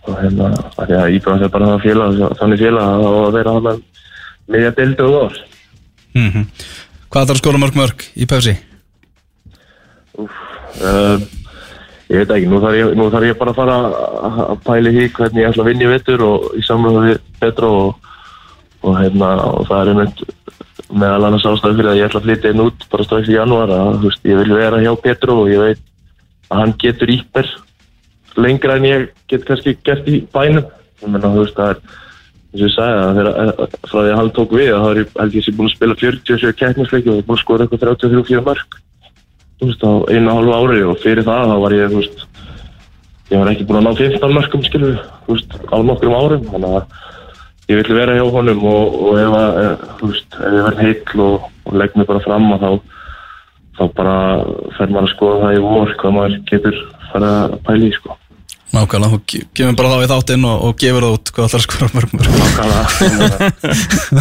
og 0.00 0.16
hérna, 0.22 0.48
af 0.70 0.88
því 0.88 0.96
að 0.96 1.14
Íbjörn 1.16 1.44
er 1.44 1.52
bara 1.54 1.70
það 1.70 1.84
félag, 1.84 2.20
þannig 2.40 2.62
félag 2.64 2.88
að 2.88 3.04
það 3.04 3.18
að 3.20 3.36
vera 3.36 3.54
hann 3.56 3.82
miðja 4.50 4.74
dildu 4.78 5.08
og 5.10 5.20
ár 5.20 5.40
Mm 6.10 6.46
Hvað 7.10 7.26
þarf 7.26 7.36
að 7.36 7.40
skora 7.42 7.58
mörg 7.58 7.76
mörg 7.78 8.02
í 8.14 8.26
Pepsi? 8.30 8.52
uh, 10.18 11.18
ég 12.10 12.18
veit 12.24 12.32
ekki, 12.34 12.48
nú 12.50 12.58
þarf 12.62 12.76
ég, 12.80 12.92
nú 12.98 13.06
þarf 13.12 13.28
ég 13.28 13.38
bara 13.38 13.52
að 13.54 13.58
fara 13.60 13.76
að- 13.86 14.40
að 14.50 14.60
pæli 14.66 14.92
því 14.96 15.04
hvernig 15.16 15.42
ég 15.44 15.50
ætla 15.52 15.62
að 15.64 15.70
vinna 15.70 15.84
í 15.86 15.92
vettur 15.94 16.22
og 16.26 16.48
í 16.58 16.62
samræðu 16.66 17.02
við 17.06 17.18
Petra 17.40 17.68
og, 17.70 17.94
og 18.82 18.96
hérna, 18.98 19.28
og 19.54 19.66
það 19.68 19.80
er 19.80 19.90
einmitt 19.94 20.22
meðal 20.90 21.24
annars 21.28 21.46
ástæðu 21.46 21.76
fyrir 21.78 21.90
að 21.92 21.98
ég 22.00 22.08
ætla 22.08 22.20
að 22.20 22.26
flytja 22.26 22.50
inn 22.50 22.64
út 22.66 22.86
bara 22.90 23.04
strax 23.06 23.28
í 23.30 23.36
janúar 23.38 23.70
að 23.76 24.00
veist, 24.02 24.24
ég 24.26 24.40
vil 24.42 24.56
vera 24.58 24.82
hjá 24.82 24.92
Petru 25.02 25.36
og 25.44 25.48
ég 25.52 25.62
veit 25.62 25.82
að 26.50 26.58
hann 26.64 26.74
getur 26.82 27.12
íper 27.14 27.46
lengra 28.36 28.76
en 28.76 28.84
ég 28.88 29.08
get 29.28 29.44
kannski 29.46 29.76
gert 29.84 30.06
í 30.08 30.22
bænum. 30.32 30.64
Ég 31.02 31.08
menna 31.10 31.30
veist 31.34 31.54
það 31.54 31.70
er 31.76 31.80
eins 32.50 32.60
og 32.60 32.66
ég 32.66 32.74
sagði 32.74 33.00
að 33.04 33.16
þegar 33.20 33.74
frá 33.86 33.98
því 34.00 34.10
að 34.10 34.18
hann 34.18 34.30
tók 34.34 34.50
við 34.58 34.70
þá 34.74 34.86
er 34.90 34.98
ég 35.04 35.12
held 35.20 35.34
ég 35.38 35.44
sé 35.46 35.52
búin 35.54 35.68
að 35.70 35.74
spila 35.76 35.94
47 36.00 36.52
keppnisleiki 36.58 37.10
og 37.12 37.20
búin 37.28 37.38
að 37.38 37.42
skora 37.44 37.66
eitthvað 37.66 37.84
33-4 37.86 38.42
mörg 38.48 38.78
þú 39.60 39.68
veist 39.68 39.84
á 39.84 39.92
einu 40.10 40.32
hálfu 40.34 40.56
ári 40.56 40.82
og 40.88 40.98
fyrir 41.04 41.26
það 41.26 41.50
þá 41.52 41.56
var 41.64 41.76
ég 41.76 41.92
þú 41.92 42.00
veist 42.02 42.26
ég 43.30 43.38
var 43.38 43.50
ekki 43.52 43.66
búin 43.68 43.78
að 43.80 43.86
ná 43.86 43.92
15 44.00 44.36
mörgum 44.36 44.64
skilur 44.66 44.96
þú 45.26 45.36
veist 45.36 45.50
á 45.70 45.76
nokkrum 45.86 46.16
árum. 46.18 46.46
Þannig 46.50 46.72
að 46.80 46.84
ég 47.70 47.78
vil 47.84 47.98
vera 48.00 48.16
hjá 48.18 48.24
honum 48.34 48.64
og, 48.66 48.96
og 49.06 49.20
ef 49.20 49.36
að 49.40 49.60
eh, 49.64 49.84
þú 50.00 50.08
veist 50.14 50.38
ef 50.40 50.56
ég 50.56 50.64
verð 50.66 50.80
heill 50.86 51.26
og, 51.26 51.44
og 51.68 51.76
legg 51.78 51.94
mig 52.00 52.08
bara 52.08 52.24
fram 52.24 52.48
og 52.56 52.64
þá 52.64 52.70
þá 53.80 53.84
bara 53.96 54.16
fer 54.76 54.90
maður 54.90 55.06
að 55.06 55.12
skoða 55.14 55.38
það 55.44 55.54
í 55.54 55.62
vor 55.68 55.94
hvað 56.00 56.16
maður 56.16 56.34
getur 56.50 56.80
fara 57.12 57.30
að 57.44 57.54
pæla 57.68 57.86
í 57.86 57.92
sko. 57.96 58.16
Nákvæmlega, 58.70 59.10
þú 59.10 59.18
ge- 59.32 59.46
gefur 59.58 59.76
bara 59.78 59.88
þá 59.90 60.02
í 60.04 60.10
þáttinn 60.12 60.44
og, 60.46 60.60
og 60.68 60.76
gefur 60.78 61.06
það 61.06 61.14
út 61.16 61.30
hvað 61.34 61.54
að 61.58 61.64
skora 61.64 61.88
mörg 61.94 62.10
mörg 62.18 62.30
Nákvæmlega 62.60 63.48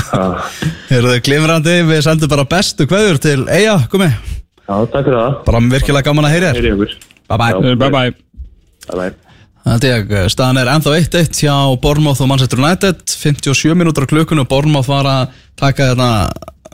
Eru 0.96 1.12
þau 1.14 1.20
glimrandi, 1.28 1.76
við 1.90 2.02
sendum 2.08 2.32
bara 2.32 2.48
bestu 2.50 2.88
kveður 2.90 3.20
til 3.22 3.40
Eija, 3.46 3.76
komi 3.92 4.10
Já, 4.70 4.76
takk 4.94 5.08
fyrir 5.08 5.18
það 5.18 5.40
Bara 5.48 5.64
virkilega 5.74 6.06
gaman 6.06 6.28
að 6.28 6.36
heyri 6.36 6.52
þér 6.54 6.94
Bye 7.30 7.40
bye 7.42 7.50
Já. 7.50 7.60
Bye 7.66 7.90
bye 7.90 8.12
Bye 8.86 9.00
bye 9.00 9.12
Það 9.70 9.86
er 9.86 9.90
ég, 9.90 10.14
staðan 10.32 10.60
er 10.62 10.70
ennþá 10.72 10.94
1-1 10.98 11.42
hjá 11.44 11.56
Bournemouth 11.82 12.22
og 12.24 12.30
Manchester 12.32 12.62
United 12.62 13.02
57 13.12 13.76
mínútur 13.78 14.06
á 14.08 14.12
klukkunu 14.12 14.46
og 14.46 14.50
Bournemouth 14.50 14.90
var 14.90 15.10
að 15.10 15.34
taka 15.60 15.90
þetta 15.92 16.12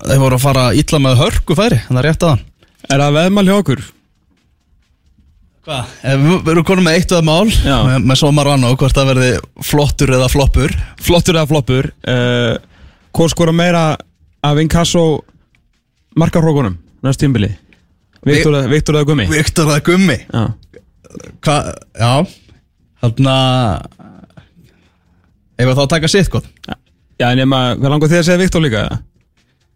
þeir 0.06 0.22
voru 0.22 0.38
að 0.38 0.44
fara 0.44 0.66
illa 0.78 1.02
með 1.02 1.18
hörku 1.24 1.58
færi 1.58 1.80
þannig 1.88 2.02
að 2.02 2.08
rétta 2.10 2.32
það 2.34 2.44
Er 2.86 3.02
það 3.02 3.16
veðmál 3.16 3.46
hjá 3.48 3.56
okkur? 3.56 3.84
Hvað? 5.66 5.94
Við 6.06 6.52
erum 6.54 6.66
konum 6.68 6.86
með 6.86 6.98
eitt 7.00 7.14
og 7.16 7.18
það 7.18 7.28
mál 7.32 7.54
Já. 7.56 7.78
með, 7.88 7.96
með 8.06 8.20
svo 8.22 8.30
Marano, 8.38 8.74
hvort 8.78 9.00
það 9.00 9.12
verði 9.16 9.30
flottur 9.66 10.14
eða 10.20 10.30
floppur 10.30 10.76
Flottur 11.02 11.40
eða 11.40 11.50
floppur 11.50 11.90
uh, 12.06 12.54
Hvor 13.16 13.34
skora 13.34 13.56
meira 13.56 13.86
af 14.46 14.62
inkasso 14.62 15.06
markarhrókunum 16.16 16.78
næst 17.06 17.24
tímbili? 17.24 17.50
Viktor, 18.26 18.96
eða 18.98 19.08
Gummi? 19.10 19.26
Viktor 19.30 19.70
eða 19.70 19.82
Gummi 19.86 20.18
Hvað? 21.46 21.70
Já 22.00 22.14
Þannig 23.06 23.30
að 23.32 23.86
Ef 25.56 25.70
þá 25.72 25.82
að 25.86 25.92
taka 25.94 26.10
sitt 26.12 26.32
gott 26.34 26.48
Já, 27.22 27.30
nema, 27.38 27.60
hvað 27.80 27.94
langar 27.94 28.12
þið 28.12 28.20
að 28.22 28.26
segja 28.28 28.42
Viktor 28.42 28.64
líka? 28.66 28.82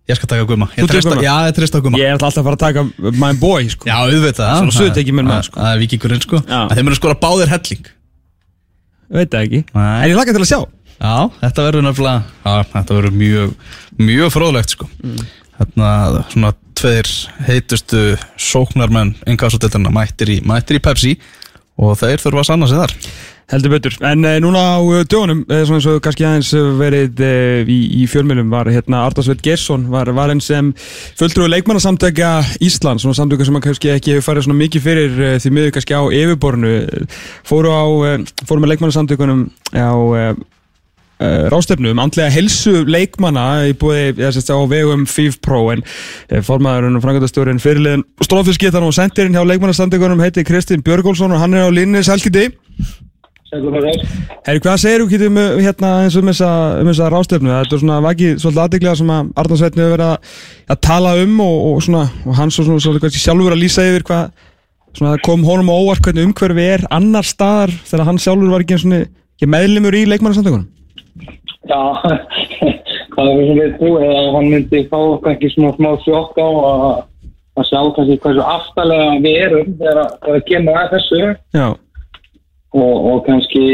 Ég 0.10 0.18
skal 0.18 0.32
taka 0.34 0.48
Gumma 0.50 0.68
Ég 0.76 0.90
já, 1.24 1.36
ég 1.48 1.56
treysta 1.56 1.82
Gumma 1.86 2.02
Ég 2.02 2.10
er 2.10 2.18
alltaf 2.18 2.42
að 2.42 2.50
fara 2.50 2.58
að 2.58 2.66
taka 2.66 3.14
my 3.22 3.32
boy, 3.40 3.70
sko 3.72 3.88
Já, 3.88 3.96
auðvitað 4.02 4.52
Svona 4.58 4.76
suð 4.76 4.92
tekið 4.98 5.16
mér 5.20 5.28
með, 5.30 5.36
það- 5.38 5.48
sko. 5.48 5.62
Það 5.62 5.72
er 5.76 5.82
vikingurinn 5.84 6.24
sko. 6.26 6.42
En 6.50 6.74
þeir 6.76 6.88
munu 6.90 6.98
skora 7.00 7.20
báðir 7.22 7.54
helling 7.54 7.92
Veit 9.10 9.30
það 9.34 9.46
ekki 9.48 9.62
Nei. 9.74 9.94
En 10.04 10.10
ég 10.12 10.18
laka 10.20 10.36
til 10.36 10.44
að 10.44 10.50
sjá 10.52 10.60
Já, 11.00 11.14
þetta 11.46 11.66
verður 11.70 11.88
Já, 12.04 12.54
þetta 12.74 12.98
verður 12.98 13.16
mjög, 13.22 13.54
mjög 14.10 14.34
fróðlegt 14.36 14.76
sko 14.76 14.90
Mm. 15.00 15.22
Þarna, 15.60 15.88
svona 16.32 16.50
tveir 16.80 17.10
heitustu 17.50 18.14
sóknarmenn 18.40 19.18
innkassoteltarna 19.28 19.92
mættir 19.92 20.38
mættir 20.48 20.80
í 20.80 20.84
Pepsi 20.84 21.18
og 21.80 21.98
þeir 22.00 22.22
þurfa 22.22 22.44
að 22.44 22.50
sanna 22.50 22.70
sig 22.70 22.80
þar. 22.80 22.96
Heldur 23.50 23.72
betur, 23.74 23.96
en 24.06 24.26
e, 24.30 24.36
núna 24.44 24.62
á 24.62 24.78
uh, 24.78 25.00
dögunum, 25.10 25.40
e, 25.50 25.64
svona 25.66 25.80
eins 25.80 25.88
og 25.90 26.04
kannski 26.06 26.26
aðeins 26.28 26.52
eh, 26.54 26.68
verið 26.78 27.24
e, 27.26 27.32
í, 27.66 27.78
í 27.98 28.06
fjölmjölum 28.12 28.52
var 28.54 28.70
hérna 28.70 29.00
Ardarsveit 29.08 29.42
Gersson 29.42 29.88
var, 29.90 30.12
var 30.14 30.30
einn 30.30 30.44
sem 30.44 30.70
fulltrúi 31.18 31.48
leikmannasamtökja 31.50 32.30
Íslands, 32.62 33.02
svona 33.02 33.18
samtökja 33.18 33.50
sem 33.50 33.58
kannski 33.64 33.92
ekki 33.96 34.14
hefur 34.14 34.28
farið 34.28 34.46
svona 34.46 34.60
mikið 34.60 34.86
fyrir 34.86 35.18
því 35.42 35.54
miður 35.56 35.74
kannski 35.80 35.98
á 35.98 36.04
yfirborinu, 36.20 36.76
fóru 37.50 37.74
á, 37.74 37.84
fóru 38.46 38.62
með 38.62 38.76
leikmannasamtökunum 38.76 39.48
á 39.74 39.98
rástefnu 41.52 41.92
um 41.92 42.00
andlega 42.00 42.32
helsu 42.32 42.86
leikmanna 42.88 43.66
í 43.68 43.74
búið, 43.76 44.22
sést 44.32 44.52
á 44.56 44.58
vegum 44.72 45.04
FIF 45.10 45.40
Pro 45.44 45.66
en 45.74 45.84
uh, 45.84 46.40
formaðurinn 46.46 46.96
og 46.96 47.04
frangatastjórin 47.04 47.60
fyrirliðin 47.60 48.06
strófiskittan 48.24 48.88
og 48.88 48.96
sendirinn 48.96 49.36
hjá 49.36 49.44
leikmannastandingunum 49.44 50.24
heiti 50.24 50.46
Kristinn 50.48 50.86
Björgólfsson 50.86 51.36
og 51.36 51.44
hann 51.44 51.58
er 51.60 51.68
á 51.68 51.76
línni 51.76 52.06
Sælgiti 52.08 52.48
Herri, 53.50 54.62
hvað 54.62 54.76
segir 54.78 55.04
þú 55.10 55.26
um 55.26 55.38
hérna 55.58 55.92
eins 56.04 56.16
og 56.16 56.22
um 56.22 56.30
þessa, 56.30 56.50
um 56.84 56.90
þessa 56.92 57.08
rástefnu? 57.10 57.50
Þetta 57.50 57.76
er 57.76 57.82
svona 57.82 58.00
vakið 58.06 58.36
svolítið 58.44 58.64
aðdeglega 58.64 59.00
sem 59.00 59.14
að 59.16 59.32
Arnarsveitni 59.42 59.82
hefur 59.82 59.96
verið 59.96 60.12
að, 60.14 60.36
að 60.70 60.82
tala 60.86 61.14
um 61.24 61.40
og, 61.48 61.56
og 61.72 61.80
svona, 61.82 62.04
og 62.30 62.38
hann 62.38 62.54
svo 62.54 62.68
svona, 62.68 63.10
sjálfur 63.10 63.58
að 63.58 63.64
lýsa 63.64 63.88
yfir 63.90 64.06
hvað 64.06 64.30
svona 64.94 65.16
það 65.16 65.24
kom 65.26 65.48
honum 65.50 65.74
á 65.74 65.76
óvart 65.82 66.06
hvernig 66.06 66.30
umhverfi 66.30 66.68
er 66.78 66.86
annar 66.94 67.26
staðar 67.26 67.74
þegar 67.90 68.12
hann 68.12 68.22
sjálfur 68.22 68.54
var 68.54 68.68
ekki, 68.68 68.78
ekki 69.10 69.50
meðlimur 69.50 69.98
í 69.98 70.06
leikmannarsamtökunum? 70.14 70.70
Já, 71.70 71.82
hvað 73.14 73.30
er 73.30 73.38
það 73.40 73.60
við 73.60 73.76
trúið 73.78 74.08
að 74.08 74.28
hann 74.36 74.50
myndi 74.54 74.82
fá 74.90 75.00
kannski 75.26 75.52
smá, 75.54 75.70
smá 75.76 75.90
sjokk 76.06 76.40
á 76.40 76.48
að, 76.48 76.84
að 77.60 77.70
sjá 77.70 77.80
kannski 77.98 78.18
hversu 78.24 78.46
aftalega 78.56 79.20
við 79.26 79.40
erum 79.46 79.72
þegar 79.82 80.02
það 80.26 80.44
kemur 80.50 80.80
að 80.80 80.94
þessu 80.96 81.22
og, 81.60 82.96
og 83.12 83.22
kannski 83.28 83.66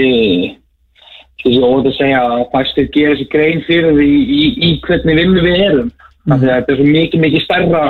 þessi 1.44 1.62
óður 1.62 1.92
að 1.92 1.98
segja 2.00 2.24
að 2.26 2.46
fæstir 2.56 2.90
gera 2.96 3.14
þessi 3.14 3.30
grein 3.36 3.66
fyrir 3.70 4.00
því 4.00 4.10
í, 4.10 4.22
í, 4.26 4.44
í 4.68 4.72
hvernig 4.88 5.22
vinnu 5.22 5.46
við 5.46 5.66
erum 5.70 5.92
mm. 5.92 6.38
því 6.40 6.50
að 6.50 6.56
þetta 6.56 6.74
er 6.74 6.82
svo 6.82 6.88
mikið 6.92 7.26
mikið 7.28 7.46
stærra 7.46 7.84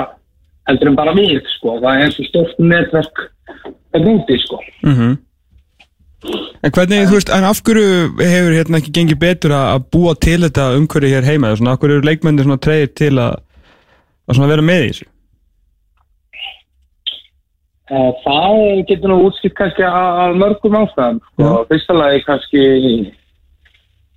heldur 0.66 0.92
en 0.92 0.98
bara 0.98 1.16
við 1.16 1.38
sko. 1.56 1.78
það 1.80 2.02
er 2.04 2.12
svo 2.14 2.28
stort 2.28 2.60
netverk 2.60 3.24
að 3.96 4.10
núti 4.10 4.42
sko. 4.44 4.60
mhm 4.84 5.16
En 6.64 6.72
hvernig, 6.72 7.04
þú 7.10 7.18
veist, 7.18 7.30
en 7.30 7.44
af 7.46 7.58
hverju 7.62 7.90
hefur 8.18 8.54
hérna 8.56 8.78
ekki 8.80 8.92
gengið 8.96 9.18
betur 9.22 9.52
að 9.54 9.84
búa 9.92 10.14
til 10.18 10.38
þetta 10.42 10.70
umhverfi 10.78 11.10
hér 11.12 11.26
heima? 11.28 11.52
Svona, 11.58 11.74
af 11.76 11.82
hverju 11.82 11.98
eru 12.00 12.08
leikmenni 12.08 12.46
svona 12.46 12.62
treyðir 12.64 12.94
til 12.96 13.12
að, 13.20 13.36
að 14.26 14.38
svona 14.38 14.48
vera 14.50 14.64
með 14.64 14.86
í 14.86 14.88
þessu? 14.94 15.06
Eh, 17.86 18.10
Það 18.24 18.56
getur 18.88 19.12
nú 19.12 19.18
útskipt 19.28 19.54
kannski 19.60 19.84
að 19.86 20.40
mörgum 20.40 20.74
ástæðum 20.80 21.20
sko. 21.22 21.44
Já. 21.44 21.52
fyrsta 21.70 21.94
lagi 21.94 22.24
kannski 22.26 22.62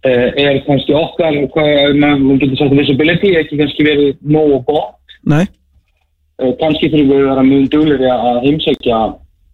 eh, 0.10 0.28
er 0.42 0.58
kannski 0.66 0.96
okkar 0.98 1.38
hvað 1.54 2.00
maður 2.02 2.40
getur 2.42 2.58
sagt 2.64 2.74
visibility 2.80 3.36
ekki 3.38 3.60
kannski 3.62 3.86
verið 3.86 4.16
nógu 4.26 4.64
gott 4.72 5.18
Nei? 5.30 5.44
Eh, 6.42 6.56
kannski 6.64 6.90
þurfum 6.90 7.12
við 7.14 7.20
að 7.22 7.30
vera 7.30 7.46
mjög 7.52 7.70
duglir 7.76 8.06
að 8.10 8.42
heimsækja 8.48 9.00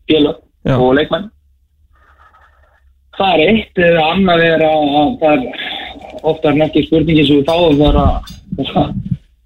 félög 0.07 0.39
Já. 0.63 0.77
og 0.79 0.93
leikmenn 0.95 1.27
það 3.19 3.33
er 3.45 3.51
eitt 3.53 3.81
eða 3.89 4.05
annað 4.13 4.43
er 4.49 4.63
að, 4.67 4.83
að 5.01 5.13
það 5.21 5.35
er 5.35 5.43
oftar 6.31 6.55
en 6.55 6.65
ekki 6.67 6.85
spurningin 6.87 7.27
sem 7.29 7.39
við 7.41 7.47
fáum 7.49 7.77
þegar 7.79 8.01
að 8.01 8.13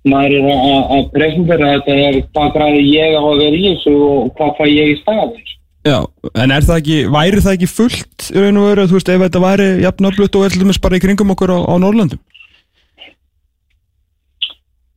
maður 0.10 0.36
er 0.40 0.46
að, 0.50 0.60
að- 0.74 0.92
að 0.98 1.08
presentera 1.16 1.72
þetta 1.76 1.96
er 2.08 2.20
hvað 2.34 2.52
græði 2.56 2.84
ég 2.94 3.16
á 3.20 3.22
að 3.24 3.40
vera 3.44 3.58
í 3.60 3.64
þessu 3.68 3.96
og 4.10 4.30
hvað 4.40 4.54
fæ 4.60 4.66
ég 4.72 4.92
í 4.94 5.00
staðins 5.04 5.56
Já, 5.88 5.96
en 6.44 6.52
er 6.52 6.66
það 6.68 6.80
ekki, 6.82 6.96
væri 7.16 7.40
það 7.44 7.54
ekki 7.56 7.68
fullt 7.72 8.26
raun 8.36 8.58
og 8.60 8.66
veru, 8.68 8.84
þú 8.92 8.98
veist, 8.98 9.10
ef 9.14 9.22
þetta 9.24 9.42
væri 9.46 9.68
jafn 9.86 10.08
öflutt 10.10 10.36
og 10.36 10.44
eitthvað 10.48 10.80
bara 10.84 10.98
í 11.00 11.04
kringum 11.06 11.32
okkur 11.34 11.54
á, 11.56 11.58
á 11.72 11.74
Norrlandum? 11.80 12.20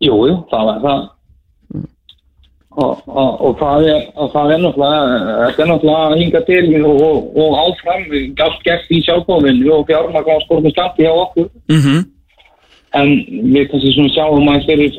Jú, 0.02 0.16
jú, 0.26 0.36
það 0.50 0.64
var 0.68 0.80
það 0.82 1.04
og, 2.76 3.02
og, 3.06 3.40
og 3.44 3.58
það 3.60 3.86
er 3.92 4.04
það 4.32 4.52
er 4.52 4.60
náttúrulega 4.62 6.04
að 6.08 6.18
hinga 6.20 6.40
til 6.46 6.84
og, 6.84 7.02
og, 7.08 7.36
og 7.36 7.56
áfram 7.66 8.06
galt 8.38 8.62
gert 8.64 8.90
í 8.90 9.00
sjálfbóðinu 9.04 9.72
og 9.76 9.86
fjármagn 9.90 10.32
á 10.32 10.36
skortum 10.46 10.72
skatti 10.72 11.04
hjá 11.04 11.12
okkur 11.12 11.48
Mhm. 11.68 12.04
en 12.94 13.08
við 13.54 13.70
kannski 13.70 13.92
svona 13.94 14.14
sjáum 14.16 14.48
að 14.52 14.66
fyrir 14.68 14.98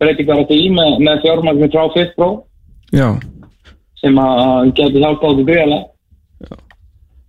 breytingar 0.00 0.42
þetta 0.42 0.54
í 0.54 0.68
með, 0.70 0.98
með 1.04 1.22
frá 1.72 1.88
Fitbro 1.96 2.30
Já. 2.92 3.08
sem 4.00 4.14
að 4.16 4.72
getur 4.74 5.00
hjálpað 5.02 5.30
okkur 5.32 5.48
greiðlega 5.48 5.84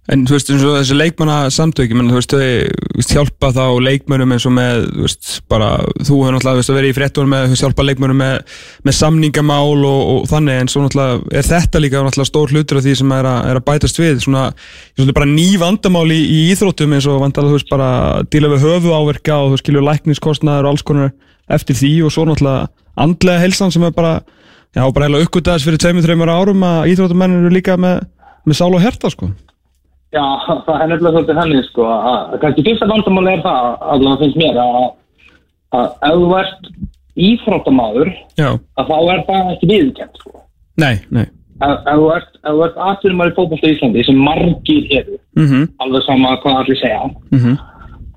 En 0.10 0.24
þú 0.26 0.34
veist, 0.34 0.48
þessi 0.50 0.96
leikmanna 0.98 1.36
samtöki, 1.54 1.94
menn, 1.94 2.08
þú 2.10 2.18
veist, 2.18 2.32
þau 2.34 2.96
veist, 2.98 3.12
hjálpa 3.14 3.52
þá 3.54 3.66
leikmönnum 3.86 4.32
eins 4.34 4.46
og 4.50 4.54
með, 4.56 4.88
þú 4.96 5.04
veist, 5.06 5.28
bara, 5.52 5.68
þú 6.00 6.16
hefur 6.24 6.34
náttúrulega, 6.34 6.58
veist, 6.58 6.72
vera 6.74 6.90
í 6.90 6.96
fréttunum 6.98 7.30
með, 7.30 7.44
þú 7.44 7.54
veist, 7.54 7.66
hjálpa 7.68 7.86
leikmönnum 7.86 8.18
með, 8.24 8.56
með 8.88 8.94
samningamál 8.98 9.86
og, 9.86 10.00
og 10.16 10.26
þannig, 10.32 10.64
en 10.64 10.72
svo 10.74 10.82
náttúrulega 10.82 11.14
er 11.30 11.46
þetta 11.46 11.82
líka 11.84 12.02
náttúrulega 12.02 12.32
stór 12.32 12.56
hlutur 12.56 12.80
af 12.80 12.86
því 12.88 12.96
sem 12.98 13.14
er 13.20 13.30
að, 13.30 13.40
er 13.52 13.60
að 13.60 13.68
bætast 13.68 14.02
við, 14.02 14.16
svona, 14.26 14.48
svona 14.98 15.18
bara 15.20 15.30
ný 15.30 15.48
vandamál 15.62 16.10
í, 16.10 16.18
í 16.26 16.40
íþróttum 16.56 16.98
eins 16.98 17.06
og 17.06 17.22
vandalega, 17.22 17.54
þú 17.54 17.58
veist, 17.60 17.70
bara 17.70 17.92
díla 18.34 18.50
við 18.56 18.66
höfu 18.66 18.90
áverka 18.96 19.38
og 19.44 19.54
þú 19.54 19.62
skilur 19.62 19.86
lækniskostnaður 19.92 20.66
og 20.66 20.72
alls 20.74 20.86
konar 20.90 21.14
eftir 21.54 21.78
því 21.78 21.94
og 22.08 22.16
svo 22.16 22.26
náttúrulega 22.26 22.66
andlega 22.98 23.46
helsan 23.46 23.70
sem 23.76 23.86
er 23.86 23.94
bara, 23.94 24.24
já, 24.74 24.82
bara 24.90 25.06
Já, 30.10 30.24
það 30.66 30.82
er 30.82 30.88
nefnilega 30.90 31.16
svolítið 31.16 31.40
henni 31.44 31.64
sko 31.70 31.86
að 31.94 32.38
kannski 32.42 32.64
fyrsta 32.66 32.88
vandamáli 32.90 33.34
er 33.36 33.44
það 33.46 33.66
allavega 33.94 34.22
finnst 34.24 34.40
mér 34.42 34.62
að, 34.64 34.88
ef 36.10 36.16
þú 36.22 36.30
ert 36.40 36.70
íþróttamaður 37.20 38.10
Já. 38.40 38.50
að 38.80 38.90
þá 38.90 38.96
er 39.14 39.22
það 39.28 39.52
ekki 39.54 39.70
viðkjönd 39.74 40.22
sko. 40.22 40.32
Nei, 40.80 40.96
nei. 41.12 41.26
ef, 41.60 41.82
þú 41.86 42.06
ert, 42.16 42.38
ert 42.50 43.06
í 43.06 43.36
fótbolta 43.36 43.68
í 43.68 43.74
Íslandi 43.76 44.06
sem 44.08 44.22
margir 44.28 44.86
eru 45.02 45.18
Mm 45.40 45.46
-hmm. 45.48 45.68
alveg 45.80 46.04
sama 46.04 46.36
hvað 46.44 46.56
allir 46.60 46.80
segja 46.80 47.04
Mhm. 47.32 47.58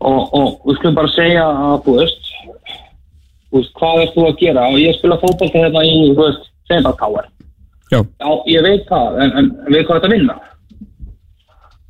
og, 0.01 0.35
og 0.35 0.49
við 0.67 0.77
skulum 0.77 0.95
bara 0.95 1.09
segja 1.09 1.45
að 1.45 1.83
þú 1.85 1.93
veist, 1.99 2.25
þú 3.51 3.57
veist 3.59 3.75
hvað 3.75 4.03
ert 4.03 4.15
þú 4.17 4.23
að 4.27 4.39
gera 4.41 4.67
og 4.69 4.79
ég 4.79 4.95
spila 4.99 5.19
fótbolta 5.21 5.59
hérna 5.59 5.83
í 5.85 6.15
þú 6.17 6.23
veist, 6.25 6.45
segjum 6.69 6.83
bara 6.83 6.97
káar 6.97 7.27
Já. 7.93 7.99
Já, 8.21 8.43
ég 8.47 8.63
veit 8.63 8.87
það, 8.89 9.21
en, 9.23 9.31
en 9.39 9.51
veit 9.69 9.87
hvað 9.87 10.01
þetta 10.01 10.15
vinna 10.17 10.35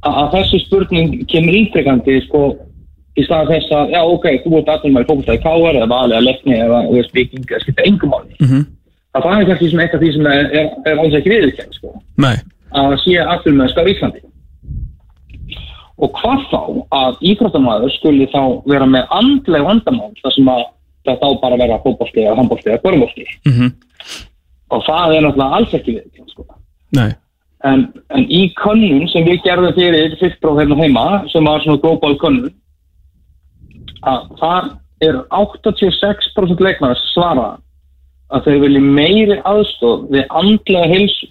að, 0.02 0.28
þessu 0.34 0.60
spurning 0.66 1.24
kemur 1.30 1.54
ítrekkandi 1.62 2.20
sko 2.26 2.42
í 3.16 3.24
staðan 3.26 3.50
þess 3.52 3.72
að, 3.76 3.90
já 3.92 4.00
ok, 4.08 4.26
þú 4.44 4.58
ert 4.58 4.70
í 5.02 5.06
fótbolta 5.08 5.34
í 5.36 5.42
káar 5.44 5.76
eða 5.78 5.88
valið 5.92 6.16
að 6.16 6.26
leikni 6.28 6.54
eða 6.58 6.78
viking, 7.14 7.44
það 7.50 7.60
skipta 7.66 7.86
engum 7.86 8.10
máli 8.14 8.36
Mhm. 8.40 8.66
að 9.14 9.22
það 9.22 9.40
er 9.40 9.46
kannski 9.50 9.70
svona 9.70 9.82
eitt 9.84 9.94
af 9.94 10.00
því 10.00 10.12
sem 10.12 10.26
er, 10.26 10.44
er, 10.60 10.68
er 10.86 10.98
alls 10.98 11.14
ekki 11.18 11.30
viðurkennt 11.34 11.74
sko 11.76 11.94
Nei. 12.18 12.36
að 12.72 12.96
sé 13.04 13.18
atvinnumennska 13.20 13.84
á 13.84 13.90
Íslandi 13.92 14.22
og 16.02 16.10
hvað 16.18 16.40
þá 16.50 16.60
að 16.98 17.18
íþróttamæður 17.30 17.92
skuli 17.98 18.26
þá 18.32 18.40
vera 18.66 18.86
með 18.88 19.06
andleg 19.20 19.66
vandamál 19.68 20.10
þar 20.22 20.34
sem 20.34 20.48
að 20.50 20.62
þetta 21.06 21.28
á 21.28 21.30
bara 21.42 21.58
vera 21.60 21.78
fótbolti 21.84 22.24
eða 22.24 22.36
handbolti 22.40 22.70
eða 22.72 22.82
börnbolti 22.86 23.26
Mhm. 23.46 23.68
og 24.72 24.82
það 24.88 25.14
er 25.16 25.22
náttúrulega 25.26 25.56
alls 25.58 25.74
ekki 25.74 25.94
við 25.98 26.28
sko. 26.32 26.46
Nei. 26.96 27.10
En, 27.68 27.84
en 28.10 28.24
í 28.26 28.46
könnun 28.58 29.06
sem 29.12 29.26
við 29.26 29.42
gerðum 29.46 29.74
fyrir 29.76 30.16
fyrstbróð 30.20 30.62
hérna 30.62 30.78
heima 30.80 31.06
sem 31.32 31.46
var 31.46 31.62
svona 31.64 31.82
global 31.82 32.16
könnun 32.22 32.54
að 34.08 34.32
þar 34.40 34.70
er 35.02 35.20
86% 35.30 36.62
leikmann 36.62 36.96
sem 36.98 37.12
svara 37.12 37.48
að 38.32 38.48
þau 38.48 38.58
vilji 38.64 38.82
meiri 38.82 39.38
aðstof 39.46 40.06
við 40.10 40.24
andlega 40.30 40.88
heilsu. 40.90 41.28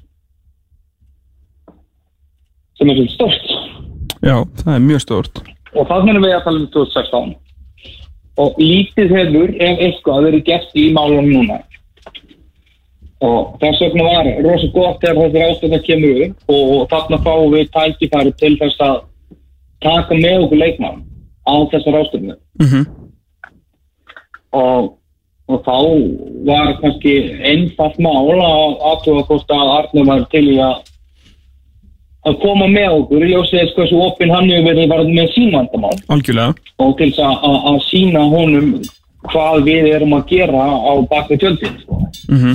Sem 2.78 2.92
er 2.92 3.00
svolítið 3.00 3.16
stort 3.16 3.50
Já, 4.22 4.36
það 4.62 4.76
er 4.76 4.84
mjög 4.86 5.02
stórt. 5.02 5.42
og 5.74 5.88
það 5.90 6.08
finnum 6.08 6.26
við 6.28 6.36
að 6.36 6.44
tala 6.46 6.62
um 6.62 6.70
2016 6.76 7.36
og 8.42 8.62
lítið 8.62 9.14
hefur 9.18 9.54
ef 9.60 9.84
eitthvað 9.88 10.26
verið 10.28 10.48
gert 10.48 10.80
í 10.80 10.88
málunum 10.96 11.32
núna 11.32 11.60
og 13.22 13.60
þess 13.62 13.82
vegna 13.84 14.04
var 14.04 14.30
rosa 14.46 14.68
gott 14.74 15.02
þegar 15.04 15.30
þessi 15.30 15.44
ástöða 15.50 15.80
kemur 15.86 16.22
upp 16.26 16.56
og 16.56 16.88
þarna 16.90 17.18
fáum 17.26 17.52
við 17.54 17.70
tækifæri 17.76 18.32
til 18.42 18.56
þess 18.62 18.80
að 18.88 18.96
taka 19.82 20.16
með 20.16 20.44
okkur 20.46 20.58
leikmann 20.64 21.04
á 21.46 21.54
þessar 21.74 22.00
ástöðinu 22.02 22.36
Mhm. 22.62 22.82
og, 24.54 24.94
og 25.50 25.62
þá 25.66 25.76
var 26.48 26.74
kannski 26.82 27.14
einfalt 27.52 28.00
mál 28.04 28.32
að 28.36 28.80
aðtuga 28.92 29.24
hvort 29.30 29.54
að 29.56 29.72
Arne 29.78 30.06
var 30.10 30.26
til 30.32 30.48
í 30.54 30.58
að 30.62 30.80
að 32.30 32.36
koma 32.44 32.68
með 32.70 32.92
okkur 33.00 33.24
í 33.26 33.32
ljósið 33.32 33.60
þess 33.64 33.76
hversu 33.78 34.02
opinn 34.06 34.30
hann 34.34 34.50
hefur 34.52 34.68
verið 34.70 34.90
var 34.92 35.00
með 35.08 35.32
sín 35.34 35.54
vandamál 35.56 35.96
Algjörlega. 36.14 36.54
og 36.78 36.92
til 37.00 37.08
þess 37.10 37.24
að, 37.26 37.38
að, 37.50 37.56
að 37.72 37.80
sína 37.88 38.26
honum 38.30 38.68
hvað 39.32 39.64
við 39.66 39.88
erum 39.96 40.14
að 40.18 40.28
gera 40.30 40.62
á 40.82 40.94
baka 41.10 41.38
tjöldin 41.38 41.80
sko. 41.82 41.98
Mhm. 42.30 42.54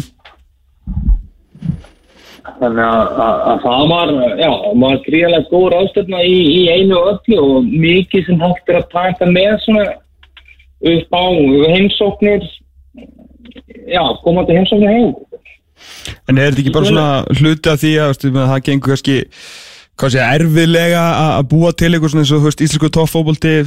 Þannig 2.60 2.84
að, 2.86 3.12
að, 3.26 3.38
að 3.50 3.62
það 3.64 3.84
var 3.92 4.12
já, 4.40 4.50
var 4.82 4.98
gríðarlega 5.06 5.50
góð 5.50 5.66
ráðstöfna 5.74 6.22
í, 6.26 6.36
í 6.56 6.62
einu 6.72 6.98
öllu 7.12 7.38
og 7.42 7.70
mikið 7.70 8.26
sem 8.28 8.42
hægt 8.42 8.72
er 8.72 8.80
að 8.80 8.90
taka 8.94 9.30
með 9.30 9.54
svona 9.64 9.86
upp 10.92 11.16
á 11.16 11.24
heimsóknir 11.74 12.48
já, 13.90 14.02
komandi 14.24 14.58
heimsóknir 14.58 14.92
heim. 14.94 15.14
En 16.26 16.38
er 16.38 16.50
þetta 16.50 16.62
ekki 16.64 16.74
bara 16.74 16.90
svona 16.90 17.08
hluti 17.36 17.72
af 17.72 17.80
því 17.82 17.94
að, 18.02 18.12
að 18.32 18.50
það 18.52 18.66
gengur 18.70 18.94
kannski 18.94 19.18
sé, 19.96 20.20
erfiðlega 20.20 21.02
að 21.38 21.46
búa 21.52 21.70
til 21.72 21.88
eitthvað 21.90 22.12
svona 22.12 22.24
eins 22.24 22.32
og, 22.36 22.42
veist, 22.44 22.64
íslensku 22.64 22.90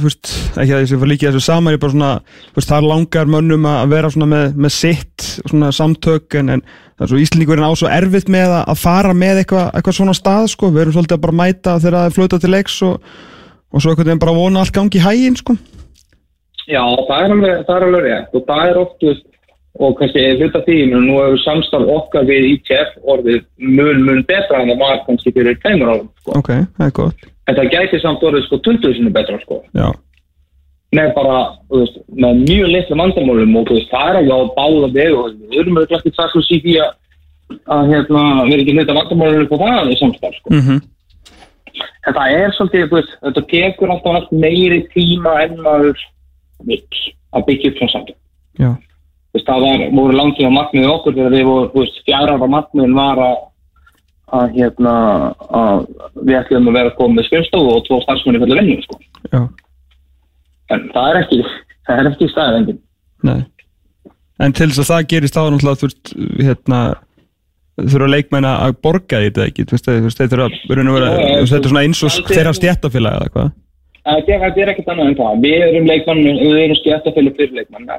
veist, 0.04 0.30
ekki 0.54 0.74
að 0.74 0.84
þessi 0.84 1.00
var 1.00 1.10
líkið 1.10 1.30
þessu 1.30 1.46
saman, 1.46 1.78
bara 1.82 1.94
svona, 1.94 2.12
veist, 2.54 2.70
þar 2.70 2.86
langar 2.86 3.30
mönnum 3.30 3.66
að 3.66 3.94
vera 3.94 4.12
svona 4.14 4.30
með, 4.30 4.54
með 4.54 4.74
sitt, 4.76 5.26
svona 5.50 5.72
samtök, 5.74 6.38
en, 6.38 6.54
en 6.54 6.64
það 7.00 7.06
er 7.06 7.12
svo 7.14 7.18
íslendingurinn 7.24 7.64
á 7.64 7.72
svo 7.80 7.88
erfitt 7.88 8.28
með 8.28 8.50
að, 8.52 8.62
að 8.68 8.80
fara 8.82 9.12
með 9.16 9.38
eitthvað, 9.40 9.68
eitthvað 9.78 9.96
svona 9.96 10.14
stað, 10.18 10.48
sko, 10.52 10.68
við 10.68 10.82
erum 10.82 10.96
svolítið 10.98 11.16
að 11.16 11.22
bara 11.24 11.38
mæta 11.38 11.76
þegar 11.80 11.96
það 11.96 12.08
er 12.10 12.16
flöta 12.18 12.38
til 12.42 12.50
leiks 12.52 12.74
og, 12.84 13.14
og 13.72 13.80
svo 13.80 13.94
eitthvað 13.94 14.20
bara 14.20 14.36
vona 14.36 14.60
allt 14.60 14.74
gangi 14.76 15.00
í 15.00 15.04
hæginn, 15.06 15.38
sko. 15.40 15.56
Já, 16.68 16.82
það 17.08 17.16
er 17.24 17.34
alveg, 17.34 17.64
það 17.64 17.76
er 17.78 17.86
alveg 17.86 18.04
rétt 18.04 18.36
og 18.36 18.44
það 18.50 18.66
er 18.66 18.80
oft, 18.82 19.08
og 19.80 19.96
kannski 19.96 20.26
hluta 20.36 20.62
menn 20.68 21.08
nú 21.08 21.16
hefur 21.22 21.40
samstarf 21.46 21.94
okkar 21.96 22.28
við 22.28 22.50
ITF 22.50 22.92
orðið 23.14 23.40
mun, 23.64 24.04
mun 24.04 24.22
betra 24.28 24.60
en 24.60 24.74
það 24.74 24.84
var 24.84 25.02
kannski 25.08 25.32
fyrir 25.32 25.56
tveimur 25.64 25.94
árum, 25.94 26.12
sko. 26.20 26.36
Ok, 26.36 26.52
það 26.76 26.86
er 26.90 26.94
gott. 27.00 27.26
En 27.48 27.56
það 27.56 27.72
gæti 27.78 28.04
samt 28.04 28.28
orðið 28.28 28.44
sko 28.50 28.60
20 28.68 28.96
sinni 28.98 29.14
betra, 29.16 29.40
sko. 29.46 29.62
Já, 29.72 29.88
Með 30.90 31.12
bara, 31.14 31.40
þú 31.70 31.80
veist, 31.84 31.98
með 32.18 32.40
mjög 32.48 32.70
litlu 32.74 32.96
vandamálum 32.98 33.58
og 33.60 33.68
þú 33.68 33.76
veist, 33.76 33.90
það 33.92 34.08
er 34.08 34.16
alveg 34.20 34.32
á 34.34 34.54
báða 34.56 34.88
vegu 34.96 35.18
og 35.20 35.36
við 35.38 35.60
erum 35.60 35.76
auðvitað 35.78 35.98
ekki 36.00 36.16
það 36.16 36.32
svo 36.32 36.42
sík 36.48 36.64
í 36.66 36.78
að, 36.82 36.96
að 37.76 37.92
hérna, 37.92 38.22
við 38.40 38.54
erum 38.56 38.64
ekki 38.64 38.74
hluta 38.78 38.96
vandamálum 38.98 39.44
upp 39.44 39.54
á 39.54 39.58
það 39.62 39.92
í 39.92 39.98
samstarf, 40.00 40.40
sko. 40.40 40.56
mhm, 40.56 40.80
En 42.08 42.16
það 42.16 42.36
er 42.36 42.54
svolítið, 42.56 42.86
þú 42.88 42.98
veist, 42.98 43.12
þetta 43.26 43.42
tekur 43.50 43.92
alltaf 43.94 44.16
allt 44.18 44.32
meiri 44.32 44.80
tíma 44.94 45.34
en 45.44 45.58
maður 45.64 46.00
vill 46.68 46.80
að 47.36 47.46
byggja 47.48 47.70
upp 47.70 47.80
svona 47.80 47.94
samtönd. 47.94 48.18
já, 48.60 48.70
Þú 49.30 49.38
veist, 49.38 49.46
það 49.46 49.64
var, 49.66 49.84
voru 50.00 50.16
langtíma 50.18 50.50
markmiðið 50.56 50.94
okkur 50.94 51.16
þegar 51.18 51.36
við 51.36 51.46
voru, 51.46 51.70
þú 51.74 51.84
veist, 51.84 52.02
fjara 52.08 52.34
ára 52.34 52.50
markmiðin 52.50 52.96
var 52.98 53.22
að, 53.26 53.36
að 54.40 54.56
hérna, 54.58 54.94
að 55.60 55.84
við 56.18 56.38
ætlum 56.40 56.70
að 56.70 56.78
vera 56.80 56.94
komið 56.98 57.20
með 57.20 57.28
skrifstofu 57.28 57.74
og 57.76 57.84
tvo 57.86 58.00
starfsmunni 58.04 58.42
fyrir 58.42 58.62
vinnu, 58.62 58.86
sko. 58.88 58.98
já, 59.30 59.40
En 60.70 60.86
það 60.94 61.08
er 61.10 61.20
ekki, 61.24 61.40
það 61.88 62.02
er 62.02 62.10
ekki 62.12 62.28
staðið 62.30 62.74
nei. 63.26 63.40
En 64.40 64.54
til 64.56 64.70
þess 64.70 64.84
að 64.86 64.90
það 64.90 65.08
gerist 65.12 65.36
þá 65.36 65.40
náttúrulega, 65.52 65.86
veist, 65.86 66.12
hérna, 66.40 66.78
þurfa 67.80 68.10
leikmenn 68.14 68.48
að 68.48 68.76
borga 68.84 69.20
því 69.20 69.26
þetta 69.28 69.48
ekki, 69.48 69.66
þetta 69.68 69.96
er 69.96 70.06
svona 71.68 71.82
eins 71.84 72.00
og 72.06 72.14
það 72.14 72.30
þeirra 72.30 72.54
stjættafélag 72.56 73.18
eða 73.18 73.34
hvað? 73.34 73.50
Það 74.00 74.30
er, 74.32 74.40
það 74.40 74.60
er 74.62 74.70
ekkert 74.72 74.88
annað 74.94 75.10
en 75.10 75.16
það. 75.18 75.42
Við 75.44 75.64
erum 75.66 75.90
leikmann, 75.90 76.22
við 76.24 76.60
erum 76.64 76.78
skjættafélag 76.78 77.36
fyrir 77.36 77.58
leikmann. 77.58 77.90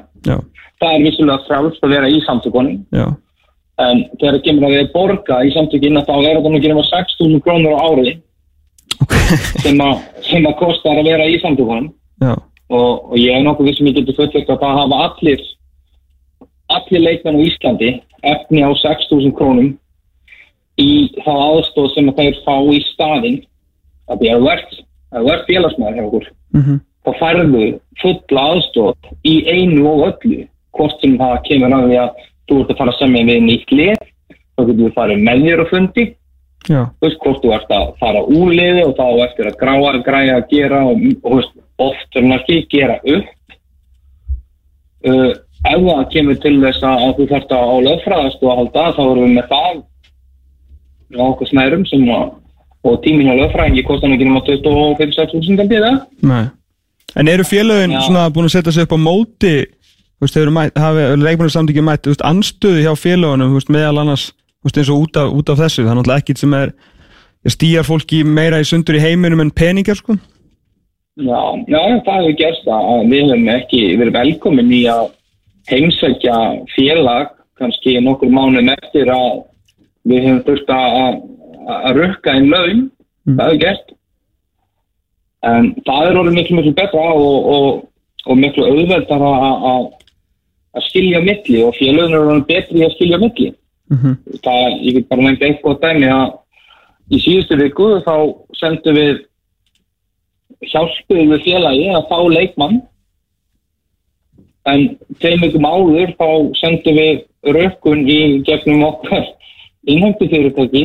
Það 0.82 0.96
er 0.96 1.04
vissulega 1.06 1.46
frálst 1.46 1.86
að 1.86 1.94
vera 1.94 2.10
í 2.10 2.18
samtökunum. 2.26 2.80
En 3.82 4.02
þegar 4.18 4.36
það 4.36 4.44
kemur 4.48 4.66
að 4.66 4.74
við 4.76 4.90
borga 4.96 5.38
í 5.46 5.52
samtökinn 5.54 6.02
þá 6.02 6.14
er 6.18 6.40
ekki 6.40 6.72
nema 6.72 6.82
6.000 6.90 7.42
krónur 7.46 7.78
á 7.78 7.82
ári 7.86 8.16
sem 9.62 9.78
að 9.78 10.58
kostar 10.58 10.98
að 10.98 11.08
vera 11.12 11.30
í 11.30 11.38
samtökunum. 11.42 11.92
Og, 12.72 13.12
og 13.12 13.16
ég 13.20 13.36
er 13.36 13.44
nokkuð 13.44 13.68
vissum 13.68 13.90
ég 13.90 13.98
geti 14.00 14.16
fullveikt 14.16 14.50
að 14.50 14.62
það 14.64 14.78
hafa 14.80 15.02
allir 15.08 15.42
allir 16.72 17.04
leikmenn 17.04 17.40
á 17.40 17.46
Íslandi 17.46 17.90
efni 18.22 18.62
á 18.64 18.70
6.000 18.70 19.34
krónum 19.36 19.72
í 20.80 21.10
þá 21.20 21.32
aðstóð 21.32 21.90
sem 21.94 22.08
að 22.10 22.22
þeir 22.22 22.38
fá 22.46 22.54
í 22.72 22.80
staðinn. 22.92 23.42
Að 24.10 24.22
því 24.22 24.30
að 24.32 24.40
þú 24.40 24.48
ert, 24.52 24.72
að 25.12 25.26
þú 25.26 25.32
ert 25.34 25.44
félagsmaður 25.50 25.98
hjá 25.98 26.06
okkur 26.06 26.24
mhm, 26.56 26.80
þá 27.02 27.10
færðu 27.20 27.66
fulla 28.02 28.46
aðstóð 28.54 29.12
í 29.28 29.34
einu 29.50 29.84
og 29.90 30.06
öllu. 30.08 30.40
Hvort 30.72 31.04
sem 31.04 31.18
það 31.20 31.38
kemur 31.48 31.76
að 31.76 31.86
því 31.90 32.00
að 32.00 32.24
þú 32.48 32.58
ert 32.62 32.72
að 32.72 32.80
fara 32.80 32.96
semja 32.98 33.28
við 33.28 33.46
nýtt 33.46 33.76
lið 33.76 34.02
þá 34.32 34.62
getur 34.62 34.82
við 34.82 34.96
farið 34.96 35.24
með 35.28 35.46
þér 35.46 35.64
og 35.64 35.72
fundi. 35.72 36.06
Já, 36.70 36.82
þú 37.02 37.08
hvort 37.24 37.42
þú 37.42 37.52
ert 37.56 37.72
að 37.74 37.88
fara 37.98 38.20
úr 38.22 38.52
liði 38.54 38.82
og 38.86 38.92
þá 38.94 39.06
eftir 39.24 39.48
að 39.50 39.56
gráa, 39.58 39.92
græja 40.06 40.36
gera 40.50 40.84
og, 40.86 41.00
og 41.26 41.40
þú 41.78 41.88
veist, 41.88 42.02
oft 42.12 42.18
er 42.20 42.28
ekki 42.36 42.58
gera 42.70 42.98
upp 43.02 43.56
uh, 45.08 45.32
ef 45.62 45.80
það 45.86 46.04
kemur 46.12 46.38
til 46.42 46.54
þess 46.62 46.84
að, 46.86 47.08
þú 47.18 47.28
þarft 47.32 47.56
að 47.56 47.72
á 47.72 47.76
lögfræðast 47.88 48.42
og 48.42 48.52
að 48.52 48.60
halda 48.60 48.86
þá 48.96 49.02
erum 49.04 49.24
við 49.24 49.34
með 49.38 49.50
það 49.52 49.82
á 51.12 51.24
okkur 51.28 51.50
snærum 51.50 51.84
sem 51.90 52.08
að 52.10 52.30
og 52.82 52.98
tíminn 53.04 53.30
á 53.30 53.38
lögfræðingi 53.38 53.84
kostar 53.86 54.10
ekki 54.10 54.26
nema 54.26 54.42
25.000 54.42 55.62
að 55.62 55.70
bíða 55.70 55.92
nei. 56.26 56.44
En 57.14 57.28
eru 57.28 57.44
félögin 57.44 57.92
Já. 57.92 58.00
svona 58.06 58.30
búin 58.32 58.48
að 58.48 58.54
setja 58.56 58.72
sig 58.72 58.86
upp 58.86 58.94
á 58.96 58.98
móti, 58.98 59.66
hefur 60.22 61.18
leikmennu 61.20 61.52
samtíki 61.52 61.84
mætt, 61.84 62.08
anstöðu 62.24 62.80
hjá 62.82 62.92
veist, 63.52 63.68
meðal 63.68 64.00
annars, 64.00 64.32
veist, 64.64 64.78
eins 64.78 64.90
og 64.90 65.04
út 65.04 65.16
af, 65.20 65.30
út 65.30 65.52
af 65.52 65.60
þessu, 65.60 65.84
það 65.84 65.90
er 65.90 65.98
náttúrulega 65.98 66.22
ekkit 66.24 66.42
sem 66.42 66.54
er, 66.54 66.72
stýjar 67.46 67.86
fólki 67.86 68.22
meira 68.24 68.62
í 68.62 68.64
sundur 68.64 68.96
í 68.96 69.02
heiminum 69.02 69.44
en 69.44 69.50
peningar, 69.50 69.98
sko? 69.98 70.16
Já, 71.20 71.40
já, 71.68 71.80
það 72.06 72.22
hefur 72.22 72.36
gerst 72.40 72.68
að 72.72 73.02
við 73.10 73.26
höfum 73.28 73.48
ekki 73.52 73.80
verið 74.00 74.14
velkomin 74.16 74.70
í 74.72 74.82
að 74.88 75.10
heimsækja 75.68 76.36
félag 76.72 77.34
kannski 77.60 77.98
nokkur 78.00 78.30
mánuðum 78.32 78.70
eftir 78.72 79.10
að 79.12 79.42
við 80.08 80.24
höfum 80.24 80.40
þurft 80.46 80.72
að, 80.72 80.96
að- 81.68 81.90
rukka 81.98 82.32
einn 82.32 82.48
laun, 82.50 82.80
það 83.28 83.42
hefur 83.50 83.60
gerst. 83.66 83.92
En 85.42 85.68
það 85.86 86.06
er 86.08 86.18
orðið 86.22 86.36
miklu, 86.38 86.56
miklu 86.60 86.72
betra 86.78 87.04
og, 87.12 87.46
og, 87.56 87.68
og 88.30 88.38
miklu 88.38 88.64
auðveldar 88.70 89.24
að, 89.28 89.90
skilja 90.88 91.20
milli 91.26 91.60
og 91.66 91.74
félagin 91.76 92.14
er 92.16 92.22
orðið 92.24 92.46
betri 92.48 92.84
að 92.86 92.94
skilja 92.96 93.18
milli. 93.20 93.50
Mhm, 93.92 94.14
Það, 94.46 94.78
ég 94.86 94.94
get 94.96 95.08
bara 95.10 95.22
nefnt 95.26 95.42
eitthvað 95.44 95.80
dæmi 95.82 96.08
að 96.08 96.38
í 97.12 97.18
síðustu 97.20 97.58
viku 97.60 97.88
þá 98.06 98.14
sendum 98.56 98.96
við 98.96 99.18
hjálpuðum 100.60 101.34
við 101.34 101.44
félagi 101.46 101.86
að 101.92 102.08
fá 102.10 102.18
leikmann. 102.36 102.80
En 104.70 104.88
tveim 105.18 105.42
vikum 105.42 105.66
áður 105.66 106.12
þá 106.18 106.28
sendum 106.60 106.98
við 106.98 107.22
rökkun 107.56 108.04
í 108.06 108.18
gegnum 108.46 108.84
okkar 108.86 109.24
innhæmtu 109.90 110.28
fyrirtæki 110.30 110.84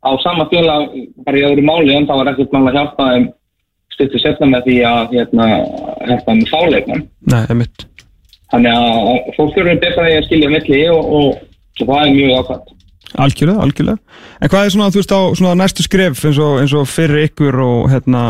á 0.00 0.10
sama 0.22 0.46
félag 0.48 0.94
bara 1.26 1.40
í 1.40 1.44
öðru 1.44 1.64
máli 1.66 1.96
en 1.96 2.06
það 2.08 2.20
var 2.22 2.30
ekkert 2.32 2.54
mál 2.54 2.68
að 2.70 2.78
hjálpa 2.78 3.08
þeim 3.10 3.26
stuttu 3.92 4.22
setna 4.22 4.48
með 4.48 4.68
því 4.68 4.76
að 4.88 5.14
hérna, 5.16 5.48
þeim 6.06 6.40
með 6.40 6.50
fáleikmann 6.52 7.04
Nei, 7.04 7.40
það 7.42 7.50
er 7.50 7.60
mitt. 7.60 7.86
þannig 8.54 8.78
að 8.78 9.30
fólk 9.36 9.60
eru 9.60 9.76
betra 9.84 10.08
í 10.08 10.16
að 10.16 10.26
skilja 10.28 10.48
á 10.48 10.54
milli 10.54 10.82
og, 10.94 11.12
og, 11.18 11.42
og 11.82 11.84
það 11.90 12.04
er 12.04 12.16
mjög 12.16 12.36
ákvæmt 12.38 12.74
Algjörlega, 13.16 13.62
algjörlega. 13.64 13.98
En 14.42 14.52
hvað 14.52 14.66
er 14.66 14.74
svona, 14.74 14.90
þú 14.92 15.00
veist, 15.00 15.14
á 15.16 15.20
svona 15.38 15.54
næstu 15.56 15.84
skref 15.86 16.24
eins 16.28 16.40
og, 16.42 16.58
eins 16.60 16.74
og 16.76 16.88
fyrir 16.90 17.28
ykkur 17.28 17.56
og 17.64 17.88
hérna, 17.92 18.24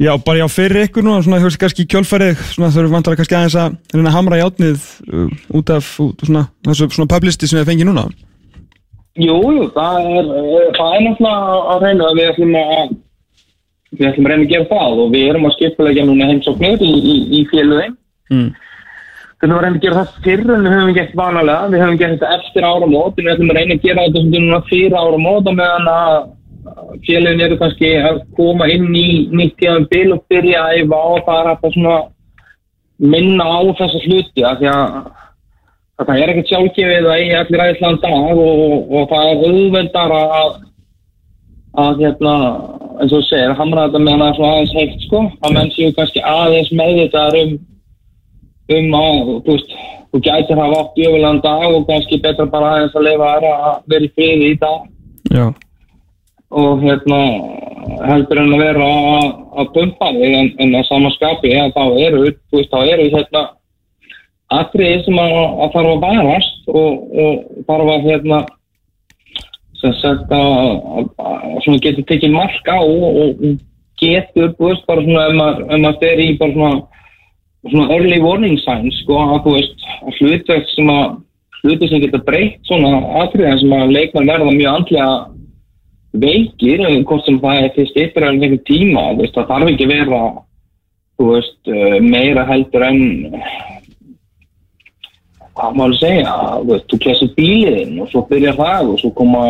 já, 0.00 0.14
bara 0.24 0.40
já, 0.40 0.46
fyrir 0.48 0.86
ykkur 0.86 1.04
núna, 1.04 1.20
svona, 1.26 1.42
þú 1.42 1.50
veist, 1.50 1.60
kannski 1.60 1.84
í 1.84 1.90
kjölfærið, 1.92 2.40
svona, 2.54 2.72
þau 2.72 2.80
eru 2.84 2.94
vantar 2.94 3.18
kannski 3.20 3.36
aðeins 3.36 3.58
að 3.60 3.76
reyna 3.92 4.08
að 4.08 4.16
hamra 4.16 4.40
játnið 4.40 4.88
uh, 5.12 5.28
út 5.60 5.74
af, 5.76 5.92
út, 6.00 6.24
svona, 6.24 6.46
þessu 6.70 6.88
svona 6.96 7.12
publicity 7.12 7.50
sem 7.50 7.60
við 7.60 7.72
fengið 7.74 7.90
núna. 7.90 8.08
Jú, 9.20 9.36
jú, 9.36 9.68
það 9.74 10.10
er, 10.16 10.32
eh, 10.40 10.66
það 10.78 10.96
er 10.96 11.04
náttúrulega 11.04 11.62
að 11.74 11.84
reyna 11.84 12.08
að 12.08 12.18
við 12.18 12.28
ætlum 12.30 12.58
að 12.60 12.98
við 13.90 14.06
ætlum 14.06 14.26
að 14.26 14.32
reyna 14.32 14.44
að 14.44 14.52
gera 14.54 14.68
það 14.70 15.00
og 15.02 15.14
við 15.14 15.28
erum 15.28 15.46
að 15.48 15.54
skipulegja 15.56 16.04
núna 16.06 16.28
heimsóknir 16.30 16.84
í, 16.86 16.90
í, 16.94 17.14
í 17.36 17.40
félögin. 17.50 17.96
Mm. 18.30 18.50
Við 19.40 19.54
að 19.54 19.62
reyna 19.64 19.76
að 19.78 19.84
gera 19.84 20.00
það 20.00 20.24
fyrr 20.24 20.50
en 20.52 20.66
við 20.66 20.74
höfum 20.74 20.96
gert 20.98 21.12
vanalega. 21.16 21.68
Við 21.72 21.82
höfum 21.82 22.00
gert 22.00 22.16
þetta 22.18 22.32
eftir 22.36 22.66
áramót 22.68 23.20
en 23.20 23.28
við 23.28 23.32
að 23.32 23.54
reyna 23.56 23.76
að 23.76 23.86
gera 23.86 24.04
þetta 24.06 24.20
svona 24.24 24.42
núna 24.44 24.60
fyrir 24.68 24.96
áramót 25.00 25.48
og 25.48 25.56
meðan 25.56 25.90
að 25.94 26.16
félögin 27.06 27.44
eru 27.46 27.56
kannski 27.60 27.92
að 28.04 28.18
koma 28.36 28.68
inn 28.68 28.90
í 28.92 29.06
nýtt 29.32 29.56
tíðan 29.62 29.86
bil 29.92 30.10
og 30.16 30.24
byrja 30.28 30.64
að 30.66 30.82
æfa 30.82 31.00
og 31.14 31.22
það 31.28 31.40
er 31.40 31.48
hægt 31.50 31.64
að 31.64 31.76
svona 31.76 31.96
minna 33.00 33.46
á 33.48 33.60
þessa 33.80 34.02
hluti 34.04 34.44
af 34.44 34.60
því 34.60 34.68
að 34.74 34.98
að 36.00 36.08
það 36.08 36.20
er 36.20 36.32
ekkert 36.32 36.50
sjálfgefið 36.50 37.06
að 37.06 37.16
eigi 37.16 37.38
allir 37.38 37.62
æðislegan 37.64 38.02
dag 38.04 38.42
og, 38.44 38.92
og 38.92 39.08
það 39.10 39.30
er 39.30 39.42
auðveldar 39.48 40.14
að 40.16 40.52
að 41.80 42.00
hérna, 42.02 42.34
eins 42.98 43.12
og 43.14 43.26
segir, 43.28 43.52
hamra 43.54 43.86
þetta 43.86 44.00
með 44.02 44.16
hana 44.16 44.30
svona 44.36 44.54
aðeins 44.56 44.72
heilt 44.74 45.04
sko, 45.04 45.20
að 45.46 45.52
menn 45.54 45.68
séu 45.76 45.92
kannski 45.96 46.22
aðeins 46.26 46.72
meðvitaðar 46.74 47.36
um 47.44 47.52
um 48.76 48.94
að, 49.00 49.32
þú 49.46 49.56
veist, 49.56 49.74
þú 50.10 50.20
gætir 50.26 50.60
hafa 50.60 50.82
átt 50.82 51.00
jöfulegan 51.00 51.42
dag 51.44 51.66
og 51.70 51.88
kannski 51.88 52.20
betra 52.22 52.46
bara 52.50 52.76
aðeins 52.76 52.96
að 52.98 53.06
leifa 53.08 53.32
þær 53.34 53.48
að 53.50 53.82
vera 53.94 54.06
í 54.06 54.12
friði 54.14 54.50
í 54.50 54.60
dag. 54.60 54.86
Já, 55.30 55.46
og 56.50 56.82
hérna 56.82 57.20
heldur 58.08 58.40
en 58.42 58.54
að 58.56 58.62
vera 58.64 58.86
að, 58.90 59.26
að 59.62 59.72
pumpa 59.76 60.12
þig 60.16 60.36
en, 60.40 60.52
en 60.64 60.76
að 60.80 60.86
sama 60.88 61.10
skapi 61.14 61.52
ja, 61.52 61.68
þá 61.76 61.82
eru, 62.06 62.22
þú 62.50 62.58
veist, 62.58 62.72
þá 62.72 62.94
eru 62.94 63.08
hérna 63.14 63.42
atriði 64.60 65.04
sem 65.04 65.20
að, 65.22 65.36
að 65.38 65.76
þarf 65.76 65.90
að 65.92 66.00
varast 66.06 66.72
og, 66.74 67.04
og 67.24 67.66
þarf 67.68 67.92
að 67.94 68.08
hérna 68.08 68.40
sem 69.80 69.94
sagt 70.00 70.32
að, 70.36 71.10
svona 71.64 71.82
getur 71.86 72.06
tekið 72.08 72.34
mark 72.34 72.68
á 72.68 72.78
og, 72.82 73.04
og 73.14 73.52
getur, 74.00 74.50
þú 74.58 74.72
veist, 74.72 74.86
bara 74.90 75.04
svona 75.06 75.28
ef 75.28 75.36
maður, 75.38 75.62
ef 75.68 75.84
maður 75.84 76.00
fer 76.02 76.24
í 76.24 76.28
bara 76.40 76.56
svona 76.56 76.99
svona 77.68 77.90
early 77.92 78.20
warning 78.22 78.56
signs 78.62 78.96
sko 79.02 79.18
að 79.20 79.42
þú 79.44 79.56
veist 79.58 79.88
að 80.00 80.20
hlutverk 80.20 80.70
sem 80.72 80.94
að 80.94 81.18
hluti 81.60 81.90
sem 81.90 82.00
getur 82.04 82.24
breytt 82.24 82.62
svona 82.64 83.02
atriðin 83.20 83.60
sem 83.60 83.76
að 83.76 83.92
leikmenn 83.96 84.30
verða 84.32 84.54
mjög 84.54 84.78
andlega 84.78 85.10
veikir, 86.12 86.82
en 86.86 87.04
hvort 87.06 87.26
sem 87.26 87.38
það 87.42 87.64
er 87.64 87.74
til 87.74 87.88
stýttir 87.90 88.26
en 88.26 88.38
einhvern 88.38 88.62
tíma, 88.66 89.02
veist, 89.18 89.36
það 89.36 89.50
þarf 89.52 89.72
ekki 89.72 89.90
vera, 89.90 90.22
veist, 91.20 91.58
uh, 91.70 91.98
meira 92.02 92.46
heldur 92.48 92.86
en, 92.86 93.02
hvað 95.54 95.76
maður 95.76 95.94
að 95.94 96.00
segja, 96.00 96.38
veist, 96.70 96.88
þú 96.90 97.02
klæsir 97.04 97.34
bíliðinn 97.36 98.00
og 98.02 98.10
svo 98.10 98.24
byrjar 98.30 98.58
það 98.58 98.94
og 98.94 99.04
svo 99.04 99.12
koma, 99.20 99.44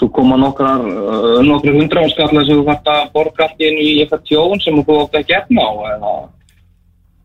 svo 0.00 0.08
koma 0.16 0.40
nokkrar, 0.40 0.86
uh, 0.86 1.42
nokkrar 1.44 1.76
hundra 1.76 2.06
áskallar 2.08 2.48
sem 2.48 2.56
þú 2.56 2.64
þarft 2.70 2.90
að 2.94 3.12
borga 3.18 3.50
allt 3.50 3.66
einu 3.66 3.84
í 3.84 3.92
eitthvað 4.00 4.26
tjón 4.30 4.64
sem 4.64 4.80
þú 4.80 5.00
átt 5.02 5.20
að 5.20 5.28
gefna 5.34 5.68
á 5.68 5.72
eða, 5.92 6.14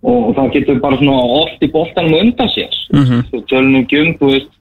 og 0.01 0.33
þá 0.33 0.41
getur 0.55 0.79
bara 0.81 0.97
svona 0.97 1.19
oft 1.41 1.61
í 1.61 1.69
boltanum 1.71 2.17
undan 2.17 2.49
sér. 2.55 2.73
Mhm. 2.93 3.21
þú 3.29 3.43
tölunum 3.49 3.85
um, 3.85 4.15
þú 4.17 4.31
veist 4.31 4.51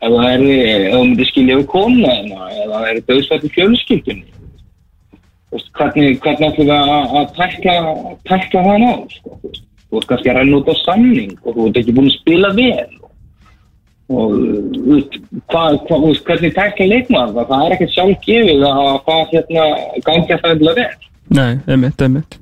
ef 0.00 0.12
það 0.12 0.28
er, 0.32 0.42
ef 0.50 0.92
þú 0.92 1.00
myndir 1.04 1.30
skilja 1.30 1.56
við 1.56 1.66
konuna 1.66 2.12
eða 2.20 2.50
ef 2.50 2.70
það 2.70 2.86
er 2.90 3.00
döðsvætt 3.08 3.44
í 3.44 3.54
fjölskyldunni. 3.56 4.28
Hvernig, 5.50 6.20
hvernig 6.22 6.46
ætlum 6.46 6.68
við 6.68 6.76
að, 6.76 7.14
að 7.18 7.32
tækla, 7.38 7.74
tækla 8.28 8.64
það 8.68 8.78
ná 8.84 8.92
sko, 9.10 9.38
þú 9.40 9.50
veist. 9.96 10.08
kannski 10.08 10.30
að 10.30 10.36
renna 10.38 10.60
út 10.60 10.70
á 10.70 10.74
samning 10.84 11.32
og 11.42 11.56
þú 11.56 11.68
ert 11.68 11.80
ekki 11.80 11.96
búin 11.96 12.10
að 12.10 12.18
spila 12.20 12.52
vel. 12.60 12.90
Og 14.10 14.36
þú 14.76 15.00
veist, 15.00 16.28
hvernig 16.28 16.54
tækla 16.54 16.90
leikmann 16.92 17.34
það, 17.34 17.48
það 17.50 17.64
er 17.64 17.76
ekkert 17.76 17.96
sjálf 17.96 18.22
gefið 18.28 18.68
að 18.68 18.92
hvað 19.08 19.34
hérna 19.34 19.66
gangi 20.06 20.36
að 20.36 20.44
það 20.44 20.54
er 20.70 20.78
vel. 20.82 21.10
Nei, 21.30 21.52
einmitt, 21.66 22.06
einmitt 22.06 22.38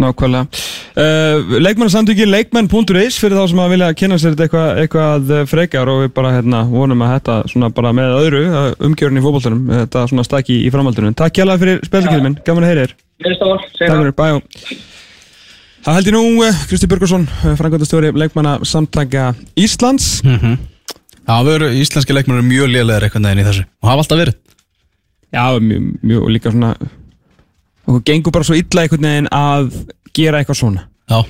Nákvæmlega. 0.00 0.46
Uh, 0.92 1.58
Leikmannasamtöki 1.60 2.24
leikmenn.is 2.24 3.18
fyrir 3.20 3.36
þá 3.36 3.42
sem 3.50 3.60
að 3.60 3.74
vilja 3.74 3.90
kynna 3.96 4.16
sér 4.20 4.32
þetta 4.32 4.46
eitthvað, 4.46 4.80
eitthvað 4.82 5.32
eh, 5.36 5.42
frekar 5.50 5.90
og 5.92 6.00
við 6.04 6.14
bara 6.16 6.32
hérna, 6.36 6.62
vonum 6.68 7.04
að 7.04 7.12
þetta 7.16 7.36
svona 7.52 7.70
bara 7.76 7.92
með 7.96 8.16
öðru 8.20 8.40
uh, 8.48 8.64
umgjörun 8.88 9.20
í 9.20 9.24
fótboltunum 9.24 9.74
þetta 9.82 10.06
svona 10.08 10.24
stakki 10.24 10.56
í 10.64 10.72
framhaldunum 10.72 11.16
Takk 11.18 11.42
hjálpa 11.42 11.58
fyrir 11.60 11.84
spiltakilin 11.84 12.26
minn, 12.28 12.38
gaman 12.46 12.66
að 12.66 12.72
heyra 12.72 12.86
þér. 12.86 12.96
Takk 13.28 13.44
það. 13.44 13.68
fyrir, 13.82 14.16
bæjó 14.22 14.40
Það 15.82 15.96
held 15.98 16.08
ég 16.08 16.16
nú 16.16 16.50
Kristi 16.70 16.88
Björgursson, 16.88 17.28
uh, 17.42 17.52
frangöndastjóri 17.60 18.14
leikmannasamtaka 18.16 19.32
Íslands. 19.58 20.22
Já, 21.22 21.36
við 21.46 21.54
erum 21.54 21.76
íslenski 21.78 22.16
leikmenn 22.16 22.40
eru 22.40 22.48
mjög 22.48 22.72
lélegar 22.72 23.06
einhvern 23.06 23.28
veginn 23.28 23.44
í 23.44 23.46
þessu 23.46 23.68
og 23.68 23.90
hafa 23.90 24.02
alltaf 24.02 24.20
verið. 24.24 24.40
Já, 25.32 25.44
mjög, 25.60 26.26
líka 26.34 26.52
svona 26.52 26.74
okkur 27.92 28.04
gengur 28.10 28.34
bara 28.34 28.48
svo 28.48 28.58
illa 28.58 28.84
einhvern 28.86 29.08
veginn 29.08 29.30
að 29.36 29.72
gera 30.16 30.42
eitthvað 30.42 30.60
svona. 30.64 30.86
Já, 31.12 31.22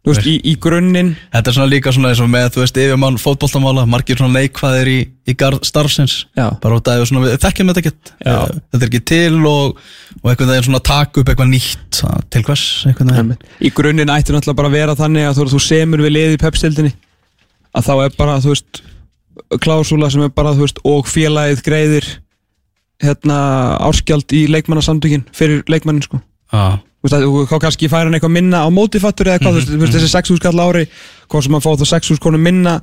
Þú 0.00 0.14
veist, 0.14 0.26
í, 0.30 0.34
í 0.48 0.52
grunninn. 0.56 1.10
Þetta 1.28 1.50
er 1.50 1.54
svona 1.58 1.68
líka 1.68 1.92
svona 1.92 2.08
eins 2.14 2.20
og 2.24 2.28
með, 2.32 2.46
þú 2.54 2.62
veist, 2.62 2.78
yfirmann 2.80 3.18
fótboltamála 3.20 3.82
margir 3.84 4.16
svona 4.16 4.38
neikvæðir 4.38 4.88
í, 4.88 4.94
í 5.28 5.34
garð 5.36 5.66
starfsins. 5.68 6.14
Já. 6.38 6.46
bara 6.62 6.78
út 6.78 6.88
af 6.88 7.02
svona, 7.10 7.26
við 7.26 7.34
þekkjum 7.42 7.68
þetta 7.68 7.82
ekkert. 7.82 8.12
Eh, 8.24 8.38
þetta 8.72 8.80
er 8.80 8.86
ekki 8.86 9.00
til 9.10 9.36
og, 9.50 9.82
og 10.22 10.30
einhvern 10.32 10.52
veginn 10.54 10.66
svona 10.70 10.80
taka 10.88 11.20
upp 11.20 11.28
eitthvað 11.34 11.50
nýtt. 11.52 12.00
Það- 12.00 12.24
til 12.32 12.42
hvers, 12.48 12.64
einhvern 12.88 13.12
veginn? 13.12 13.36
Í 13.60 13.72
grunninn 13.76 14.14
ætti 14.16 14.32
náttúrulega 14.32 14.60
bara 14.62 14.72
að 14.72 14.78
vera 14.78 14.96
þannig 15.02 15.28
að 15.28 15.36
þú, 15.36 15.46
þú 15.52 15.62
semur 15.68 16.04
við 16.06 16.14
liði 16.16 16.38
í 16.38 16.42
pepstildinni 16.46 16.94
að 17.76 17.90
þá 17.90 17.92
er 18.06 18.16
bara, 18.16 18.40
þú 18.40 18.54
veist 18.54 18.82
klásúla 19.60 20.08
sem 20.10 20.24
er 20.24 20.32
bara, 20.32 20.56
þú 20.56 20.64
veist, 20.64 20.80
og 20.88 21.12
félagið 21.12 21.60
greiðir 21.68 22.08
hérna 23.00 23.36
áskjald 23.88 24.34
í 24.36 24.44
leikmannasamtökin 24.52 25.26
fyrir 25.36 25.62
leikmannin, 25.70 26.04
sko. 26.04 26.20
Þú 26.50 27.06
veist, 27.06 27.16
að 27.16 27.24
þú 27.24 27.44
þá 27.48 27.54
kannski 27.64 27.88
færa 27.88 28.08
hann 28.10 28.18
eitthvað 28.18 28.34
minna 28.36 28.64
á 28.64 28.68
mótifattur 28.74 29.30
eða 29.30 29.40
hvað, 29.40 29.54
þú 29.54 29.60
veist, 29.60 29.70
þú 29.72 29.80
veist, 29.84 29.96
þessi 29.96 30.12
6.000 30.12 30.42
skall 30.42 30.64
ári 30.66 30.84
hvað 31.30 31.46
sem 31.46 31.56
að 31.56 31.64
fá 31.64 31.70
þá 31.80 31.86
6.000 31.94 32.24
konum 32.26 32.44
minna 32.44 32.74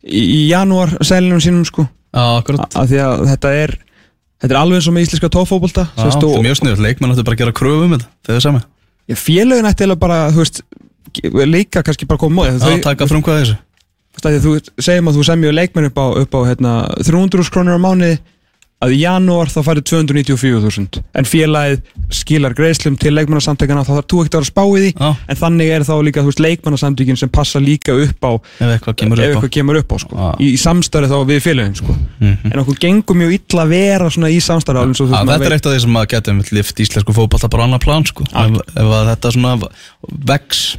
í, 0.00 0.22
í 0.22 0.40
janúar 0.48 0.94
selinum 1.04 1.42
sínum, 1.44 1.66
sko. 1.68 1.84
Akkurat. 2.16 2.64
Af 2.72 2.88
því 2.88 3.02
að 3.04 3.26
þetta 3.34 3.52
er 3.60 3.76
þetta 4.38 4.54
er 4.54 4.60
alveg 4.60 4.80
eins 4.80 4.88
og 4.88 4.94
með 4.96 5.06
íslenska 5.08 5.30
tófóbolta 5.34 5.84
Já, 5.90 6.04
þetta 6.06 6.30
er 6.30 6.44
mjög 6.46 6.58
sniður, 6.60 6.82
leikmenn 6.86 7.14
ættu 7.14 7.24
bara 7.26 7.36
að 7.36 7.42
gera 7.42 7.54
kröfu 7.58 7.86
um 7.86 7.94
þetta 7.96 8.08
þegar 8.08 8.28
það 8.28 8.38
er 8.38 8.44
sami 8.46 9.18
félögin 9.18 9.68
ætti 9.68 9.84
eiginlega 9.84 10.02
bara, 10.04 10.18
þú 10.32 10.44
veist 10.44 10.62
líka 11.48 11.82
kannski 11.82 12.08
bara 12.08 12.20
koma 12.20 12.42
móð 12.42 12.60
Já, 12.60 12.78
taka 12.84 13.08
frum 13.08 13.22
hvað 13.24 13.42
þessu. 13.42 13.56
Þú 14.18 14.82
segjum 14.82 15.08
að 15.10 15.18
þú 15.18 15.24
semjur 15.28 15.54
leikmenn 15.54 15.88
upp 15.88 15.98
á, 15.98 16.06
upp 16.22 16.36
á 16.36 16.40
hérna, 16.48 16.72
300 17.06 17.50
krónur 17.54 17.78
á 17.78 17.80
mánuði 17.80 18.18
að 18.84 18.92
í 18.94 18.98
janúar 19.02 19.50
þá 19.50 19.58
færðu 19.66 19.82
294.000 19.90 21.00
en 21.18 21.26
félagið 21.26 21.80
skilar 22.14 22.54
greiðslum 22.56 22.98
til 23.00 23.10
leikmannasamtökana 23.16 23.82
þá 23.82 23.90
þarf 23.96 24.06
þú 24.12 24.20
ekkert 24.22 24.36
að 24.36 24.38
vera 24.38 24.46
að 24.46 24.50
spá 24.52 24.64
í 24.68 24.90
Já. 24.92 25.08
en 25.34 25.40
þannig 25.40 25.72
er 25.74 25.86
þá 25.88 25.94
líka 26.06 26.24
veist 26.28 26.42
leikmannasamtökin 26.44 27.18
sem 27.18 27.32
passa 27.32 27.62
líka 27.62 27.96
upp 27.98 28.28
á 28.28 28.32
ef 28.38 28.70
eitthvað 28.76 28.98
kemur 29.02 29.22
ef 29.24 29.34
upp 29.38 29.48
á 29.48 29.54
kemur 29.58 29.80
upp 29.80 29.94
á 29.94 29.96
sko. 30.04 30.18
Já. 30.18 30.28
í, 30.38 30.52
í 30.54 30.60
samstarfi 30.62 31.10
þá 31.10 31.18
við 31.32 31.42
félagin 31.48 31.74
sko. 31.80 31.96
Mhm. 32.20 32.52
en 32.52 32.62
okkur 32.62 32.78
gengur 32.84 33.18
mjög 33.18 33.34
illa 33.40 33.66
að 33.66 33.74
vera 33.74 34.12
í 34.30 34.38
samstarfi 34.46 34.84
alveg 34.84 35.10
maður 35.10 35.34
þetta 35.34 35.50
er 35.50 35.58
eitt 35.58 35.66
af 35.66 35.74
því 35.74 35.82
sem 35.86 35.98
að 35.98 36.08
getum 36.14 36.44
lift 36.54 36.84
íslensku 36.86 37.16
fótballta 37.18 37.50
bara 37.50 37.62
á 37.62 37.68
annar 37.68 37.82
plan 37.82 38.06
sko. 38.06 38.28
ef, 38.30 38.62
ef 38.78 38.94
þetta 39.10 39.58
vex 40.28 40.76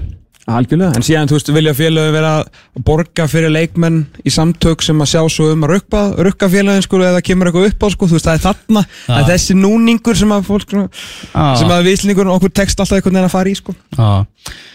Algjörlega, 0.50 0.96
en 0.98 1.06
síðan, 1.06 1.30
þú 1.30 1.38
veist, 1.38 1.52
vilja 1.54 1.74
félögum 1.78 2.16
vera 2.16 2.32
að 2.40 2.84
borga 2.88 3.28
fyrir 3.30 3.54
leikmenn 3.54 4.00
í 4.26 4.34
samtök 4.34 4.82
sem 4.86 5.04
að 5.04 5.12
sjá 5.14 5.22
svo 5.30 5.50
um 5.54 5.66
að 5.68 5.76
rukka, 5.76 6.02
rukka 6.30 6.50
félögin, 6.52 6.86
sko, 6.86 7.02
eða 7.06 7.22
kemur 7.26 7.52
eitthvað 7.52 7.70
upp 7.70 7.86
á, 7.86 7.88
sko, 7.94 8.10
þú 8.10 8.18
veist, 8.18 8.30
það 8.30 8.40
er 8.40 8.46
þarna, 8.48 8.84
það 9.06 9.22
er 9.22 9.30
þessi 9.34 9.58
núningur 9.60 10.20
sem 10.20 10.34
að 10.36 10.48
fólk, 10.50 10.74
Já. 10.74 11.46
sem 11.62 11.76
að 11.76 11.86
viðslingur 11.90 12.34
okkur 12.36 12.56
tekst 12.62 12.82
alltaf 12.82 12.98
einhvern 12.98 13.20
veginn 13.20 13.30
að 13.30 13.36
fara 13.36 13.54
í, 13.54 13.58
sko. 13.60 13.78
Já. 13.98 14.10